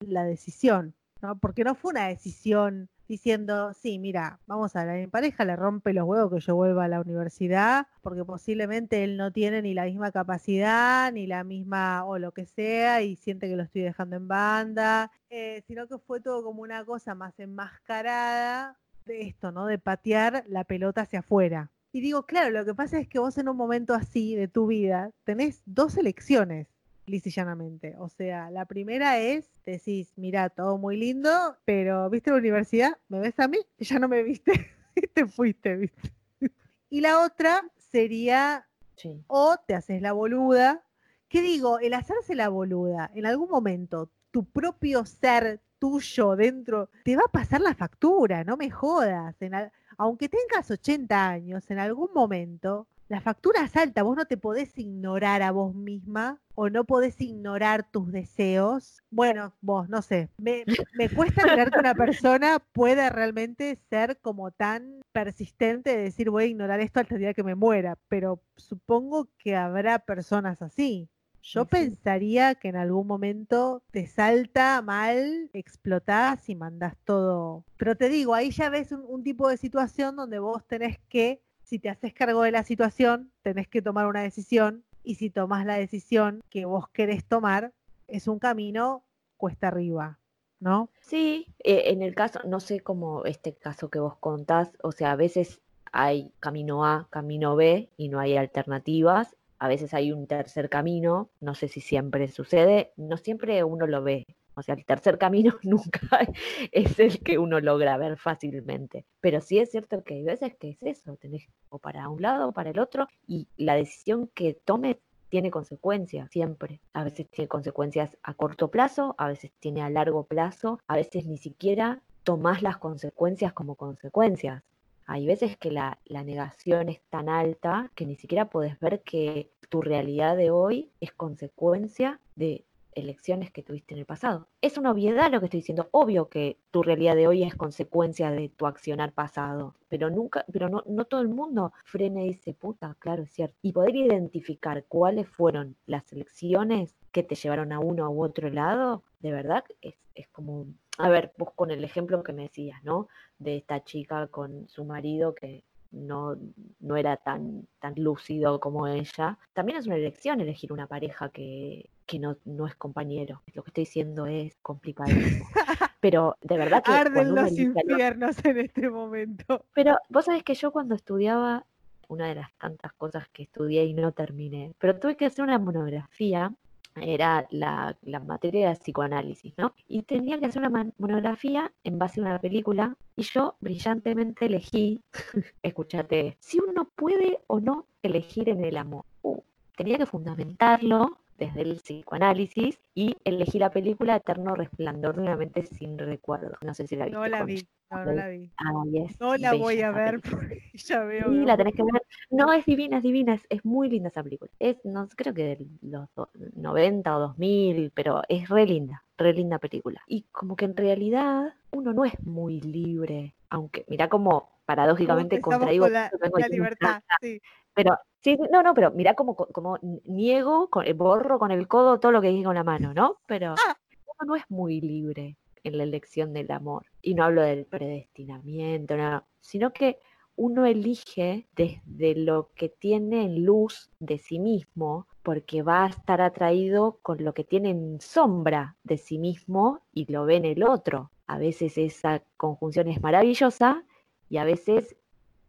la 0.00 0.24
decisión, 0.24 0.94
¿no? 1.20 1.38
Porque 1.38 1.64
no 1.64 1.74
fue 1.74 1.92
una 1.92 2.08
decisión 2.08 2.88
diciendo, 3.08 3.72
sí, 3.74 3.98
mira, 3.98 4.40
vamos 4.46 4.76
a 4.76 4.82
a 4.82 4.94
mi 4.94 5.06
pareja 5.06 5.44
le 5.44 5.56
rompe 5.56 5.92
los 5.92 6.04
huevos 6.06 6.32
que 6.32 6.40
yo 6.40 6.54
vuelva 6.56 6.84
a 6.84 6.88
la 6.88 7.00
universidad, 7.00 7.86
porque 8.02 8.24
posiblemente 8.24 9.04
él 9.04 9.16
no 9.16 9.32
tiene 9.32 9.62
ni 9.62 9.74
la 9.74 9.84
misma 9.84 10.10
capacidad, 10.10 11.12
ni 11.12 11.26
la 11.26 11.44
misma, 11.44 12.04
o 12.04 12.18
lo 12.18 12.32
que 12.32 12.46
sea, 12.46 13.02
y 13.02 13.16
siente 13.16 13.48
que 13.48 13.56
lo 13.56 13.62
estoy 13.62 13.82
dejando 13.82 14.16
en 14.16 14.28
banda, 14.28 15.10
eh, 15.30 15.62
sino 15.66 15.86
que 15.86 15.98
fue 15.98 16.20
todo 16.20 16.42
como 16.42 16.62
una 16.62 16.84
cosa 16.84 17.14
más 17.14 17.38
enmascarada 17.38 18.78
de 19.04 19.22
esto, 19.22 19.52
¿no? 19.52 19.66
De 19.66 19.78
patear 19.78 20.44
la 20.48 20.64
pelota 20.64 21.02
hacia 21.02 21.20
afuera. 21.20 21.70
Y 21.92 22.00
digo, 22.00 22.24
claro, 22.24 22.50
lo 22.50 22.64
que 22.64 22.74
pasa 22.74 22.98
es 22.98 23.08
que 23.08 23.18
vos 23.18 23.36
en 23.38 23.48
un 23.48 23.56
momento 23.56 23.94
así 23.94 24.34
de 24.34 24.48
tu 24.48 24.66
vida 24.66 25.10
tenés 25.24 25.62
dos 25.66 25.96
elecciones 25.96 26.68
lisa 27.06 27.28
y 27.28 27.32
llanamente. 27.32 27.94
O 27.98 28.08
sea, 28.08 28.50
la 28.50 28.64
primera 28.66 29.18
es, 29.18 29.50
decís, 29.64 30.12
mira, 30.16 30.48
todo 30.50 30.78
muy 30.78 30.96
lindo, 30.96 31.56
pero 31.64 32.08
¿viste 32.10 32.30
la 32.30 32.36
universidad? 32.36 32.98
¿Me 33.08 33.20
ves 33.20 33.38
a 33.38 33.48
mí? 33.48 33.58
Ya 33.78 33.98
no 33.98 34.08
me 34.08 34.22
viste. 34.22 34.52
y 34.96 35.06
te 35.06 35.26
fuiste, 35.26 35.76
¿viste? 35.76 36.12
y 36.90 37.00
la 37.00 37.20
otra 37.22 37.62
sería, 37.76 38.66
Sí. 38.96 39.22
o 39.26 39.56
te 39.66 39.74
haces 39.74 40.00
la 40.02 40.12
boluda. 40.12 40.84
¿Qué 41.28 41.40
digo? 41.42 41.78
El 41.80 41.94
hacerse 41.94 42.34
la 42.34 42.48
boluda, 42.50 43.10
en 43.14 43.24
algún 43.26 43.48
momento, 43.48 44.10
tu 44.30 44.44
propio 44.44 45.04
ser 45.06 45.60
tuyo 45.78 46.36
dentro, 46.36 46.90
te 47.04 47.16
va 47.16 47.22
a 47.26 47.32
pasar 47.32 47.60
la 47.62 47.74
factura, 47.74 48.44
no 48.44 48.56
me 48.56 48.70
jodas. 48.70 49.34
En 49.40 49.54
al- 49.54 49.72
aunque 49.96 50.28
tengas 50.28 50.70
80 50.70 51.28
años, 51.28 51.68
en 51.70 51.78
algún 51.78 52.10
momento 52.14 52.86
la 53.12 53.20
factura 53.20 53.62
es 53.62 53.76
alta, 53.76 54.02
vos 54.02 54.16
no 54.16 54.24
te 54.24 54.38
podés 54.38 54.78
ignorar 54.78 55.42
a 55.42 55.50
vos 55.50 55.74
misma 55.74 56.40
o 56.54 56.70
no 56.70 56.84
podés 56.84 57.20
ignorar 57.20 57.86
tus 57.90 58.10
deseos. 58.10 59.02
Bueno, 59.10 59.52
vos, 59.60 59.90
no 59.90 60.00
sé, 60.00 60.30
me, 60.38 60.64
me 60.94 61.10
cuesta 61.10 61.42
creer 61.42 61.70
que 61.70 61.80
una 61.80 61.94
persona 61.94 62.58
pueda 62.72 63.10
realmente 63.10 63.78
ser 63.90 64.18
como 64.22 64.50
tan 64.50 65.02
persistente 65.12 65.94
de 65.94 66.04
decir 66.04 66.30
voy 66.30 66.44
a 66.44 66.46
ignorar 66.46 66.80
esto 66.80 67.00
hasta 67.00 67.16
el 67.16 67.20
día 67.20 67.34
que 67.34 67.42
me 67.42 67.54
muera, 67.54 67.98
pero 68.08 68.40
supongo 68.56 69.28
que 69.36 69.56
habrá 69.56 69.98
personas 69.98 70.62
así. 70.62 71.10
Yo 71.42 71.64
sí. 71.64 71.68
pensaría 71.70 72.54
que 72.54 72.68
en 72.68 72.76
algún 72.76 73.06
momento 73.06 73.82
te 73.90 74.06
salta 74.06 74.80
mal, 74.80 75.50
explotás 75.52 76.48
y 76.48 76.54
mandás 76.54 76.96
todo. 77.04 77.64
Pero 77.76 77.94
te 77.94 78.08
digo, 78.08 78.32
ahí 78.32 78.52
ya 78.52 78.70
ves 78.70 78.90
un, 78.90 79.04
un 79.06 79.22
tipo 79.22 79.48
de 79.48 79.58
situación 79.58 80.16
donde 80.16 80.38
vos 80.38 80.66
tenés 80.66 80.98
que, 81.10 81.42
si 81.72 81.78
te 81.78 81.88
haces 81.88 82.12
cargo 82.12 82.42
de 82.42 82.50
la 82.50 82.64
situación, 82.64 83.32
tenés 83.40 83.66
que 83.66 83.80
tomar 83.80 84.06
una 84.06 84.20
decisión. 84.20 84.84
Y 85.02 85.14
si 85.14 85.30
tomás 85.30 85.64
la 85.64 85.76
decisión 85.76 86.42
que 86.50 86.66
vos 86.66 86.90
querés 86.90 87.24
tomar, 87.24 87.72
es 88.08 88.28
un 88.28 88.38
camino 88.38 89.04
cuesta 89.38 89.68
arriba, 89.68 90.18
¿no? 90.60 90.90
Sí, 91.00 91.46
eh, 91.60 91.84
en 91.86 92.02
el 92.02 92.14
caso, 92.14 92.40
no 92.44 92.60
sé 92.60 92.80
cómo 92.80 93.24
este 93.24 93.54
caso 93.54 93.88
que 93.88 94.00
vos 94.00 94.18
contás, 94.18 94.70
o 94.82 94.92
sea, 94.92 95.12
a 95.12 95.16
veces 95.16 95.62
hay 95.92 96.34
camino 96.40 96.84
A, 96.84 97.08
camino 97.08 97.56
B 97.56 97.88
y 97.96 98.10
no 98.10 98.20
hay 98.20 98.36
alternativas, 98.36 99.34
a 99.58 99.66
veces 99.66 99.94
hay 99.94 100.12
un 100.12 100.26
tercer 100.26 100.68
camino, 100.68 101.30
no 101.40 101.54
sé 101.54 101.68
si 101.68 101.80
siempre 101.80 102.28
sucede, 102.28 102.92
no 102.98 103.16
siempre 103.16 103.64
uno 103.64 103.86
lo 103.86 104.02
ve, 104.02 104.26
o 104.54 104.62
sea, 104.62 104.74
el 104.74 104.84
tercer 104.84 105.18
camino 105.18 105.54
nunca 105.62 106.00
es 106.72 106.98
el 106.98 107.22
que 107.22 107.38
uno 107.38 107.60
logra 107.60 107.96
ver 107.96 108.16
fácilmente, 108.16 109.04
pero 109.20 109.40
sí 109.40 109.58
es 109.58 109.70
cierto 109.70 110.02
que 110.04 110.14
hay 110.14 110.22
veces 110.24 110.54
que 110.56 110.70
es 110.70 110.82
eso, 110.82 111.16
tenés 111.16 111.48
o 111.68 111.78
para 111.78 112.08
un 112.08 112.22
lado 112.22 112.48
o 112.48 112.52
para 112.52 112.70
el 112.70 112.78
otro 112.78 113.06
y 113.26 113.48
la 113.56 113.74
decisión 113.74 114.28
que 114.34 114.54
tomes 114.54 114.96
tiene 115.32 115.50
consecuencias 115.50 116.30
siempre. 116.30 116.82
A 116.92 117.04
veces 117.04 117.26
tiene 117.30 117.48
consecuencias 117.48 118.18
a 118.22 118.34
corto 118.34 118.68
plazo, 118.68 119.14
a 119.16 119.28
veces 119.28 119.50
tiene 119.60 119.80
a 119.80 119.88
largo 119.88 120.24
plazo, 120.24 120.78
a 120.86 120.96
veces 120.96 121.24
ni 121.24 121.38
siquiera 121.38 122.02
tomás 122.22 122.60
las 122.60 122.76
consecuencias 122.76 123.54
como 123.54 123.74
consecuencias. 123.74 124.62
Hay 125.06 125.26
veces 125.26 125.56
que 125.56 125.70
la, 125.70 125.98
la 126.04 126.22
negación 126.22 126.90
es 126.90 127.00
tan 127.08 127.30
alta 127.30 127.90
que 127.94 128.04
ni 128.04 128.16
siquiera 128.16 128.50
puedes 128.50 128.78
ver 128.78 129.00
que 129.00 129.50
tu 129.70 129.80
realidad 129.80 130.36
de 130.36 130.50
hoy 130.50 130.90
es 131.00 131.12
consecuencia 131.12 132.20
de 132.36 132.66
elecciones 132.94 133.50
que 133.50 133.62
tuviste 133.62 133.94
en 133.94 134.00
el 134.00 134.06
pasado. 134.06 134.48
Es 134.60 134.78
una 134.78 134.90
obviedad 134.90 135.30
lo 135.30 135.40
que 135.40 135.46
estoy 135.46 135.60
diciendo. 135.60 135.88
Obvio 135.92 136.28
que 136.28 136.58
tu 136.70 136.82
realidad 136.82 137.16
de 137.16 137.26
hoy 137.26 137.42
es 137.42 137.54
consecuencia 137.54 138.30
de 138.30 138.48
tu 138.48 138.66
accionar 138.66 139.12
pasado, 139.12 139.74
pero 139.88 140.10
nunca, 140.10 140.44
pero 140.52 140.68
no, 140.68 140.82
no 140.86 141.04
todo 141.04 141.20
el 141.20 141.28
mundo 141.28 141.72
frena 141.84 142.22
y 142.22 142.28
dice, 142.28 142.54
puta, 142.54 142.96
claro, 142.98 143.22
es 143.22 143.32
cierto. 143.32 143.56
Y 143.62 143.72
poder 143.72 143.96
identificar 143.96 144.84
cuáles 144.88 145.28
fueron 145.28 145.76
las 145.86 146.12
elecciones 146.12 146.96
que 147.12 147.22
te 147.22 147.34
llevaron 147.34 147.72
a 147.72 147.78
uno 147.78 148.10
u 148.10 148.22
otro 148.22 148.50
lado, 148.50 149.02
de 149.20 149.32
verdad, 149.32 149.64
es, 149.80 149.94
es 150.14 150.28
como, 150.28 150.66
a 150.98 151.08
ver, 151.08 151.32
vos 151.36 151.50
con 151.54 151.70
el 151.70 151.84
ejemplo 151.84 152.22
que 152.22 152.32
me 152.32 152.42
decías, 152.42 152.82
¿no? 152.84 153.08
De 153.38 153.56
esta 153.56 153.84
chica 153.84 154.26
con 154.28 154.68
su 154.68 154.84
marido 154.84 155.34
que 155.34 155.64
no, 155.92 156.36
no 156.80 156.96
era 156.96 157.16
tan, 157.16 157.66
tan 157.78 157.94
lúcido 157.96 158.58
como 158.60 158.88
ella. 158.88 159.38
También 159.52 159.78
es 159.78 159.86
una 159.86 159.96
elección 159.96 160.40
elegir 160.40 160.72
una 160.72 160.86
pareja 160.86 161.28
que, 161.28 161.88
que 162.06 162.18
no, 162.18 162.36
no 162.44 162.66
es 162.66 162.74
compañero. 162.74 163.42
Lo 163.54 163.62
que 163.62 163.70
estoy 163.70 163.84
diciendo 163.84 164.26
es 164.26 164.56
complicadísimo. 164.62 165.46
Pero 166.00 166.36
de 166.42 166.56
verdad 166.56 166.82
que 166.82 166.90
Arden 166.90 167.34
los 167.34 167.56
infiernos 167.56 168.44
en 168.44 168.58
este 168.58 168.90
momento. 168.90 169.64
Pero 169.74 169.98
vos 170.08 170.24
sabés 170.24 170.42
que 170.42 170.54
yo 170.54 170.72
cuando 170.72 170.94
estudiaba, 170.94 171.64
una 172.08 172.26
de 172.26 172.34
las 172.34 172.52
tantas 172.54 172.92
cosas 172.94 173.28
que 173.28 173.44
estudié 173.44 173.84
y 173.84 173.94
no 173.94 174.12
terminé, 174.12 174.72
pero 174.78 174.98
tuve 174.98 175.16
que 175.16 175.26
hacer 175.26 175.44
una 175.44 175.58
monografía, 175.58 176.52
era 176.96 177.46
la, 177.50 177.96
materia 178.26 178.68
de 178.68 178.76
psicoanálisis, 178.76 179.54
¿no? 179.56 179.74
Y 179.88 180.02
tenía 180.02 180.38
que 180.38 180.46
hacer 180.46 180.62
una 180.62 180.92
monografía 180.98 181.72
en 181.84 181.98
base 181.98 182.20
a 182.20 182.24
una 182.24 182.38
película 182.38 182.96
y 183.16 183.22
yo 183.22 183.56
brillantemente 183.60 184.46
elegí, 184.46 185.02
escúchate, 185.62 186.36
si 186.40 186.58
uno 186.60 186.88
puede 186.94 187.38
o 187.46 187.60
no 187.60 187.86
elegir 188.02 188.48
en 188.48 188.64
el 188.64 188.76
amor. 188.76 189.04
Uh, 189.22 189.40
tenía 189.76 189.98
que 189.98 190.06
fundamentarlo 190.06 191.21
desde 191.46 191.62
el 191.62 191.76
psicoanálisis 191.76 192.80
y 192.94 193.16
elegí 193.24 193.58
la 193.58 193.70
película 193.70 194.16
Eterno 194.16 194.54
Resplandor 194.54 195.16
de 195.16 195.22
una 195.22 195.36
mente 195.36 195.66
sin 195.66 195.98
recuerdo. 195.98 196.56
No 196.64 196.74
sé 196.74 196.86
si 196.86 196.96
la 196.96 197.06
viste. 197.06 197.18
No 197.18 197.26
la 197.26 197.44
vi, 197.44 197.66
no, 197.90 198.04
no 198.04 198.12
la 198.12 198.28
vi. 198.28 198.50
Ay, 198.56 198.98
es 199.04 199.20
No 199.20 199.36
la 199.36 199.54
voy 199.54 199.80
a 199.82 199.90
ver 199.90 200.20
porque 200.20 200.60
ya 200.74 201.02
veo. 201.04 201.28
Sí, 201.30 201.44
la 201.44 201.56
tenés 201.56 201.74
que 201.74 201.82
ver. 201.82 202.02
No, 202.30 202.52
es 202.52 202.64
divina, 202.64 202.98
es 202.98 203.02
divina, 203.02 203.34
es, 203.34 203.46
es 203.48 203.64
muy 203.64 203.88
linda 203.88 204.08
esa 204.08 204.22
película. 204.22 204.50
Es, 204.58 204.76
no 204.84 205.08
creo 205.08 205.34
que 205.34 205.42
de 205.44 205.66
los 205.82 206.08
do- 206.14 206.30
90 206.54 207.16
o 207.16 207.20
2000, 207.20 207.90
pero 207.94 208.22
es 208.28 208.48
re 208.48 208.66
linda, 208.66 209.02
re 209.22 209.32
linda 209.32 209.58
película. 209.58 210.02
Y 210.06 210.22
como 210.32 210.56
que 210.56 210.64
en 210.66 210.76
realidad 210.76 211.54
uno 211.70 211.92
no 211.92 212.04
es 212.04 212.20
muy 212.24 212.60
libre, 212.60 213.34
aunque 213.50 213.84
mira 213.88 214.08
como 214.08 214.30
¿Cómo 214.30 214.52
paradójicamente 214.66 215.36
empezamos 215.36 215.58
contradigo 215.58 215.84
con 215.86 216.40
la, 216.40 216.48
libertad? 216.48 217.02
Sí. 217.20 217.40
pero 217.74 217.96
sí, 218.20 218.38
no, 218.50 218.62
no, 218.62 218.74
pero 218.74 218.90
mira 218.92 219.14
como, 219.14 219.34
co- 219.34 219.48
como 219.52 219.78
niego, 220.04 220.68
con, 220.70 220.86
eh, 220.86 220.92
borro 220.92 221.38
con 221.38 221.50
el 221.50 221.66
codo 221.68 221.98
todo 222.00 222.12
lo 222.12 222.20
que 222.20 222.28
dije 222.28 222.44
con 222.44 222.54
la 222.54 222.64
mano, 222.64 222.94
¿no? 222.94 223.18
Pero 223.26 223.54
Ah. 223.58 223.76
uno 224.20 224.28
no 224.28 224.36
es 224.36 224.44
muy 224.48 224.80
libre 224.80 225.36
en 225.64 225.78
la 225.78 225.82
elección 225.84 226.32
del 226.32 226.50
amor. 226.50 226.86
Y 227.02 227.14
no 227.14 227.24
hablo 227.24 227.42
del 227.42 227.66
predestinamiento, 227.66 228.96
no, 228.96 229.26
sino 229.40 229.72
que 229.72 229.98
uno 230.36 230.64
elige 230.64 231.48
desde 231.54 232.14
lo 232.14 232.50
que 232.54 232.68
tiene 232.68 233.24
en 233.24 233.44
luz 233.44 233.90
de 233.98 234.18
sí 234.18 234.38
mismo, 234.38 235.06
porque 235.22 235.62
va 235.62 235.84
a 235.84 235.88
estar 235.88 236.20
atraído 236.20 236.98
con 237.02 237.22
lo 237.24 237.34
que 237.34 237.44
tiene 237.44 237.70
en 237.70 238.00
sombra 238.00 238.76
de 238.84 238.98
sí 238.98 239.18
mismo 239.18 239.80
y 239.92 240.10
lo 240.10 240.24
ve 240.24 240.36
en 240.36 240.44
el 240.44 240.62
otro. 240.64 241.10
A 241.26 241.38
veces 241.38 241.78
esa 241.78 242.22
conjunción 242.36 242.88
es 242.88 243.00
maravillosa 243.00 243.84
y 244.28 244.38
a 244.38 244.44
veces 244.44 244.96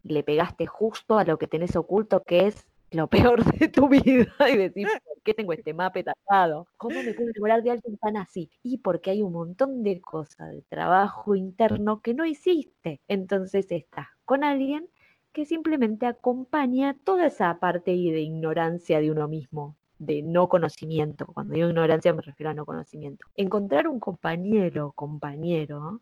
le 0.02 0.22
pegaste 0.22 0.66
justo 0.66 1.18
a 1.18 1.24
lo 1.24 1.38
que 1.38 1.46
tenés 1.46 1.76
oculto, 1.76 2.22
que 2.22 2.46
es 2.46 2.66
lo 2.90 3.08
peor 3.34 3.44
de 3.44 3.68
tu 3.68 3.88
vida, 3.88 4.32
y 4.50 4.56
decís, 4.56 4.86
¿por 5.04 5.22
qué 5.22 5.34
tengo 5.34 5.52
este 5.52 5.74
mape 5.74 6.04
tallado? 6.04 6.68
¿Cómo 6.76 7.02
me 7.02 7.12
puedo 7.14 7.30
enamorar 7.30 7.62
de 7.62 7.72
alguien 7.72 7.96
tan 7.98 8.16
así? 8.16 8.50
Y 8.62 8.78
porque 8.78 9.10
hay 9.10 9.22
un 9.22 9.32
montón 9.32 9.82
de 9.82 10.00
cosas 10.00 10.52
de 10.52 10.62
trabajo 10.62 11.34
interno 11.34 12.00
que 12.00 12.14
no 12.14 12.24
hiciste. 12.24 13.00
Entonces 13.08 13.70
estás 13.72 14.08
con 14.24 14.44
alguien 14.44 14.88
que 15.34 15.44
simplemente 15.44 16.06
acompaña 16.06 16.96
toda 17.04 17.26
esa 17.26 17.58
parte 17.58 17.90
de 17.90 18.20
ignorancia 18.20 19.00
de 19.00 19.10
uno 19.10 19.26
mismo, 19.26 19.76
de 19.98 20.22
no 20.22 20.48
conocimiento. 20.48 21.26
Cuando 21.26 21.54
digo 21.54 21.68
ignorancia 21.68 22.14
me 22.14 22.22
refiero 22.22 22.50
a 22.50 22.54
no 22.54 22.64
conocimiento. 22.64 23.26
Encontrar 23.36 23.88
un 23.88 23.98
compañero, 23.98 24.92
compañero, 24.92 26.00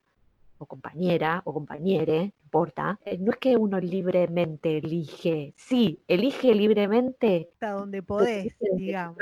o 0.59 0.67
compañera 0.67 1.43
o 1.45 1.53
compañere, 1.53 2.19
no 2.19 2.45
importa, 2.45 3.01
eh, 3.05 3.19
no 3.19 3.33
es 3.33 3.39
que 3.39 3.57
uno 3.57 3.81
libremente 3.81 4.79
elige, 4.79 5.55
sí, 5.57 5.99
elige 6.07 6.55
libremente, 6.55 7.49
Hasta 7.55 7.73
donde 7.73 8.03
podés, 8.03 8.55
digamos. 8.77 9.17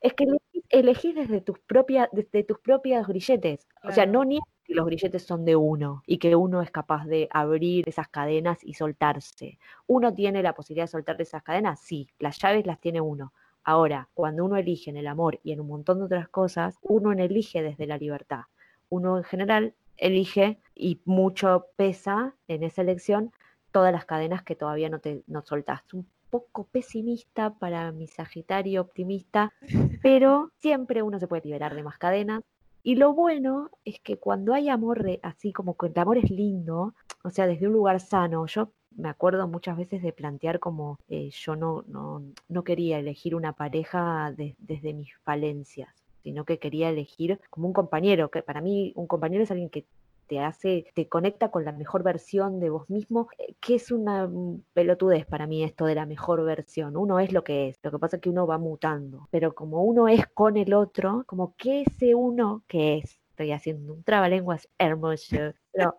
es 0.00 0.14
que 0.14 0.26
elegís 0.70 1.14
desde 1.14 1.40
tus 1.40 1.58
propias, 1.58 2.08
desde 2.12 2.44
tus 2.44 2.58
propias 2.60 3.06
grilletes, 3.06 3.68
o 3.82 3.92
sea, 3.92 4.06
no 4.06 4.24
niegas 4.24 4.48
que 4.64 4.74
los 4.74 4.86
grilletes 4.86 5.24
son 5.24 5.44
de 5.44 5.56
uno 5.56 6.02
y 6.06 6.18
que 6.18 6.36
uno 6.36 6.62
es 6.62 6.70
capaz 6.70 7.04
de 7.06 7.28
abrir 7.32 7.88
esas 7.88 8.08
cadenas 8.08 8.62
y 8.62 8.74
soltarse. 8.74 9.58
¿Uno 9.86 10.14
tiene 10.14 10.42
la 10.42 10.54
posibilidad 10.54 10.84
de 10.84 10.92
soltar 10.92 11.20
esas 11.20 11.42
cadenas? 11.42 11.80
Sí, 11.80 12.08
las 12.18 12.38
llaves 12.38 12.66
las 12.66 12.80
tiene 12.80 13.00
uno. 13.00 13.32
Ahora, 13.64 14.08
cuando 14.14 14.44
uno 14.44 14.56
elige 14.56 14.90
en 14.90 14.96
el 14.96 15.06
amor 15.06 15.40
y 15.42 15.52
en 15.52 15.60
un 15.60 15.66
montón 15.66 15.98
de 15.98 16.04
otras 16.04 16.28
cosas, 16.28 16.78
uno 16.82 17.14
no 17.14 17.22
elige 17.22 17.62
desde 17.62 17.86
la 17.86 17.98
libertad. 17.98 18.44
Uno 18.88 19.18
en 19.18 19.24
general 19.24 19.74
elige 19.96 20.58
y 20.74 21.00
mucho 21.04 21.66
pesa 21.76 22.34
en 22.48 22.62
esa 22.62 22.82
elección 22.82 23.32
todas 23.70 23.92
las 23.92 24.06
cadenas 24.06 24.42
que 24.42 24.56
todavía 24.56 24.88
no 24.88 25.00
te 25.00 25.22
no 25.26 25.42
soltaste. 25.42 25.96
Un 25.96 26.06
poco 26.30 26.64
pesimista 26.70 27.54
para 27.58 27.92
mi 27.92 28.06
Sagitario 28.06 28.80
optimista, 28.82 29.52
pero 30.02 30.50
siempre 30.58 31.02
uno 31.02 31.18
se 31.18 31.28
puede 31.28 31.42
liberar 31.44 31.74
de 31.74 31.82
más 31.82 31.98
cadenas. 31.98 32.42
Y 32.82 32.94
lo 32.96 33.12
bueno 33.12 33.70
es 33.84 34.00
que 34.00 34.18
cuando 34.18 34.54
hay 34.54 34.68
amor, 34.70 35.04
así 35.22 35.52
como 35.52 35.76
que 35.76 35.88
el 35.88 35.98
amor 35.98 36.16
es 36.18 36.30
lindo, 36.30 36.94
o 37.22 37.30
sea, 37.30 37.46
desde 37.46 37.66
un 37.66 37.74
lugar 37.74 38.00
sano, 38.00 38.46
yo 38.46 38.72
me 38.96 39.08
acuerdo 39.10 39.46
muchas 39.48 39.76
veces 39.76 40.02
de 40.02 40.12
plantear 40.12 40.58
como 40.60 40.96
eh, 41.08 41.30
yo 41.30 41.56
no, 41.56 41.84
no, 41.86 42.22
no 42.48 42.64
quería 42.64 42.98
elegir 42.98 43.34
una 43.34 43.52
pareja 43.52 44.32
de- 44.36 44.56
desde 44.58 44.94
mis 44.94 45.10
falencias, 45.24 45.94
sino 46.22 46.44
que 46.44 46.58
quería 46.58 46.88
elegir 46.90 47.38
como 47.50 47.66
un 47.68 47.72
compañero, 47.74 48.30
que 48.30 48.42
para 48.42 48.60
mí 48.62 48.92
un 48.96 49.06
compañero 49.06 49.44
es 49.44 49.50
alguien 49.50 49.70
que 49.70 49.86
te 50.30 50.38
hace, 50.38 50.86
te 50.94 51.08
conecta 51.08 51.50
con 51.50 51.64
la 51.64 51.72
mejor 51.72 52.04
versión 52.04 52.60
de 52.60 52.70
vos 52.70 52.88
mismo, 52.88 53.28
eh, 53.36 53.56
que 53.60 53.74
es 53.74 53.90
una 53.90 54.28
mm, 54.28 54.62
pelotudez 54.72 55.26
para 55.26 55.48
mí 55.48 55.64
esto 55.64 55.86
de 55.86 55.96
la 55.96 56.06
mejor 56.06 56.44
versión. 56.44 56.96
Uno 56.96 57.18
es 57.18 57.32
lo 57.32 57.42
que 57.42 57.66
es, 57.66 57.80
lo 57.82 57.90
que 57.90 57.98
pasa 57.98 58.16
es 58.16 58.22
que 58.22 58.30
uno 58.30 58.46
va 58.46 58.56
mutando, 58.56 59.26
pero 59.32 59.56
como 59.56 59.82
uno 59.82 60.06
es 60.06 60.28
con 60.28 60.56
el 60.56 60.72
otro, 60.72 61.24
como 61.26 61.56
que 61.56 61.82
ese 61.82 62.14
uno 62.14 62.62
que 62.68 62.98
es, 62.98 63.20
estoy 63.30 63.50
haciendo 63.50 63.92
un 63.92 64.04
trabalenguas 64.04 64.68
hermoso, 64.78 65.36
pero 65.72 65.96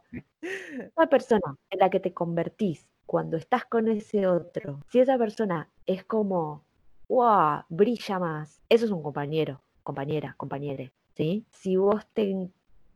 una 0.96 1.08
persona 1.10 1.58
en 1.70 1.80
la 1.80 1.90
que 1.90 2.00
te 2.00 2.14
convertís 2.14 2.88
cuando 3.06 3.36
estás 3.36 3.66
con 3.66 3.90
ese 3.90 4.28
otro, 4.28 4.80
si 4.88 5.02
esa 5.02 5.18
persona 5.18 5.70
es 5.86 6.06
como, 6.06 6.64
wow, 7.10 7.64
brilla 7.68 8.18
más, 8.18 8.62
eso 8.70 8.86
es 8.86 8.92
un 8.92 9.04
compañero, 9.04 9.62
compañera, 9.84 10.36
compañere, 10.38 10.94
¿sí? 11.16 11.46
Si 11.52 11.76
vos 11.76 12.08
te 12.14 12.50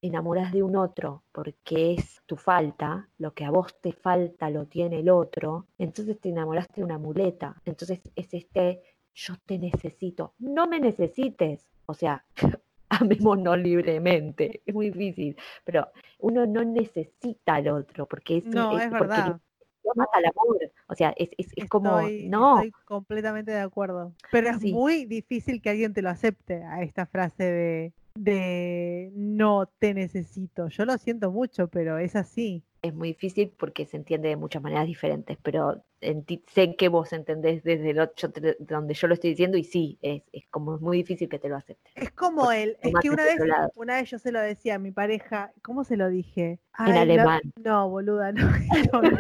enamoras 0.08 0.52
de 0.52 0.64
un 0.64 0.76
otro 0.76 1.24
porque 1.32 1.94
es 1.94 2.22
tu 2.26 2.36
falta, 2.38 3.08
lo 3.18 3.34
que 3.34 3.46
a 3.46 3.50
vos 3.52 3.80
te 3.82 3.92
falta 3.92 4.50
lo 4.50 4.66
tiene 4.66 5.00
el 5.00 5.10
otro, 5.10 5.68
entonces 5.78 6.20
te 6.20 6.30
enamoraste 6.30 6.82
de 6.82 6.86
una 6.86 6.98
muleta, 6.98 7.62
entonces 7.66 8.00
es 8.16 8.34
este, 8.34 8.82
yo 9.14 9.34
te 9.46 9.58
necesito, 9.58 10.34
no 10.40 10.68
me 10.68 10.80
necesites, 10.80 11.68
o 11.86 11.94
sea, 11.94 12.24
amémonos 12.90 13.58
libremente, 13.58 14.62
es 14.66 14.74
muy 14.74 14.90
difícil, 14.92 15.36
pero 15.64 15.88
uno 16.20 16.46
no 16.46 16.64
necesita 16.64 17.56
al 17.56 17.68
otro 17.70 18.06
porque 18.06 18.38
es, 18.38 18.46
No, 18.46 18.78
es 18.78 18.88
porque 18.90 19.00
verdad. 19.00 19.40
no 19.84 19.92
mata 19.96 20.20
el 20.20 20.26
amor, 20.26 20.58
o 20.88 20.96
sea, 20.96 21.14
es, 21.18 21.30
es, 21.38 21.52
es 21.56 21.70
como, 21.70 22.00
Estoy, 22.00 22.30
no, 22.30 22.56
estoy 22.58 22.72
completamente 22.86 23.52
de 23.52 23.62
acuerdo. 23.62 24.14
Pero 24.32 24.50
es 24.50 24.60
Sí. 24.60 24.74
muy 24.74 25.06
difícil 25.06 25.62
que 25.62 25.70
alguien 25.70 25.94
te 25.94 26.02
lo 26.02 26.10
acepte 26.10 26.64
a 26.64 26.82
esta 26.82 27.06
frase 27.06 27.44
de, 27.44 27.94
de 28.16 29.12
no 29.14 29.68
te 29.80 29.94
necesito. 29.94 30.68
Yo 30.70 30.86
lo 30.86 30.98
siento 30.98 31.32
mucho, 31.32 31.68
pero 31.70 31.98
es 31.98 32.16
así. 32.16 32.64
es 32.82 32.94
muy 32.94 33.10
difícil 33.10 33.52
porque 33.58 33.86
se 33.86 33.98
entiende 33.98 34.30
de 34.30 34.36
muchas 34.36 34.62
maneras 34.62 34.86
diferentes, 34.86 35.38
pero 35.42 35.84
enti- 36.02 36.44
sé 36.48 36.76
que 36.76 36.88
vos 36.88 37.14
entendés 37.14 37.64
desde 37.64 37.90
el 37.90 38.00
otro, 38.00 38.30
de 38.30 38.56
donde 38.60 38.94
yo 38.94 39.08
lo 39.08 39.16
estoy 39.16 39.32
diciendo 39.32 39.58
y 39.58 39.64
sí, 39.64 39.98
es, 40.02 40.22
es 40.32 40.44
como 40.52 40.78
muy 40.78 40.98
difícil 40.98 41.28
que 41.28 41.40
te 41.40 41.50
lo 41.50 41.56
acepte. 41.58 41.90
Es 41.96 42.12
como 42.12 42.52
él, 42.52 42.78
es 42.82 42.94
que 43.02 43.10
una 43.10 43.24
vez, 43.24 43.42
una 43.76 43.96
vez 43.96 44.12
yo 44.12 44.20
se 44.20 44.32
lo 44.32 44.40
decía 44.40 44.76
a 44.76 44.80
mi 44.80 44.92
pareja, 44.92 45.52
¿cómo 45.64 45.84
se 45.84 45.98
lo 45.98 46.10
dije? 46.10 46.60
En 46.78 46.94
no- 46.94 47.00
alemán. 47.02 47.42
No, 47.64 47.90
boluda, 47.90 48.32
no, 48.32 48.52
no, 48.94 49.02
no. 49.02 49.18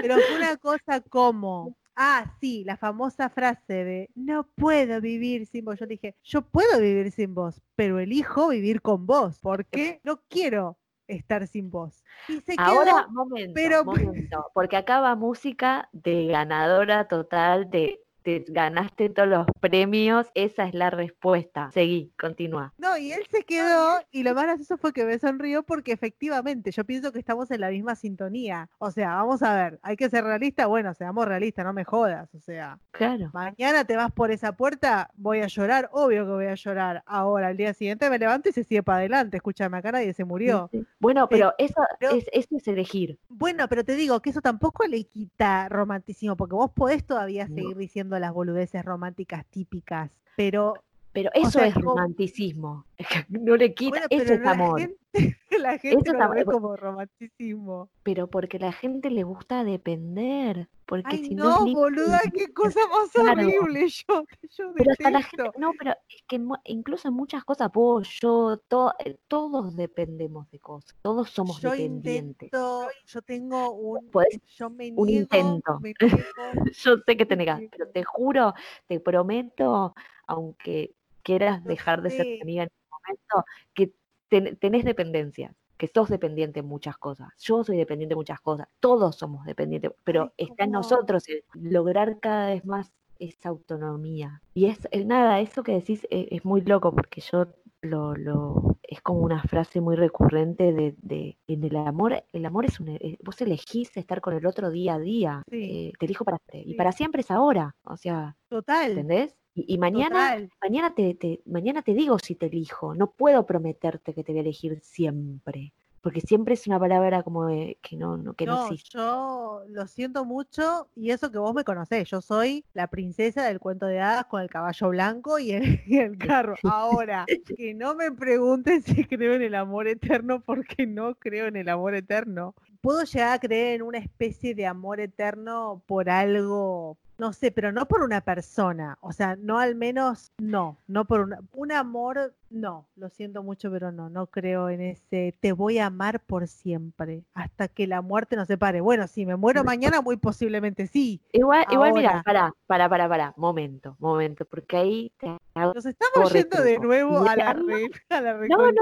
Pero 0.00 0.14
fue 0.22 0.36
una 0.36 0.56
cosa 0.58 1.00
como, 1.00 1.74
ah, 1.96 2.34
sí, 2.40 2.64
la 2.64 2.76
famosa 2.76 3.28
frase 3.30 3.84
de 3.84 4.10
no 4.14 4.46
puedo 4.54 5.00
vivir 5.00 5.46
sin 5.46 5.64
vos. 5.64 5.78
Yo 5.78 5.86
dije, 5.86 6.16
yo 6.22 6.42
puedo 6.42 6.80
vivir 6.80 7.10
sin 7.12 7.34
vos, 7.34 7.60
pero 7.76 7.98
elijo 7.98 8.48
vivir 8.48 8.80
con 8.82 9.06
vos, 9.06 9.38
porque 9.40 10.00
no 10.04 10.22
quiero 10.28 10.78
estar 11.06 11.46
sin 11.46 11.70
vos. 11.70 12.02
Y 12.28 12.40
se 12.40 12.56
quedó, 12.56 12.66
Ahora, 12.66 13.06
momento, 13.08 13.52
pero- 13.54 13.84
momento, 13.84 14.46
porque 14.54 14.76
acá 14.76 15.00
va 15.00 15.14
música 15.16 15.88
de 15.92 16.26
ganadora 16.26 17.08
total, 17.08 17.70
de 17.70 18.00
te 18.24 18.42
ganaste 18.48 19.10
todos 19.10 19.28
los 19.28 19.46
premios, 19.60 20.26
esa 20.34 20.64
es 20.64 20.74
la 20.74 20.88
respuesta. 20.90 21.70
Seguí, 21.72 22.10
continúa. 22.18 22.72
No, 22.78 22.96
y 22.96 23.12
él 23.12 23.22
se 23.30 23.44
quedó 23.44 24.00
y 24.10 24.22
lo 24.22 24.34
más 24.34 24.44
gracioso 24.44 24.78
fue 24.78 24.92
que 24.94 25.04
me 25.04 25.18
sonrió 25.18 25.62
porque 25.62 25.92
efectivamente 25.92 26.70
yo 26.72 26.84
pienso 26.84 27.12
que 27.12 27.18
estamos 27.18 27.50
en 27.50 27.60
la 27.60 27.68
misma 27.70 27.94
sintonía. 27.94 28.70
O 28.78 28.90
sea, 28.90 29.14
vamos 29.16 29.42
a 29.42 29.54
ver, 29.54 29.78
hay 29.82 29.96
que 29.96 30.08
ser 30.08 30.24
realista, 30.24 30.66
bueno, 30.66 30.94
seamos 30.94 31.26
realistas, 31.28 31.64
no 31.66 31.72
me 31.74 31.84
jodas. 31.84 32.34
O 32.34 32.40
sea, 32.40 32.78
Claro. 32.92 33.30
mañana 33.34 33.84
te 33.84 33.94
vas 33.96 34.10
por 34.10 34.30
esa 34.30 34.52
puerta, 34.52 35.10
voy 35.16 35.40
a 35.40 35.46
llorar, 35.46 35.90
obvio 35.92 36.24
que 36.24 36.32
voy 36.32 36.46
a 36.46 36.54
llorar. 36.54 37.02
Ahora, 37.06 37.48
al 37.48 37.56
día 37.58 37.74
siguiente 37.74 38.08
me 38.08 38.18
levanto 38.18 38.48
y 38.48 38.52
se 38.52 38.64
sigue 38.64 38.82
para 38.82 38.98
adelante, 38.98 39.36
escúchame 39.36 39.76
acá, 39.76 39.92
nadie 39.92 40.14
se 40.14 40.24
murió. 40.24 40.68
Sí, 40.72 40.78
sí. 40.80 40.86
Bueno, 40.98 41.28
pero 41.28 41.52
eso, 41.58 41.74
pero- 42.00 42.14
es, 42.14 42.24
eso 42.32 42.56
es 42.56 42.66
elegir. 42.68 43.18
Bueno, 43.28 43.68
pero 43.68 43.84
te 43.84 43.94
digo 43.96 44.20
que 44.20 44.30
eso 44.30 44.40
tampoco 44.40 44.86
le 44.86 45.04
quita 45.04 45.68
romanticismo, 45.68 46.36
porque 46.36 46.54
vos 46.54 46.70
podés 46.72 47.04
todavía 47.04 47.46
No. 47.48 47.54
seguir 47.54 47.76
diciendo 47.76 48.13
las 48.20 48.32
boludeces 48.32 48.84
románticas 48.84 49.44
típicas, 49.46 50.10
pero 50.36 50.74
Pero 51.12 51.30
eso 51.32 51.50
sea, 51.60 51.68
es 51.68 51.74
romanticismo. 51.74 52.86
No 53.28 53.56
le 53.56 53.74
quita, 53.74 53.90
bueno, 53.90 54.06
eso 54.10 54.34
es 54.34 54.46
amor. 54.46 54.80
gente, 54.80 55.36
la 55.58 55.78
gente 55.78 55.96
es 56.10 56.12
no 56.12 56.18
lo 56.18 56.24
amor, 56.24 56.36
ve 56.36 56.44
como 56.44 56.76
romanticismo. 56.76 57.90
Pero 58.02 58.28
porque 58.28 58.58
la 58.58 58.72
gente 58.72 59.10
le 59.10 59.22
gusta 59.24 59.64
depender. 59.64 60.68
Porque 60.86 61.16
Ay, 61.16 61.24
si 61.24 61.34
no, 61.34 61.64
no, 61.64 61.72
boluda, 61.72 62.20
qué 62.34 62.52
cosa 62.52 62.80
más 62.88 63.10
Claro. 63.10 63.42
horrible. 63.48 63.88
Yo, 64.08 64.24
yo 64.50 64.72
Pero 64.74 64.92
hasta 64.92 65.10
la 65.10 65.22
gente, 65.22 65.50
no, 65.58 65.72
pero 65.78 65.92
es 66.08 66.22
que 66.28 66.40
incluso 66.64 67.08
en 67.08 67.14
muchas 67.14 67.42
cosas, 67.44 67.70
vos, 67.72 68.08
yo, 68.20 68.58
to- 68.68 68.92
eh, 69.04 69.16
todos 69.28 69.74
dependemos 69.76 70.50
de 70.50 70.58
cosas, 70.60 70.94
todos 71.02 71.30
somos 71.30 71.60
Yo 71.60 71.70
dependientes. 71.70 72.46
intento, 72.48 72.88
yo 73.06 73.22
tengo 73.22 73.72
un, 73.72 74.10
yo 74.56 74.70
me 74.70 74.88
un 74.92 75.06
niego, 75.06 75.20
intento. 75.22 75.80
me 75.80 75.94
niego. 76.00 76.52
Yo 76.72 76.96
sé 76.98 77.16
que 77.16 77.24
te 77.26 77.36
negas, 77.36 77.60
pero 77.70 77.88
te 77.88 78.04
juro, 78.04 78.52
te 78.86 79.00
prometo, 79.00 79.94
aunque 80.26 80.94
quieras 81.22 81.64
dejar 81.64 82.02
de 82.02 82.10
ser 82.10 82.26
amiga 82.42 82.68
momento, 83.06 83.44
que 83.74 83.94
ten- 84.28 84.56
tenés 84.58 84.84
dependencias, 84.84 85.54
que 85.76 85.88
sos 85.88 86.08
dependiente 86.08 86.60
en 86.60 86.66
muchas 86.66 86.96
cosas. 86.98 87.28
Yo 87.38 87.64
soy 87.64 87.76
dependiente 87.78 88.12
de 88.14 88.16
muchas 88.16 88.40
cosas, 88.40 88.68
todos 88.80 89.16
somos 89.16 89.44
dependientes, 89.46 89.92
pero 90.04 90.32
Ay, 90.48 90.48
está 90.48 90.64
en 90.64 90.70
nosotros 90.72 91.28
el 91.28 91.44
lograr 91.54 92.20
cada 92.20 92.48
vez 92.50 92.64
más 92.64 92.92
esa 93.18 93.48
autonomía. 93.50 94.42
Y 94.54 94.66
es, 94.66 94.78
es 94.90 95.06
nada, 95.06 95.40
eso 95.40 95.62
que 95.62 95.72
decís 95.72 96.06
es, 96.10 96.26
es 96.30 96.44
muy 96.44 96.60
loco 96.62 96.92
porque 96.94 97.20
yo 97.20 97.46
lo, 97.82 98.14
lo 98.16 98.78
es 98.82 99.00
como 99.02 99.20
una 99.20 99.42
frase 99.42 99.80
muy 99.80 99.96
recurrente 99.96 100.72
de, 100.72 100.94
de 100.98 101.38
en 101.46 101.64
el 101.64 101.76
amor, 101.76 102.24
el 102.32 102.46
amor 102.46 102.64
es 102.66 102.80
un 102.80 102.88
eh, 102.90 103.18
vos 103.22 103.40
elegís 103.40 103.96
estar 103.96 104.20
con 104.20 104.34
el 104.34 104.46
otro 104.46 104.70
día 104.70 104.94
a 104.94 104.98
día, 104.98 105.42
Sí. 105.50 105.74
eh, 105.88 105.92
te 105.98 106.06
elijo 106.06 106.24
para 106.24 106.38
siempre, 106.38 106.70
y 106.70 106.74
Sí. 106.74 106.74
para 106.74 106.92
siempre 106.92 107.20
es 107.22 107.30
ahora, 107.30 107.76
o 107.84 107.96
sea, 107.96 108.36
Total, 108.50 108.90
¿entendés? 108.90 109.36
Y, 109.54 109.74
y 109.74 109.78
mañana, 109.78 110.30
total. 110.30 110.50
mañana 110.62 110.94
te, 110.94 111.14
te- 111.14 111.40
mañana 111.46 111.82
te 111.82 111.94
digo 111.94 112.18
si 112.18 112.34
te 112.34 112.46
elijo, 112.46 112.94
no 112.94 113.10
puedo 113.12 113.46
prometerte 113.46 114.12
que 114.14 114.24
te 114.24 114.32
voy 114.32 114.38
a 114.40 114.42
elegir 114.42 114.80
siempre, 114.82 115.72
porque 116.00 116.20
siempre 116.20 116.54
es 116.54 116.66
una 116.66 116.78
palabra 116.78 117.22
como 117.22 117.46
de- 117.46 117.78
que 117.82 117.96
no, 117.96 118.16
no, 118.16 118.34
que 118.34 118.46
no, 118.46 118.54
No, 118.54 118.62
existe. 118.70 118.90
yo 118.98 119.62
lo 119.68 119.86
siento 119.86 120.24
mucho 120.24 120.88
y 120.96 121.10
eso 121.10 121.30
que 121.30 121.38
vos 121.38 121.54
me 121.54 121.64
conocés, 121.64 122.10
yo 122.10 122.20
soy 122.20 122.64
la 122.74 122.88
princesa 122.88 123.44
del 123.46 123.60
cuento 123.60 123.86
de 123.86 124.00
hadas 124.00 124.26
con 124.26 124.42
el 124.42 124.50
caballo 124.50 124.88
blanco 124.88 125.38
y 125.38 125.52
el, 125.52 125.62
y 125.86 125.98
el 125.98 126.18
carro. 126.18 126.56
Ahora, 126.64 127.24
que 127.56 127.74
no 127.74 127.94
me 127.94 128.10
pregunten 128.12 128.82
si 128.82 129.04
creo 129.04 129.34
en 129.34 129.42
el 129.42 129.54
amor 129.54 129.86
eterno 129.88 130.40
porque 130.40 130.86
no 130.86 131.14
creo 131.14 131.46
en 131.46 131.56
el 131.56 131.68
amor 131.68 131.94
eterno. 131.94 132.54
Puedo 132.80 133.04
llegar 133.04 133.32
a 133.32 133.38
creer 133.38 133.76
en 133.76 133.82
una 133.82 133.98
especie 133.98 134.54
de 134.54 134.66
amor 134.66 135.00
eterno 135.00 135.82
por 135.86 136.10
algo, 136.10 136.98
no 137.16 137.32
sé, 137.32 137.50
pero 137.52 137.70
no 137.72 137.86
por 137.86 138.02
una 138.02 138.20
persona, 138.20 138.98
o 139.00 139.12
sea, 139.12 139.36
no 139.36 139.58
al 139.58 139.74
menos, 139.74 140.32
no, 140.38 140.78
no 140.86 141.04
por 141.04 141.20
una, 141.20 141.38
un 141.52 141.72
amor, 141.72 142.34
no, 142.50 142.88
lo 142.96 143.08
siento 143.08 143.42
mucho, 143.42 143.70
pero 143.70 143.92
no, 143.92 144.08
no 144.10 144.26
creo 144.26 144.68
en 144.68 144.80
ese, 144.80 145.34
te 145.40 145.52
voy 145.52 145.78
a 145.78 145.86
amar 145.86 146.20
por 146.20 146.48
siempre, 146.48 147.24
hasta 147.34 147.68
que 147.68 147.86
la 147.86 148.02
muerte 148.02 148.36
nos 148.36 148.48
separe. 148.48 148.80
Bueno, 148.80 149.06
si 149.06 149.26
me 149.26 149.36
muero 149.36 149.62
mañana, 149.64 150.00
muy 150.00 150.16
posiblemente 150.16 150.86
sí. 150.86 151.20
Igual, 151.32 151.64
igual 151.70 151.92
mira, 151.94 152.10
Ahora. 152.10 152.22
para, 152.24 152.52
para, 152.66 152.88
para, 152.88 153.08
para, 153.08 153.34
momento, 153.36 153.96
momento, 153.98 154.44
porque 154.44 154.76
ahí 154.76 155.12
te 155.18 155.26
hago- 155.54 155.74
Nos 155.74 155.86
estamos 155.86 156.32
yendo 156.32 156.62
de 156.62 156.78
nuevo 156.78 157.18
a 157.24 157.36
la, 157.36 157.52
re, 157.52 157.90
a 158.08 158.20
la 158.20 158.34
No, 158.34 158.56
no, 158.56 158.56
no, 158.56 158.72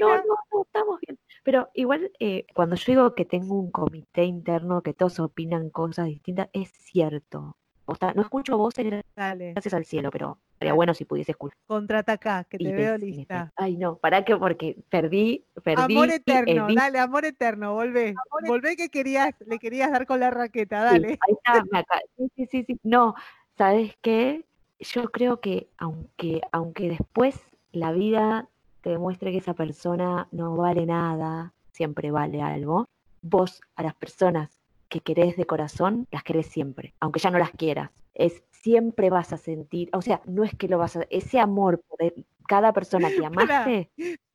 no, 0.00 0.16
no, 0.16 0.24
no, 0.52 0.62
estamos 0.62 1.00
bien. 1.00 1.18
Pero 1.44 1.68
igual, 1.74 2.10
eh, 2.18 2.46
cuando 2.54 2.74
yo 2.76 2.84
digo 2.86 3.14
que 3.14 3.24
tengo 3.24 3.54
un 3.58 3.70
comité 3.70 4.24
interno, 4.24 4.82
que 4.82 4.92
todos 4.94 5.20
opinan 5.20 5.70
cosas 5.70 6.06
distintas, 6.06 6.48
es 6.52 6.70
cierto. 6.72 7.56
O 7.86 7.94
sea, 7.94 8.12
no 8.14 8.22
escucho 8.22 8.58
voces 8.58 9.02
gracias 9.14 9.74
al 9.74 9.84
cielo, 9.84 10.10
pero 10.10 10.38
sería 10.58 10.74
bueno 10.74 10.92
si 10.92 11.04
pudiese 11.04 11.32
escuchar. 11.32 11.56
contraataca, 11.66 12.44
que 12.44 12.58
te 12.58 12.64
y 12.64 12.72
veo 12.72 12.92
decime. 12.94 13.16
lista. 13.16 13.52
Ay, 13.56 13.76
no, 13.76 13.96
para 13.96 14.24
que, 14.24 14.36
porque 14.36 14.76
perdí, 14.88 15.44
perdí. 15.62 15.94
Amor 15.94 16.08
y 16.08 16.12
eterno, 16.12 16.66
dale, 16.74 16.98
amor 16.98 17.24
eterno, 17.24 17.74
volvé. 17.74 18.14
Volvé 18.46 18.76
que 18.76 18.88
querías, 18.88 19.34
le 19.46 19.58
querías 19.58 19.90
dar 19.92 20.06
con 20.06 20.20
la 20.20 20.30
raqueta, 20.30 20.80
Sí, 20.90 21.00
dale. 21.00 21.08
ahí 21.08 21.34
está, 21.34 21.64
me 21.70 21.78
acá- 21.78 22.00
Sí, 22.16 22.28
sí, 22.36 22.46
sí, 22.46 22.64
sí. 22.66 22.80
No, 22.82 23.14
¿sabes 23.56 23.96
qué? 24.02 24.44
Yo 24.80 25.10
creo 25.10 25.40
que 25.40 25.68
aunque, 25.78 26.42
aunque 26.52 26.88
después 26.88 27.40
la 27.72 27.92
vida 27.92 28.48
te 28.82 28.90
demuestre 28.90 29.30
que 29.32 29.38
esa 29.38 29.54
persona 29.54 30.28
no 30.32 30.56
vale 30.56 30.86
nada, 30.86 31.52
siempre 31.72 32.10
vale 32.10 32.42
algo, 32.42 32.86
vos 33.22 33.60
a 33.74 33.82
las 33.82 33.94
personas 33.94 34.55
que 34.88 35.00
querés 35.00 35.36
de 35.36 35.46
corazón, 35.46 36.06
las 36.10 36.22
querés 36.22 36.46
siempre, 36.46 36.94
aunque 37.00 37.20
ya 37.20 37.30
no 37.30 37.38
las 37.38 37.50
quieras. 37.50 37.90
Es 38.14 38.44
siempre 38.50 39.10
vas 39.10 39.32
a 39.32 39.36
sentir, 39.36 39.90
o 39.92 40.02
sea, 40.02 40.22
no 40.26 40.44
es 40.44 40.54
que 40.54 40.68
lo 40.68 40.78
vas 40.78 40.96
a, 40.96 41.02
ese 41.10 41.38
amor 41.38 41.82
por 41.88 42.02
el- 42.02 42.26
cada 42.48 42.72
persona 42.72 43.08
que 43.10 43.24
amaste, 43.26 43.90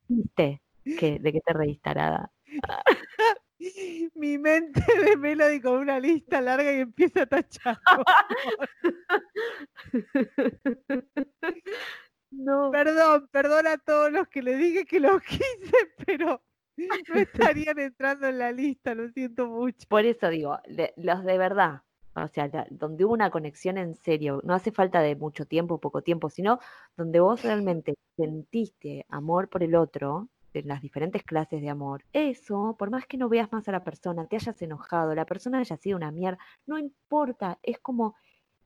viste, 0.08 0.62
que, 0.84 1.18
de 1.18 1.32
que 1.32 1.40
te 1.40 1.80
Arada. 1.84 2.30
Mi 4.14 4.38
mente 4.38 4.82
de 5.04 5.16
Melody 5.16 5.60
con 5.60 5.78
una 5.78 6.00
lista 6.00 6.40
larga 6.40 6.72
y 6.72 6.80
empieza 6.80 7.22
a 7.22 7.26
tachar. 7.26 7.78
No. 12.32 12.70
Perdón, 12.70 13.28
perdón 13.30 13.66
a 13.66 13.76
todos 13.76 14.10
los 14.10 14.26
que 14.28 14.42
le 14.42 14.56
dije 14.56 14.86
que 14.86 15.00
los 15.00 15.20
quise, 15.22 15.92
pero 16.06 16.42
no 17.08 17.20
estarían 17.20 17.78
entrando 17.78 18.28
en 18.28 18.38
la 18.38 18.52
lista, 18.52 18.94
lo 18.94 19.08
siento 19.10 19.46
mucho. 19.46 19.86
Por 19.88 20.04
eso 20.04 20.28
digo, 20.28 20.58
los 20.96 21.24
de 21.24 21.38
verdad, 21.38 21.82
o 22.14 22.28
sea, 22.28 22.50
donde 22.70 23.04
hubo 23.04 23.14
una 23.14 23.30
conexión 23.30 23.78
en 23.78 23.94
serio, 23.94 24.40
no 24.44 24.54
hace 24.54 24.72
falta 24.72 25.00
de 25.00 25.16
mucho 25.16 25.46
tiempo, 25.46 25.80
poco 25.80 26.02
tiempo, 26.02 26.30
sino 26.30 26.58
donde 26.96 27.20
vos 27.20 27.42
realmente 27.42 27.94
sentiste 28.16 29.06
amor 29.08 29.48
por 29.48 29.62
el 29.62 29.74
otro, 29.74 30.28
de 30.52 30.62
las 30.64 30.82
diferentes 30.82 31.22
clases 31.22 31.62
de 31.62 31.70
amor, 31.70 32.04
eso, 32.12 32.76
por 32.78 32.90
más 32.90 33.06
que 33.06 33.16
no 33.16 33.30
veas 33.30 33.50
más 33.52 33.68
a 33.68 33.72
la 33.72 33.84
persona, 33.84 34.26
te 34.26 34.36
hayas 34.36 34.60
enojado, 34.60 35.14
la 35.14 35.24
persona 35.24 35.58
haya 35.60 35.76
sido 35.78 35.96
una 35.96 36.12
mierda, 36.12 36.38
no 36.66 36.78
importa, 36.78 37.58
es 37.62 37.78
como 37.78 38.14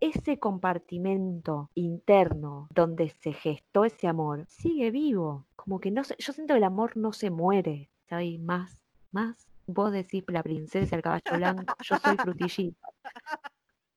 ese 0.00 0.38
compartimento 0.38 1.70
interno 1.74 2.68
donde 2.70 3.08
se 3.08 3.32
gestó 3.32 3.84
ese 3.84 4.06
amor 4.08 4.44
sigue 4.48 4.90
vivo. 4.90 5.46
Como 5.56 5.80
que 5.80 5.90
no 5.90 6.04
se, 6.04 6.16
yo 6.18 6.32
siento 6.32 6.54
que 6.54 6.58
el 6.58 6.64
amor 6.64 6.96
no 6.96 7.12
se 7.12 7.30
muere. 7.30 7.90
¿Sabes? 8.08 8.38
Más, 8.40 8.76
más. 9.12 9.48
Vos 9.66 9.92
decís 9.92 10.22
la 10.28 10.42
princesa, 10.42 10.94
el 10.96 11.02
caballo 11.02 11.22
blanco, 11.36 11.74
yo 11.82 11.96
soy 11.96 12.16
frutillita. 12.50 12.88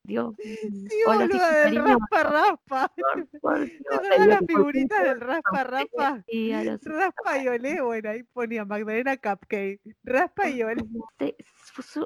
Dios. 0.02 0.34
Sí, 0.42 0.58
hola, 1.06 1.26
boluda, 1.26 1.48
sí, 1.68 1.74
del 1.74 1.84
raspa 1.84 2.22
raspa. 2.24 2.92
¿Te 2.96 3.02
la 4.26 4.38
figurita 4.48 5.02
del 5.04 5.20
raspa 5.20 5.62
raspa? 5.64 6.24
Sí, 6.26 6.52
los- 6.64 6.82
Raspa 6.82 7.38
y 7.38 7.48
olé, 7.48 7.80
bueno, 7.82 8.10
ahí 8.10 8.22
ponía 8.24 8.64
Magdalena 8.64 9.16
Cupcake. 9.18 9.80
Raspa 10.02 10.48
y 10.48 10.62
olé. 10.64 10.82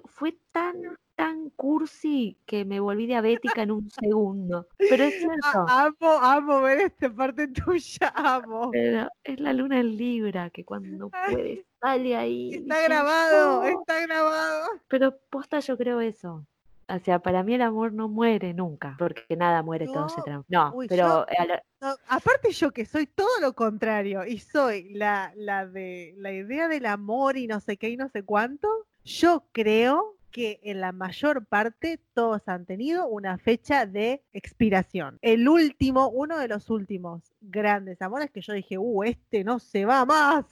fue 0.06 0.36
tan, 0.52 0.74
tan 1.14 1.48
cursi 1.50 2.36
que 2.44 2.64
me 2.66 2.80
volví 2.80 3.06
diabética 3.06 3.62
en 3.62 3.70
un 3.70 3.88
segundo. 3.88 4.66
Pero 4.76 5.04
es 5.04 5.14
cierto. 5.16 5.46
A- 5.66 5.84
Amo, 5.86 6.12
amo 6.20 6.60
ver 6.62 6.80
esta 6.80 7.08
parte 7.14 7.48
tuya, 7.48 8.12
amo. 8.14 8.70
Pero 8.72 9.08
es 9.22 9.40
la 9.40 9.52
luna 9.54 9.80
en 9.80 9.96
Libra 9.96 10.50
que 10.50 10.64
cuando 10.64 11.08
puede 11.10 11.64
sale 11.84 12.16
ahí. 12.16 12.54
Está 12.54 12.80
grabado, 12.82 13.64
está 13.64 14.00
grabado. 14.00 14.68
Pero 14.88 15.16
posta 15.30 15.60
yo 15.60 15.76
creo 15.76 16.00
eso. 16.00 16.46
O 16.86 16.98
sea, 16.98 17.18
para 17.18 17.42
mí 17.42 17.54
el 17.54 17.62
amor 17.62 17.92
no 17.94 18.08
muere 18.08 18.52
nunca, 18.52 18.94
porque 18.98 19.36
nada 19.36 19.62
muere, 19.62 19.86
todo 19.86 20.08
se 20.10 20.20
transforma. 20.22 20.44
No, 20.48 20.76
uy, 20.76 20.86
pero 20.86 21.06
yo- 21.06 21.26
a 21.38 21.46
la- 21.46 21.62
No, 21.80 21.96
aparte 22.08 22.52
yo 22.52 22.70
que 22.72 22.84
soy 22.84 23.06
todo 23.06 23.40
lo 23.40 23.54
contrario 23.54 24.24
y 24.26 24.38
soy 24.38 24.92
la, 24.92 25.32
la 25.34 25.66
de 25.66 26.14
la 26.18 26.32
idea 26.32 26.68
del 26.68 26.84
amor 26.86 27.38
y 27.38 27.46
no 27.46 27.60
sé 27.60 27.78
qué 27.78 27.88
y 27.88 27.96
no 27.96 28.08
sé 28.10 28.22
cuánto, 28.22 28.68
yo 29.02 29.44
creo 29.52 30.14
que 30.30 30.60
en 30.62 30.80
la 30.82 30.92
mayor 30.92 31.46
parte 31.46 32.00
todos 32.12 32.42
han 32.48 32.66
tenido 32.66 33.06
una 33.06 33.38
fecha 33.38 33.86
de 33.86 34.22
expiración. 34.34 35.18
El 35.22 35.48
último, 35.48 36.08
uno 36.08 36.38
de 36.38 36.48
los 36.48 36.68
últimos 36.68 37.22
grandes 37.40 38.02
amores 38.02 38.30
que 38.30 38.42
yo 38.42 38.52
dije, 38.52 38.76
uh, 38.76 39.04
este 39.04 39.42
no 39.44 39.58
se 39.58 39.84
va 39.86 40.04
más. 40.04 40.44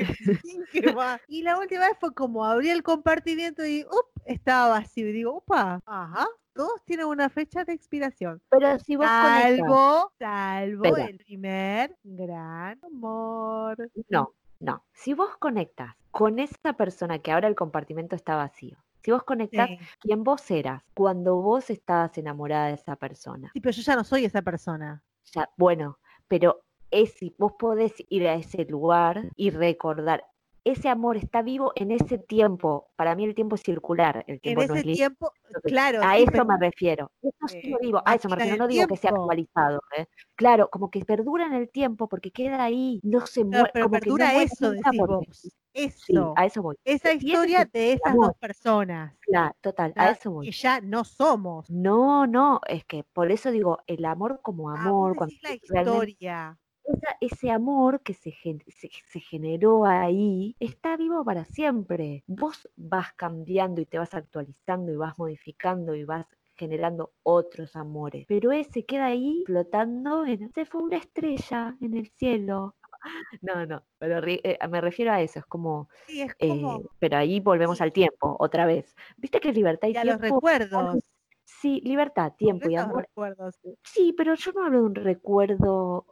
Que 0.72 0.92
va. 0.92 1.20
Y 1.28 1.42
la 1.42 1.58
última 1.58 1.86
vez 1.88 1.96
fue 2.00 2.14
como 2.14 2.44
abrí 2.44 2.70
el 2.70 2.82
compartimiento 2.82 3.64
y 3.66 3.82
up, 3.84 4.22
estaba 4.24 4.68
vacío. 4.68 5.08
Y 5.08 5.12
digo, 5.12 5.34
upa, 5.38 5.80
ajá, 5.86 6.26
todos 6.54 6.82
tienen 6.84 7.06
una 7.06 7.28
fecha 7.28 7.64
de 7.64 7.72
expiración. 7.72 8.40
pero 8.50 8.78
si 8.78 8.96
vos 8.96 9.06
conectas- 9.06 9.58
Salvo, 9.58 10.12
salvo 10.18 10.84
Espera. 10.84 11.06
el 11.08 11.16
primer 11.18 11.96
gran 12.02 12.78
amor. 12.84 13.90
No, 14.08 14.34
no. 14.60 14.84
Si 14.92 15.14
vos 15.14 15.36
conectas 15.38 15.94
con 16.10 16.38
esa 16.38 16.74
persona 16.74 17.18
que 17.20 17.32
ahora 17.32 17.48
el 17.48 17.54
compartimento 17.54 18.16
está 18.16 18.36
vacío, 18.36 18.76
si 19.02 19.10
vos 19.10 19.24
conectás 19.24 19.68
Sí. 19.68 19.78
quién 20.00 20.22
vos 20.24 20.48
eras 20.50 20.82
cuando 20.94 21.36
vos 21.36 21.70
estabas 21.70 22.16
enamorada 22.18 22.68
de 22.68 22.74
esa 22.74 22.96
persona, 22.96 23.50
Sí, 23.52 23.60
pero 23.60 23.72
yo 23.72 23.82
ya 23.82 23.96
no 23.96 24.04
soy 24.04 24.24
esa 24.26 24.42
persona. 24.42 25.02
ya, 25.34 25.48
bueno, 25.56 25.98
pero 26.28 26.62
es 26.92 27.14
si 27.14 27.34
vos 27.38 27.52
podés 27.58 27.94
ir 28.08 28.28
a 28.28 28.34
ese 28.34 28.64
lugar 28.66 29.30
y 29.36 29.50
recordar. 29.50 30.24
Ese 30.64 30.88
amor 30.88 31.16
está 31.16 31.42
vivo 31.42 31.72
en 31.74 31.90
ese 31.90 32.18
tiempo. 32.18 32.86
Para 32.94 33.16
mí 33.16 33.24
el 33.24 33.34
tiempo 33.34 33.56
es 33.56 33.62
circular. 33.62 34.22
El 34.28 34.34
En 34.34 34.40
tiempo 34.40 34.64
no 34.68 34.74
ese 34.76 34.90
es 34.92 34.96
tiempo, 34.96 35.32
claro. 35.64 35.98
A 36.04 36.16
eso 36.18 36.30
pero- 36.30 36.44
me 36.44 36.56
refiero. 36.56 37.10
Eso 37.20 37.56
eh, 37.56 37.74
digo. 37.80 38.00
A 38.04 38.14
eso 38.14 38.28
me 38.28 38.36
refiero. 38.36 38.58
No 38.58 38.68
digo 38.68 38.86
que 38.86 38.96
sea 38.96 39.10
actualizado. 39.10 39.80
¿eh? 39.98 40.06
Claro, 40.36 40.68
como 40.70 40.88
que 40.88 41.04
perdura 41.04 41.46
en 41.46 41.54
el 41.54 41.68
tiempo 41.68 42.08
porque 42.08 42.30
queda 42.30 42.62
ahí. 42.62 43.00
No 43.02 43.26
se 43.26 43.42
muere. 43.44 43.70
pero 43.74 43.86
como 43.86 43.98
que 43.98 44.08
no 44.08 44.16
perdura 44.18 44.40
eso, 44.40 44.70
decís 44.70 44.84
vos. 45.04 45.26
Sí, 45.32 45.50
Eso. 45.74 46.32
a 46.36 46.46
eso 46.46 46.62
voy. 46.62 46.76
Esa 46.84 47.10
es 47.10 47.24
historia 47.24 47.64
de 47.64 47.94
esas 47.94 48.12
amor. 48.12 48.26
dos 48.26 48.36
personas. 48.36 49.16
Claro, 49.18 49.56
total, 49.62 49.92
a 49.96 50.10
eso 50.10 50.30
voy. 50.30 50.46
Que 50.46 50.52
ya 50.52 50.80
no 50.80 51.02
somos. 51.02 51.68
No, 51.70 52.28
no, 52.28 52.60
es 52.68 52.84
que 52.84 53.02
por 53.12 53.32
eso 53.32 53.50
digo, 53.50 53.78
el 53.88 54.04
amor 54.04 54.38
como 54.42 54.70
Ah, 54.70 54.74
vos 54.74 54.80
amor, 54.86 55.16
cuando 55.16 55.34
decís 55.34 55.42
la 55.72 55.80
historia. 55.82 56.58
Esa- 56.84 57.16
ese 57.20 57.50
amor 57.50 58.02
que 58.02 58.14
se, 58.14 58.32
se, 58.32 58.90
se 58.90 59.20
generó 59.20 59.84
ahí 59.86 60.56
está 60.60 60.96
vivo 60.96 61.24
para 61.24 61.44
siempre. 61.44 62.24
Vos 62.26 62.68
vas 62.76 63.12
cambiando 63.14 63.80
y 63.80 63.86
te 63.86 63.98
vas 63.98 64.14
actualizando 64.14 64.92
y 64.92 64.96
vas 64.96 65.18
modificando 65.18 65.94
y 65.94 66.04
vas 66.04 66.26
generando 66.54 67.14
otros 67.22 67.76
amores. 67.76 68.26
Pero 68.28 68.52
ese 68.52 68.84
queda 68.84 69.06
ahí 69.06 69.42
flotando, 69.46 70.24
en, 70.26 70.50
se 70.54 70.64
fue 70.66 70.82
una 70.82 70.98
estrella 70.98 71.76
en 71.80 71.96
el 71.96 72.08
cielo. 72.16 72.76
No, 73.40 73.66
no, 73.66 73.84
pero 73.98 74.20
eh, 74.26 74.58
me 74.70 74.80
refiero 74.80 75.12
a 75.12 75.20
eso, 75.22 75.38
es 75.40 75.46
como, 75.46 75.88
Sí, 76.06 76.20
es 76.22 76.34
eh, 76.38 76.46
como. 76.46 76.86
pero 76.98 77.16
ahí 77.18 77.40
volvemos 77.40 77.80
Sí. 77.80 77.82
al 77.82 77.92
tiempo, 77.92 78.36
otra 78.38 78.66
vez. 78.66 78.94
¿Viste 79.16 79.40
que 79.40 79.52
libertad 79.52 79.88
y 79.88 79.94
y 79.94 79.96
a 79.96 80.04
los 80.04 80.18
tiempo? 80.20 80.20
recuerdos. 80.20 80.98
Sí, 81.44 81.80
libertad, 81.84 82.32
tiempo 82.36 82.68
y 82.68 82.76
amor 82.76 83.06
recuerdos. 83.14 83.54
Sí, 83.84 84.14
pero 84.16 84.34
yo 84.34 84.52
no 84.52 84.64
hablo 84.64 84.80
de 84.80 84.86
un 84.86 84.94
recuerdo. 84.96 86.06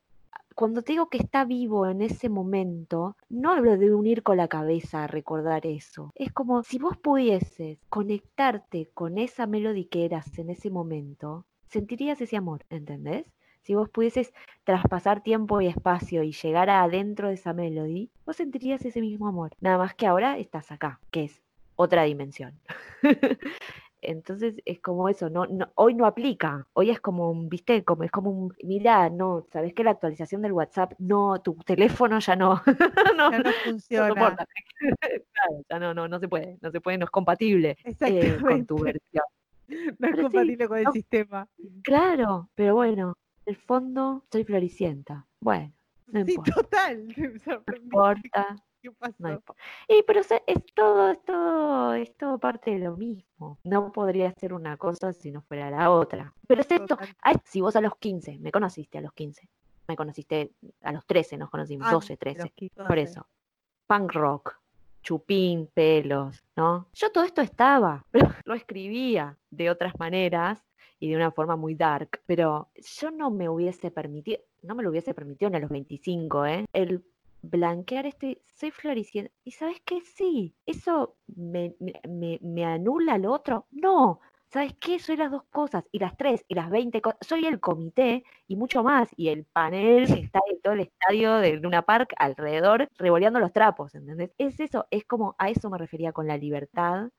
Cuando 0.55 0.83
digo 0.83 1.09
que 1.09 1.19
está 1.19 1.45
vivo 1.45 1.87
en 1.87 2.03
ese 2.03 2.29
momento, 2.29 3.17
no 3.29 3.53
hablo 3.53 3.77
de 3.77 3.95
unir 3.95 4.23
con 4.23 4.37
la 4.37 4.49
cabeza 4.49 5.05
a 5.05 5.07
recordar 5.07 5.67
eso. 5.67 6.13
Es 6.15 6.33
como 6.33 6.63
si 6.63 6.79
vos 6.79 6.97
pudieses 6.97 7.79
conectarte 7.89 8.91
con 8.93 9.19
esa 9.19 9.47
melodía 9.47 9.87
que 9.91 10.05
eras 10.05 10.39
en 10.39 10.51
ese 10.51 10.71
momento, 10.71 11.47
sentirías 11.69 12.21
ese 12.21 12.37
amor, 12.37 12.65
¿entendés? 12.69 13.27
Si 13.63 13.75
vos 13.75 13.89
pudieses 13.89 14.33
traspasar 14.65 15.23
tiempo 15.23 15.61
y 15.61 15.67
espacio 15.67 16.23
y 16.23 16.33
llegar 16.33 16.71
adentro 16.71 17.29
de 17.29 17.35
esa 17.35 17.53
melodía, 17.53 18.09
vos 18.25 18.37
sentirías 18.37 18.85
ese 18.85 19.01
mismo 19.01 19.29
amor. 19.29 19.53
Nada 19.61 19.79
más 19.79 19.95
que 19.95 20.07
ahora 20.07 20.39
estás 20.39 20.73
acá, 20.73 21.01
que 21.11 21.25
es 21.25 21.43
otra 21.77 22.05
dimensión. 22.05 22.59
Entonces 24.03 24.55
es 24.65 24.81
como 24.81 25.09
eso, 25.09 25.29
no, 25.31 25.47
no, 25.47 25.71
hoy 25.75 25.95
no 25.95 26.07
aplica, 26.07 26.67
hoy 26.73 26.91
es 26.91 27.01
como 27.01 27.31
un, 27.31 27.49
viste, 27.49 27.85
como 27.85 28.05
es 28.05 28.11
como 28.11 28.31
un, 28.31 28.55
mira, 28.63 29.11
no, 29.11 29.47
sabes 29.53 29.75
que 29.75 29.85
la 29.85 29.93
actualización 29.93 30.43
del 30.43 30.53
WhatsApp, 30.53 30.95
no, 30.99 31.41
tu 31.43 31.55
teléfono 31.57 32.19
ya 32.19 32.37
no, 32.37 32.63
no, 33.17 33.31
Ya 33.31 33.39
no 33.41 33.53
funciona. 33.65 34.37
Claro, 35.33 35.65
ya 35.69 35.79
no, 35.79 35.95
no, 35.95 36.09
no 36.09 36.19
se 36.19 36.29
puede, 36.29 36.59
no 36.61 36.71
se 36.71 36.81
puede, 36.81 36.99
no 36.99 37.05
es 37.05 37.11
compatible 37.11 37.77
eh, 37.85 38.39
con 38.41 38.67
tu 38.67 38.79
versión. 38.81 39.25
No 39.69 39.77
es 39.77 39.97
Pero 40.01 40.17
sí, 40.17 40.23
compatible 40.23 40.69
con 40.69 40.79
el 40.79 40.93
sistema. 40.93 41.49
Claro, 41.85 42.51
pero 42.57 42.75
bueno, 42.75 43.17
en 43.47 43.55
el 43.55 43.57
fondo 43.57 44.25
soy 44.33 44.43
floricienta. 44.45 45.29
Bueno, 45.41 45.73
no 46.09 46.25
Sí, 46.27 46.33
importa, 46.33 46.53
total. 46.55 47.07
Me 47.07 47.45
no 47.69 47.77
importa, 47.77 48.57
¿Qué 48.83 48.91
pasó? 48.93 49.15
no. 49.19 49.43
Y 49.89 50.03
pero 50.07 50.21
es 50.21 50.29
todo, 50.75 51.11
es 51.11 51.23
todo, 51.25 51.95
es 51.95 52.17
todo 52.17 52.39
parte 52.39 52.71
de 52.73 52.79
lo 52.79 52.97
mismo. 52.97 53.59
No 53.65 53.93
podría 53.93 54.33
ser 54.33 54.53
una 54.55 54.77
cosa 54.77 55.13
si 55.13 55.31
no 55.31 55.43
fuera 55.43 55.71
la 55.71 55.91
otra. 55.91 56.33
Pero 56.47 56.61
es 56.63 56.71
esto, 56.71 56.97
ay, 57.23 57.37
si 57.45 57.61
vos 57.61 57.77
a 57.77 57.81
los 57.81 57.97
15, 57.97 58.39
me 58.39 58.51
conociste 58.53 58.99
a 58.99 59.01
los 59.01 59.13
15, 59.13 59.49
me 59.89 59.97
conociste 59.97 60.53
a 60.83 60.93
los 60.93 61.05
13, 61.07 61.37
nos 61.37 61.51
conocimos, 61.51 61.89
Ah, 61.89 61.93
12, 61.93 62.15
de 62.15 62.17
13, 62.17 62.39
los 62.43 62.49
qui- 62.55 62.71
por 62.73 62.87
12. 62.89 63.03
eso. 63.03 63.27
Punk 63.87 64.13
rock, 64.13 64.57
chupín, 65.03 65.69
pelos, 65.75 66.45
¿no? 66.57 66.87
Yo 66.95 67.11
todo 67.11 67.25
esto 67.25 67.43
estaba, 67.43 68.05
pero 68.13 68.35
lo 68.45 68.55
escribía 68.55 69.37
de 69.51 69.71
otras 69.71 69.99
maneras 69.99 70.63
y 70.99 71.09
de 71.11 71.17
una 71.17 71.31
forma 71.33 71.57
muy 71.57 71.75
dark, 71.75 72.21
pero 72.27 72.69
yo 72.77 73.11
no 73.11 73.31
me 73.31 73.49
hubiese 73.49 73.91
permitido, 73.91 74.41
no 74.63 74.75
me 74.75 74.83
lo 74.83 74.91
hubiese 74.91 75.15
permitido 75.15 75.51
ni 75.51 75.57
a 75.57 75.61
los 75.61 75.71
25, 75.71 76.47
¿eh? 76.47 76.67
El 76.73 77.05
blanquear 77.43 78.07
este, 78.07 78.43
soy 78.47 78.71
floricienta. 78.71 79.33
¿Y 79.45 79.53
sabes 79.53 79.81
qué? 79.85 80.01
Sí, 80.03 80.55
eso 80.67 81.17
me, 81.29 81.75
me, 81.81 82.39
me- 82.43 82.65
anula 82.65 83.19
lo 83.19 83.33
otro. 83.33 83.67
No, 83.71 84.21
¿sabes 84.49 84.75
qué? 84.81 84.99
Soy 84.99 85.17
las 85.17 85.31
dos 85.31 85.45
cosas, 85.51 85.85
y 85.93 85.99
las 85.99 86.17
tres, 86.17 86.45
y 86.49 86.55
las 86.55 86.71
20 86.71 87.01
cosas. 87.01 87.19
Soy 87.27 87.47
el 87.47 87.61
comité 87.61 88.25
y 88.49 88.57
mucho 88.57 88.83
más, 88.83 89.09
y 89.17 89.29
el 89.29 89.45
panel 89.47 90.07
que 90.07 90.21
está 90.21 90.41
en 90.51 90.61
todo 90.61 90.75
el 90.75 90.81
estadio 90.81 91.37
de 91.37 91.55
Luna 91.57 91.83
Park 91.83 92.15
alrededor, 92.19 92.89
revoleando 92.99 93.41
los 93.41 93.53
trapos, 93.53 93.95
¿entendés? 93.95 94.33
Es 94.39 94.61
eso, 94.61 94.87
es 94.91 95.05
como 95.05 95.35
a 95.39 95.51
eso 95.51 95.71
me 95.71 95.79
refería 95.79 96.13
con 96.13 96.27
la 96.27 96.37
libertad 96.39 97.11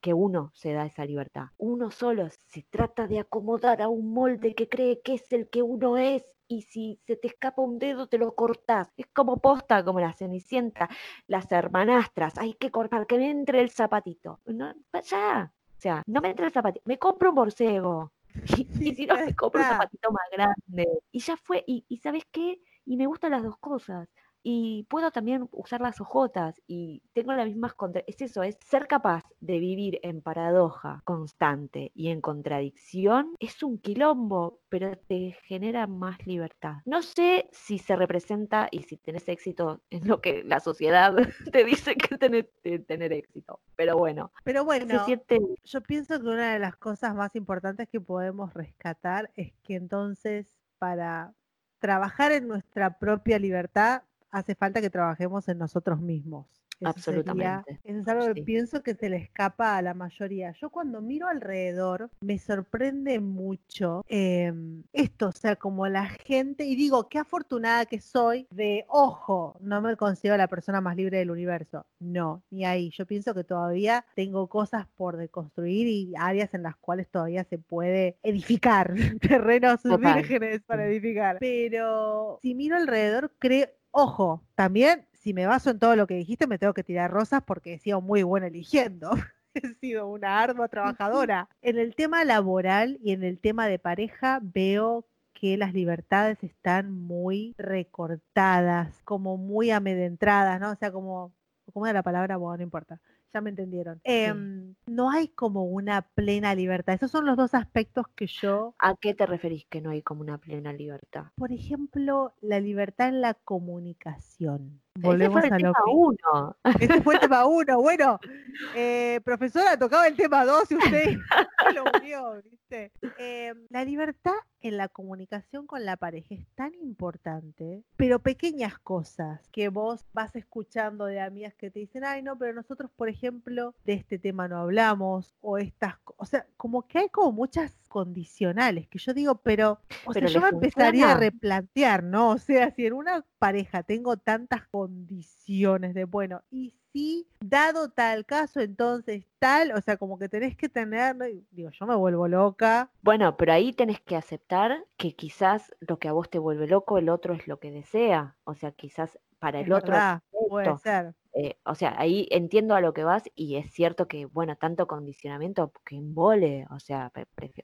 que 0.00 0.14
uno 0.14 0.50
se 0.54 0.72
da 0.72 0.86
esa 0.86 1.04
libertad. 1.04 1.46
Uno 1.58 1.90
solo 1.90 2.28
se 2.30 2.62
trata 2.70 3.06
de 3.06 3.18
acomodar 3.20 3.82
a 3.82 3.88
un 3.88 4.12
molde 4.12 4.54
que 4.54 4.68
cree 4.68 5.00
que 5.02 5.14
es 5.14 5.32
el 5.32 5.48
que 5.50 5.62
uno 5.62 5.96
es 5.98 6.24
y 6.50 6.62
si 6.62 7.00
se 7.06 7.16
te 7.16 7.28
escapa 7.28 7.62
un 7.62 7.78
dedo 7.78 8.08
te 8.08 8.18
lo 8.18 8.34
cortás. 8.34 8.92
Es 8.96 9.06
como 9.06 9.36
posta, 9.36 9.84
como 9.84 10.00
la 10.00 10.12
cenicienta, 10.12 10.90
las 11.28 11.50
hermanastras, 11.52 12.36
hay 12.38 12.54
que 12.54 12.72
cortar, 12.72 13.06
que 13.06 13.18
me 13.18 13.30
entre 13.30 13.60
el 13.60 13.70
zapatito. 13.70 14.40
No, 14.46 14.74
ya, 15.04 15.52
o 15.54 15.80
sea, 15.80 16.02
no 16.06 16.20
me 16.20 16.30
entre 16.30 16.46
el 16.46 16.52
zapatito, 16.52 16.82
me 16.86 16.98
compro 16.98 17.30
un 17.30 17.36
borcego. 17.36 18.12
Y, 18.58 18.66
y 18.90 18.94
si 18.96 19.06
no, 19.06 19.14
me 19.14 19.34
compro 19.36 19.60
un 19.60 19.68
zapatito 19.68 20.10
más 20.10 20.26
grande. 20.32 20.88
Y 21.12 21.20
ya 21.20 21.36
fue, 21.36 21.62
y, 21.68 21.84
y 21.88 21.98
¿sabes 21.98 22.24
qué? 22.32 22.60
Y 22.84 22.96
me 22.96 23.06
gustan 23.06 23.30
las 23.30 23.44
dos 23.44 23.56
cosas. 23.58 24.08
Y 24.42 24.86
puedo 24.88 25.10
también 25.10 25.48
usar 25.52 25.80
las 25.80 26.00
ojotas 26.00 26.60
y 26.66 27.02
tengo 27.12 27.32
las 27.32 27.46
mismas 27.46 27.74
contra 27.74 28.02
es 28.06 28.20
eso, 28.22 28.42
es 28.42 28.56
ser 28.64 28.86
capaz 28.86 29.24
de 29.40 29.58
vivir 29.58 30.00
en 30.02 30.22
paradoja 30.22 31.02
constante 31.04 31.92
y 31.94 32.08
en 32.08 32.20
contradicción 32.20 33.34
es 33.38 33.62
un 33.62 33.78
quilombo, 33.78 34.60
pero 34.68 34.96
te 34.96 35.36
genera 35.44 35.86
más 35.86 36.26
libertad. 36.26 36.76
No 36.84 37.02
sé 37.02 37.48
si 37.52 37.78
se 37.78 37.96
representa 37.96 38.68
y 38.70 38.82
si 38.82 38.96
tenés 38.96 39.28
éxito 39.28 39.82
en 39.90 40.06
lo 40.06 40.20
que 40.20 40.42
la 40.44 40.60
sociedad 40.60 41.14
te 41.52 41.64
dice 41.64 41.94
que 41.96 42.16
tenés 42.16 42.46
que 42.62 42.78
tener 42.78 43.12
éxito, 43.12 43.60
pero 43.76 43.96
bueno, 43.96 44.32
Pero 44.44 44.60
se 44.60 44.64
bueno, 44.64 45.04
siente 45.04 45.40
yo 45.64 45.80
pienso 45.82 46.20
que 46.20 46.28
una 46.28 46.52
de 46.52 46.58
las 46.58 46.76
cosas 46.76 47.14
más 47.14 47.34
importantes 47.36 47.88
que 47.88 48.00
podemos 48.00 48.52
rescatar 48.54 49.30
es 49.36 49.52
que 49.62 49.74
entonces 49.74 50.58
para 50.78 51.34
trabajar 51.78 52.32
en 52.32 52.46
nuestra 52.46 52.98
propia 52.98 53.38
libertad 53.38 54.02
hace 54.30 54.54
falta 54.54 54.80
que 54.80 54.90
trabajemos 54.90 55.48
en 55.48 55.58
nosotros 55.58 56.00
mismos. 56.00 56.46
Eso 56.80 56.92
sería- 56.98 57.20
Absolutamente, 57.20 57.80
eso 57.84 57.98
es 58.00 58.08
algo 58.08 58.26
que 58.28 58.34
sí. 58.40 58.42
pienso 58.42 58.82
que 58.82 58.94
se 58.94 59.10
le 59.10 59.18
escapa 59.18 59.76
a 59.76 59.82
la 59.82 59.92
mayoría. 59.92 60.52
Yo 60.52 60.70
cuando 60.70 61.02
miro 61.02 61.28
alrededor 61.28 62.08
me 62.22 62.38
sorprende 62.38 63.20
mucho 63.20 64.02
em, 64.08 64.82
esto, 64.94 65.28
o 65.28 65.32
sea, 65.32 65.56
como 65.56 65.86
la 65.88 66.06
gente, 66.06 66.64
y 66.64 66.76
digo, 66.76 67.06
qué 67.10 67.18
afortunada 67.18 67.84
que 67.84 68.00
soy 68.00 68.46
de, 68.50 68.86
ojo, 68.88 69.58
no 69.60 69.82
me 69.82 69.94
considero 69.96 70.38
la 70.38 70.48
persona 70.48 70.80
más 70.80 70.96
libre 70.96 71.18
del 71.18 71.30
universo. 71.30 71.84
No, 71.98 72.42
ni 72.48 72.64
ahí. 72.64 72.90
Yo 72.96 73.04
pienso 73.04 73.34
que 73.34 73.44
todavía 73.44 74.06
tengo 74.14 74.46
cosas 74.46 74.86
por 74.96 75.18
deconstruir 75.18 75.86
y 75.86 76.14
áreas 76.18 76.54
en 76.54 76.62
las 76.62 76.76
cuales 76.76 77.08
todavía 77.10 77.44
se 77.44 77.58
puede 77.58 78.16
edificar, 78.22 78.94
terrenos 79.20 79.82
Total. 79.82 80.14
vírgenes 80.14 80.62
para 80.62 80.86
edificar. 80.86 81.36
Pero 81.40 82.38
si 82.40 82.54
miro 82.54 82.76
alrededor, 82.76 83.34
creo, 83.38 83.68
ojo, 83.90 84.42
también 84.54 85.06
si 85.12 85.34
me 85.34 85.46
baso 85.46 85.70
en 85.70 85.78
todo 85.78 85.96
lo 85.96 86.06
que 86.06 86.14
dijiste, 86.14 86.46
me 86.46 86.58
tengo 86.58 86.74
que 86.74 86.84
tirar 86.84 87.10
rosas 87.10 87.42
porque 87.44 87.74
he 87.74 87.78
sido 87.78 88.00
muy 88.00 88.22
buena 88.22 88.46
eligiendo. 88.46 89.10
He 89.54 89.74
sido 89.74 90.06
una 90.06 90.40
ardua 90.40 90.68
trabajadora. 90.68 91.48
En 91.62 91.76
el 91.76 91.94
tema 91.96 92.24
laboral 92.24 92.98
y 93.02 93.12
en 93.12 93.24
el 93.24 93.38
tema 93.40 93.66
de 93.66 93.78
pareja 93.80 94.38
veo 94.42 95.04
que 95.34 95.56
las 95.56 95.74
libertades 95.74 96.42
están 96.44 96.92
muy 96.92 97.54
recortadas, 97.58 99.00
como 99.04 99.36
muy 99.36 99.70
amedrentadas, 99.70 100.60
¿no? 100.60 100.70
O 100.70 100.76
sea, 100.76 100.92
como, 100.92 101.32
¿cómo 101.72 101.86
era 101.86 101.94
la 101.94 102.02
palabra? 102.02 102.36
Bueno, 102.36 102.58
no 102.58 102.62
importa. 102.62 103.00
Ya 103.32 103.40
me 103.40 103.50
entendieron. 103.50 104.00
Em, 104.04 104.74
no 104.86 105.10
hay 105.10 105.28
como 105.28 105.64
una 105.64 106.02
plena 106.02 106.54
libertad. 106.54 106.94
Esos 106.94 107.10
son 107.10 107.26
los 107.26 107.36
dos 107.36 107.54
aspectos 107.54 108.06
que 108.16 108.26
yo 108.26 108.74
¿A 108.78 108.96
qué 108.96 109.14
te 109.14 109.26
referís 109.26 109.66
que 109.66 109.80
no 109.80 109.90
hay 109.90 110.02
como 110.02 110.20
una 110.22 110.38
plena 110.38 110.72
libertad? 110.72 111.26
por 111.36 111.52
ejemplo, 111.52 112.34
la 112.40 112.60
libertad 112.60 113.08
en 113.08 113.20
la 113.20 113.34
comunicación. 113.34 114.80
Ese 114.96 115.06
Volvemos 115.06 115.38
fue 115.38 115.46
el 115.46 115.52
a 115.52 115.58
lo 115.58 115.72
tema 115.72 115.84
que... 115.84 115.92
uno. 115.92 116.56
Ese 116.80 117.02
fue 117.02 117.14
el 117.14 117.20
tema 117.20 117.46
uno. 117.46 117.80
Bueno, 117.80 118.18
eh, 118.74 119.20
profesora, 119.24 119.78
tocaba 119.78 120.08
el 120.08 120.16
tema 120.16 120.44
dos 120.44 120.70
y 120.72 120.76
usted 120.76 121.16
lo 121.74 121.84
unió, 121.96 122.42
¿viste? 122.42 122.90
Eh, 123.18 123.54
la 123.68 123.84
libertad 123.84 124.34
en 124.60 124.76
la 124.76 124.88
comunicación 124.88 125.68
con 125.68 125.84
la 125.84 125.96
pareja 125.96 126.34
es 126.34 126.46
tan 126.56 126.74
importante, 126.74 127.84
pero 127.96 128.18
pequeñas 128.18 128.78
cosas 128.80 129.48
que 129.52 129.68
vos 129.68 130.04
vas 130.12 130.34
escuchando 130.34 131.06
de 131.06 131.20
amigas 131.20 131.54
que 131.54 131.70
te 131.70 131.78
dicen, 131.78 132.04
ay, 132.04 132.22
no, 132.22 132.36
pero 132.36 132.52
nosotros, 132.52 132.90
por 132.96 133.08
ejemplo, 133.08 133.74
de 133.84 133.94
este 133.94 134.18
tema 134.18 134.48
no 134.48 134.58
hablamos, 134.58 135.36
o 135.40 135.56
estas, 135.56 135.94
o 136.16 136.26
sea, 136.26 136.46
como 136.56 136.82
que 136.88 136.98
hay 136.98 137.08
como 137.08 137.30
muchas 137.30 137.79
condicionales 137.90 138.88
que 138.88 138.98
yo 138.98 139.12
digo, 139.12 139.34
pero, 139.42 139.80
o 140.06 140.14
sea, 140.14 140.26
yo 140.26 140.40
me 140.40 140.48
empezaría 140.48 141.12
a 141.12 141.18
replantear, 141.18 142.02
¿no? 142.02 142.30
O 142.30 142.38
sea, 142.38 142.70
si 142.70 142.86
en 142.86 142.94
una 142.94 143.26
pareja 143.38 143.82
tengo 143.82 144.16
tantas 144.16 144.66
condiciones 144.68 145.92
de, 145.92 146.04
bueno, 146.04 146.42
y 146.50 146.72
si 146.92 147.28
dado 147.40 147.90
tal 147.90 148.24
caso, 148.24 148.60
entonces 148.60 149.26
tal, 149.38 149.72
o 149.72 149.80
sea, 149.80 149.96
como 149.96 150.18
que 150.18 150.28
tenés 150.28 150.56
que 150.56 150.68
tener, 150.68 151.16
digo, 151.50 151.70
yo 151.70 151.86
me 151.86 151.94
vuelvo 151.94 152.28
loca. 152.28 152.90
Bueno, 153.02 153.36
pero 153.36 153.52
ahí 153.52 153.72
tenés 153.72 154.00
que 154.00 154.16
aceptar 154.16 154.84
que 154.96 155.14
quizás 155.14 155.74
lo 155.80 155.98
que 155.98 156.08
a 156.08 156.12
vos 156.12 156.30
te 156.30 156.38
vuelve 156.38 156.66
loco, 156.66 156.98
el 156.98 157.08
otro 157.08 157.34
es 157.34 157.46
lo 157.46 157.58
que 157.58 157.70
desea. 157.70 158.36
O 158.44 158.54
sea, 158.54 158.72
quizás 158.72 159.18
para 159.38 159.60
Es 159.60 159.66
el 159.66 159.72
otro 159.72 159.94
es 159.94 160.00
verdad, 160.00 160.22
puede 160.48 160.66
esto. 160.66 160.78
ser. 160.78 161.14
Eh, 161.32 161.58
o 161.64 161.74
sea, 161.76 161.94
ahí 161.98 162.26
entiendo 162.30 162.74
a 162.74 162.80
lo 162.80 162.92
que 162.92 163.04
vas 163.04 163.24
y 163.36 163.56
es 163.56 163.72
cierto 163.72 164.08
que, 164.08 164.26
bueno, 164.26 164.56
tanto 164.56 164.86
condicionamiento 164.88 165.72
que 165.84 165.96
embole, 165.96 166.66
o 166.70 166.80
sea, 166.80 167.12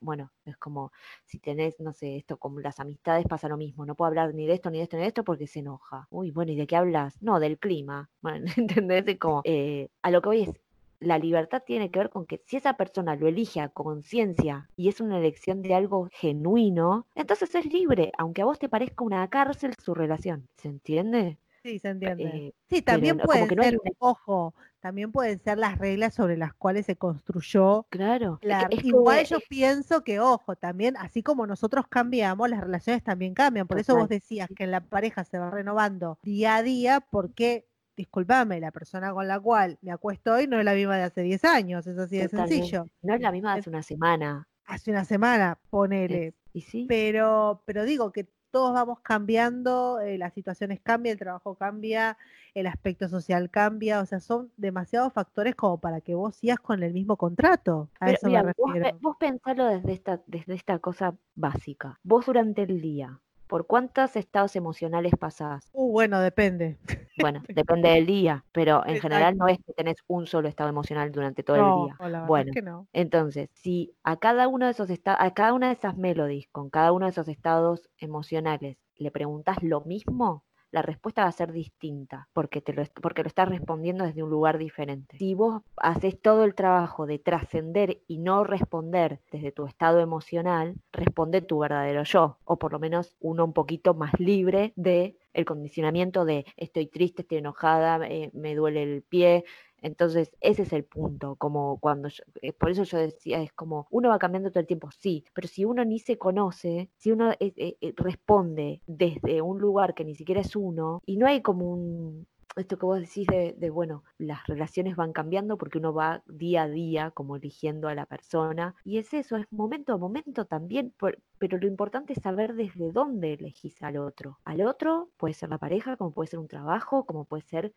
bueno, 0.01 0.33
es 0.45 0.57
como 0.57 0.93
si 1.25 1.41
tenés, 1.41 1.81
no 1.81 1.93
sé, 1.93 2.17
esto 2.17 2.39
como 2.39 2.61
las 2.61 2.79
amistades 2.79 3.27
pasa 3.27 3.49
lo 3.49 3.57
mismo, 3.57 3.85
no 3.85 3.97
puedo 3.97 4.07
hablar 4.09 4.35
ni 4.35 4.47
de 4.47 4.55
esto, 4.55 4.71
ni 4.71 4.79
de 4.79 4.85
esto, 4.85 4.97
ni 4.97 5.03
de 5.03 5.09
esto 5.09 5.25
porque 5.25 5.47
se 5.49 5.61
enoja. 5.61 6.07
Uy, 6.11 6.31
bueno, 6.31 6.53
¿y 6.53 6.57
de 6.57 6.67
qué 6.67 6.77
hablas? 6.77 7.21
No, 7.23 7.41
del 7.41 7.59
clima. 7.59 8.11
Bueno, 8.27 8.47
¿entendés? 8.57 9.07
Es 9.07 9.19
como, 9.21 9.41
eh, 9.45 9.89
a 10.03 10.11
lo 10.11 10.21
que 10.21 10.29
voy 10.29 10.43
es, 10.43 10.53
la 10.99 11.19
libertad 11.19 11.62
tiene 11.64 11.91
que 11.91 11.99
ver 12.01 12.11
con 12.11 12.27
que 12.27 12.43
si 12.47 12.57
esa 12.57 12.75
persona 12.77 13.14
lo 13.17 13.29
elige 13.29 13.61
a 13.61 13.69
conciencia 13.69 14.69
y 14.77 14.89
es 14.89 15.01
una 15.01 15.19
elección 15.19 15.62
de 15.62 15.75
algo 15.75 16.09
genuino, 16.12 17.07
entonces 17.14 17.55
es 17.55 17.67
libre, 17.73 18.12
aunque 18.19 18.43
a 18.43 18.47
vos 18.47 18.59
te 18.59 18.69
parezca 18.69 19.05
una 19.05 19.29
cárcel 19.29 19.75
su 19.83 19.95
relación. 19.95 20.49
¿Se 20.57 20.69
entiende? 20.69 21.39
Sí, 21.67 21.79
se 21.81 21.89
entiende. 21.89 22.25
Eh, 22.25 22.55
Sí, 22.69 22.81
también 22.83 23.19
pueden 23.19 23.49
no 23.57 23.62
ser, 23.62 23.79
una- 23.79 23.91
ojo, 23.99 24.55
también 24.81 25.11
pueden 25.11 25.39
ser 25.41 25.59
las 25.59 25.79
reglas 25.79 26.14
sobre 26.14 26.37
las 26.37 26.55
cuales 26.55 26.87
se 26.87 26.95
construyó 26.97 27.87
Claro. 27.91 28.39
la... 28.43 28.69
es 28.71 28.83
que 28.83 28.89
Igual 28.89 29.19
es- 29.21 29.31
yo 29.31 29.39
pienso 29.49 30.05
que, 30.05 30.21
ojo, 30.21 30.55
también, 30.57 30.97
así 30.97 31.23
como 31.25 31.47
nosotros 31.47 31.87
cambiamos, 31.89 32.49
las 32.49 32.61
relaciones 32.61 33.03
también 33.03 33.35
cambian. 33.35 33.67
Por 33.67 33.81
eso 33.81 33.97
vos 33.97 34.09
decías 34.09 34.49
que 34.55 34.62
en 34.64 34.71
la 34.71 34.81
pareja 34.81 35.25
se 35.25 35.39
va 35.39 35.51
renovando 35.51 36.19
día 36.23 36.57
a 36.57 36.62
día, 36.62 37.01
porque, 37.11 37.67
discúlpame, 37.97 38.61
la 38.61 38.71
persona 38.71 39.12
con 39.12 39.27
la 39.27 39.41
cual 39.41 39.79
me 39.83 39.91
acuesto 39.91 40.35
hoy 40.35 40.47
no 40.47 40.59
es 40.61 40.64
la 40.64 40.75
misma 40.75 40.97
de 40.97 41.03
hace 41.03 41.23
10 41.23 41.45
años, 41.45 41.87
es 41.89 41.99
así 41.99 42.19
de 42.19 42.29
sencillo. 42.29 42.87
No 43.03 43.14
es 43.14 43.21
la 43.21 43.33
misma 43.33 43.55
de 43.55 43.61
hace 43.61 43.71
una 43.71 43.83
semana. 43.83 44.47
Hace 44.67 44.91
una 44.93 45.05
semana, 45.05 45.59
ponele. 45.71 46.27
es- 46.29 46.35
y 46.53 46.61
sí, 46.62 46.87
Pero, 46.89 47.62
pero 47.67 47.85
digo 47.85 48.12
que 48.12 48.29
todos 48.57 48.73
vamos 48.73 49.01
cambiando, 49.01 50.01
eh, 50.01 50.17
las 50.19 50.33
situaciones 50.35 50.81
cambian, 50.83 51.13
el 51.15 51.19
trabajo 51.19 51.55
cambia, 51.57 52.17
el 52.55 52.67
aspecto 52.67 53.09
social 53.09 53.51
cambia, 53.51 54.01
o 54.01 54.07
sea, 54.07 54.21
son 54.21 54.51
demasiados 54.57 55.13
factores 55.13 55.55
como 55.55 55.79
para 55.81 56.01
que 56.01 56.15
vos 56.15 56.37
sigas 56.37 56.59
con 56.61 56.83
el 56.83 56.93
mismo 56.95 57.17
contrato. 57.17 57.91
A 58.01 58.07
pero 58.07 58.13
eso 58.13 58.31
mira, 58.31 58.43
me 58.43 58.43
vos, 58.57 58.79
pe- 58.81 58.95
refiero. 58.95 58.99
vos 59.01 59.17
pensalo 59.19 59.67
desde 59.67 59.93
esta, 59.93 60.23
desde 60.27 60.55
esta 60.55 60.79
cosa 60.79 61.17
básica. 61.35 61.99
Vos 62.03 62.27
durante 62.27 62.63
el 62.63 62.81
día, 62.81 63.21
¿por 63.47 63.66
cuántos 63.66 64.16
estados 64.16 64.57
emocionales 64.57 65.12
pasás? 65.18 65.72
Uh, 65.72 65.90
bueno, 65.92 66.20
depende. 66.20 66.78
Bueno, 67.14 67.47
depende 67.53 67.88
del 67.90 68.07
día, 68.07 68.44
pero 68.53 68.84
en 68.86 68.99
general 68.99 69.36
no 69.38 69.49
es 69.49 69.59
que 69.64 69.72
tenés 69.72 69.97
un 70.07 70.26
solo 70.26 70.49
estado 70.49 70.68
emocional 70.68 71.11
durante 71.12 71.42
todo 71.42 71.57
No, 71.57 71.57
el 71.57 71.72
día. 71.72 71.99
la 71.99 72.20
verdad 72.22 72.22
Bueno, 72.22 72.53
es 72.53 72.53
que 72.53 72.62
no. 72.62 72.88
Entonces, 72.92 73.51
si 73.55 73.94
a 74.05 74.16
cada 74.18 74.49
uno 74.49 74.66
de 74.66 74.72
esos 74.72 74.88
esta- 74.90 75.22
a 75.22 75.34
cada 75.34 75.53
una 75.55 75.66
de 75.68 75.74
esas 75.74 75.97
melodies, 75.97 76.47
con 76.53 76.70
cada 76.70 76.92
uno 76.92 77.07
de 77.07 77.11
esos 77.11 77.28
estados 77.28 77.88
emocionales, 77.99 78.78
le 78.97 79.11
preguntas 79.11 79.62
lo 79.62 79.82
mismo, 79.82 80.44
la 80.71 80.83
respuesta 80.83 81.23
va 81.23 81.29
a 81.29 81.33
ser 81.33 81.53
distinta, 81.53 82.29
porque 82.33 82.61
te 82.61 82.73
lo, 82.73 82.83
porque 83.01 83.23
lo 83.23 83.29
estás 83.29 83.49
respondiendo 83.49 84.05
desde 84.05 84.23
un 84.23 84.31
lugar 84.31 84.59
diferente. 84.59 85.17
Si 85.19 85.35
vos 85.35 85.62
haces 85.77 86.21
todo 86.21 86.45
el 86.45 86.55
trabajo 86.55 87.07
de 87.07 87.19
trascender 87.19 88.03
y 88.07 88.19
no 88.19 88.45
responder 88.45 89.21
desde 89.31 89.53
tu 89.53 89.67
estado 89.67 90.01
emocional, 90.01 90.75
responde 90.93 91.41
tu 91.41 91.59
verdadero 91.59 92.03
yo, 92.03 92.39
o 92.45 92.59
por 92.59 92.73
lo 92.73 92.79
menos 92.79 93.17
uno 93.21 93.45
un 93.45 93.53
poquito 93.53 93.95
más 93.95 94.12
libre 94.19 94.73
de 94.77 95.17
el 95.33 95.45
condicionamiento 95.45 96.25
de 96.25 96.47
estoy 96.57 96.87
triste, 96.87 97.23
estoy 97.23 97.39
enojada, 97.39 98.07
eh, 98.09 98.31
me 98.33 98.55
duele 98.55 98.83
el 98.83 99.03
pie, 99.03 99.45
entonces, 99.87 100.30
ese 100.41 100.62
es 100.62 100.72
el 100.72 100.84
punto, 100.84 101.37
como 101.37 101.78
cuando 101.80 102.09
yo- 102.09 102.24
eh, 102.43 102.53
por 102.53 102.70
eso 102.70 102.82
yo 102.84 102.99
decía, 102.99 103.41
es 103.43 103.53
como 103.53 103.87
uno 103.91 104.09
va 104.11 104.18
cambiando 104.18 104.51
todo 104.51 104.61
el 104.61 104.66
tiempo, 104.66 104.91
sí, 104.91 105.24
pero 105.34 105.49
si 105.49 105.64
uno 105.64 105.84
ni 105.84 105.99
se 105.99 106.18
conoce, 106.18 106.91
si 106.97 107.12
uno 107.12 107.32
eh, 107.32 107.53
eh, 107.57 107.76
eh, 107.80 107.93
responde 107.97 108.82
desde 108.87 109.43
un 109.43 109.59
lugar 109.61 109.95
que 109.95 110.05
ni 110.05 110.14
siquiera 110.14 110.41
es 110.41 110.57
uno, 110.57 111.03
y 111.07 111.16
no 111.18 111.26
hay 111.26 111.43
como 111.43 111.72
un, 111.72 112.26
esto 112.57 112.78
que 112.78 112.87
vos 112.87 113.01
decís 113.01 113.26
de, 113.26 113.55
de, 113.59 113.70
bueno, 113.70 114.03
las 114.18 114.47
relaciones 114.47 114.97
van 114.97 115.12
cambiando 115.12 115.59
porque 115.59 115.78
uno 115.78 115.93
va 115.93 116.22
día 116.26 116.62
a 116.64 116.68
día 116.68 117.11
como 117.11 117.37
eligiendo 117.37 117.89
a 117.89 117.95
la 117.95 118.07
persona, 118.07 118.74
y 118.84 118.99
es 118.99 119.12
eso, 119.14 119.37
es 119.37 119.47
momento 119.51 119.93
a 119.93 119.99
momento 119.99 120.47
también, 120.47 120.93
por- 120.99 121.18
pero 121.39 121.59
lo 121.59 121.66
importante 121.66 122.12
es 122.14 122.22
saber 122.22 122.55
desde 122.55 122.93
dónde 122.93 123.34
elegís 123.34 123.82
al 123.82 123.99
otro. 123.99 124.39
Al 124.45 124.62
otro 124.62 125.11
puede 125.18 125.34
ser 125.34 125.51
la 125.51 125.59
pareja, 125.59 125.97
como 125.97 126.12
puede 126.12 126.28
ser 126.28 126.39
un 126.39 126.49
trabajo, 126.49 127.05
como 127.07 127.24
puede 127.26 127.43
ser 127.43 127.74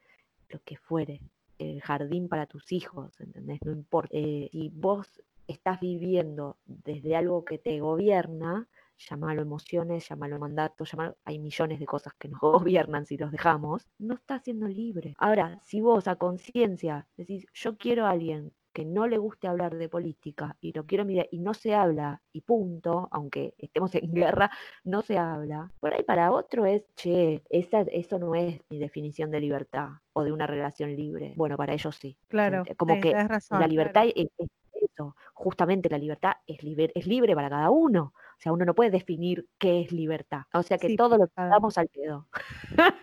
lo 0.50 0.60
que 0.64 0.78
fuere 0.78 1.22
el 1.60 1.82
jardín 1.82 2.28
para 2.28 2.48
tus 2.48 2.72
hijos, 2.72 3.20
¿entendés? 3.20 3.60
No 3.64 3.72
importa. 3.72 4.10
Eh, 4.14 4.50
si 4.52 4.70
vos 4.70 5.22
estás 5.48 5.80
viviendo 5.80 6.58
desde 6.66 7.16
algo 7.16 7.44
que 7.46 7.58
te 7.58 7.80
gobierna, 7.80 8.68
llámalo 8.98 9.42
emociones, 9.42 10.08
llámalo 10.08 10.40
mandato, 10.40 10.84
llámalo, 10.84 11.18
hay 11.24 11.40
millones 11.40 11.80
de 11.80 11.86
cosas 11.86 12.14
que 12.16 12.28
nos 12.28 12.40
gobiernan 12.88 13.06
si 13.06 13.18
los 13.18 13.32
dejamos, 13.32 13.88
no 13.98 14.16
estás 14.16 14.44
siendo 14.44 14.68
libre. 14.68 15.16
Ahora, 15.18 15.60
si 15.64 15.82
vos 15.82 16.08
a 16.08 16.16
conciencia 16.16 17.08
decís, 17.18 17.46
yo 17.54 17.78
quiero 17.78 18.06
a 18.06 18.12
alguien 18.12 18.52
que 18.74 18.86
no 18.86 19.08
le 19.08 19.18
guste 19.18 19.48
hablar 19.48 19.76
de 19.76 19.90
política 19.90 20.56
y 20.62 20.74
lo 20.74 20.86
quiero 20.86 21.06
mirar 21.06 21.28
y 21.32 21.40
no 21.40 21.54
se 21.54 21.74
habla 21.76 22.22
y 22.32 22.42
punto, 22.42 23.08
aunque 23.12 23.54
estemos 23.58 23.94
en 23.96 24.12
guerra, 24.14 24.52
no 24.84 25.02
se 25.02 25.18
habla. 25.18 25.72
Por 25.80 25.94
ahí 25.94 26.04
para 26.04 26.32
otro 26.32 26.66
es, 26.66 26.84
che, 26.96 27.44
esa, 27.50 27.82
eso 27.82 28.20
no 28.20 28.36
es 28.36 28.60
mi 28.70 28.80
definición 28.80 29.32
de 29.32 29.40
libertad 29.40 29.90
o 30.14 30.24
de 30.24 30.32
una 30.32 30.48
relación 30.48 30.96
libre. 30.96 31.34
Bueno, 31.36 31.58
para 31.58 31.74
ellos 31.74 31.96
sí. 31.96 32.18
Claro, 32.28 32.64
Como 32.78 32.96
sí, 32.96 33.02
que 33.02 33.14
razón, 33.28 33.60
la 33.60 33.68
libertad 33.68 34.04
claro. 34.04 34.14
es, 34.16 34.28
es 34.38 34.50
eso, 34.82 35.16
justamente 35.34 35.90
la 35.90 35.98
libertad 35.98 36.34
es 36.48 36.64
libre, 36.64 36.92
es 36.96 37.08
libre 37.08 37.36
para 37.36 37.50
cada 37.50 37.70
uno. 37.70 38.14
O 38.40 38.42
sea, 38.42 38.54
uno 38.54 38.64
no 38.64 38.74
puede 38.74 38.90
definir 38.90 39.48
qué 39.58 39.82
es 39.82 39.92
libertad. 39.92 40.44
O 40.54 40.64
sea 40.64 40.78
que 40.78 40.88
Sí, 40.88 40.96
todo 40.96 41.18
lo 41.18 41.28
que 41.28 41.34
damos 41.36 41.78
al 41.78 41.90
pedo. 41.90 42.28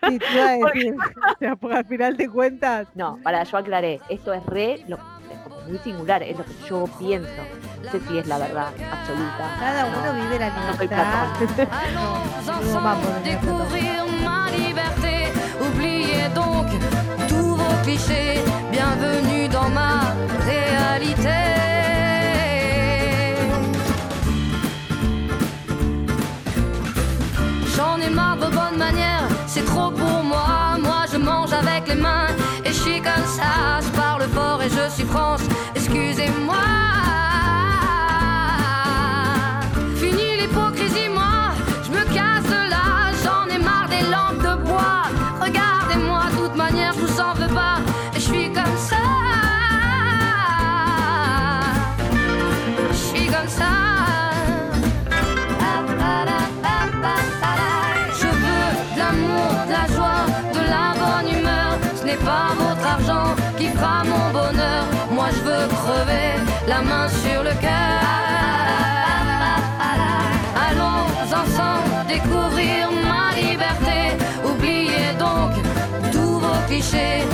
Sí, 0.09 0.19
te 0.19 0.33
iba 0.33 0.49
a 0.49 0.53
decir, 0.75 0.95
o 1.37 1.39
sea, 1.39 1.57
porque 1.57 1.77
al 1.77 1.85
final 1.85 2.17
de 2.17 2.29
cuentas, 2.31 2.89
No, 2.95 3.19
para, 3.23 3.43
yo 3.45 3.59
aclaré, 3.59 4.01
esto 4.09 4.33
es 4.33 4.45
re, 4.47 4.83
lo, 4.89 4.99
muy 5.67 5.79
singular, 5.79 6.23
es 6.23 6.39
lo 6.39 6.45
que 6.45 6.55
yo 6.69 6.85
pienso. 6.99 7.43
No 7.83 7.91
sé 7.91 8.01
si 8.09 8.19
es 8.19 8.27
la 8.27 8.39
verdad 8.39 8.69
absoluta. 8.93 9.57
cada 9.59 9.87
uno 9.87 10.07
no. 10.07 10.13
vive 10.15 10.39
la 10.39 10.49
libertad. 10.49 11.27
No, 11.95 12.81
vamos 12.81 13.25
découvrir 13.25 14.05
ma 14.25 14.49
liberté. 14.51 15.33
Oubliez 15.61 16.29
donc 16.35 16.67
tous 17.29 17.57
vos 17.57 17.83
clichés. 17.83 18.43
Bienvenue 18.71 19.49
dans 19.49 19.69
ma 19.69 20.15
réalité. 20.45 21.39
J'en 27.77 28.01
ai 28.01 28.11
marre 28.11 28.37
de 28.37 28.47
bonnes 28.47 28.79
manières, 28.79 29.29
c'est 29.47 29.65
trop 29.65 29.91
pour 29.91 30.23
moi. 30.23 30.79
Moi 30.81 31.05
je 31.13 31.19
mange 31.19 31.53
avec 31.53 31.89
les 31.89 31.95
mains 31.95 32.29
et 32.65 32.69
je 32.69 32.81
suis 32.81 33.01
comme 33.01 33.27
ça 33.37 34.06
je 34.69 34.91
suis 34.93 35.05
France, 35.05 35.43
excusez-moi. 35.75 36.86
Clichés. 76.77 77.26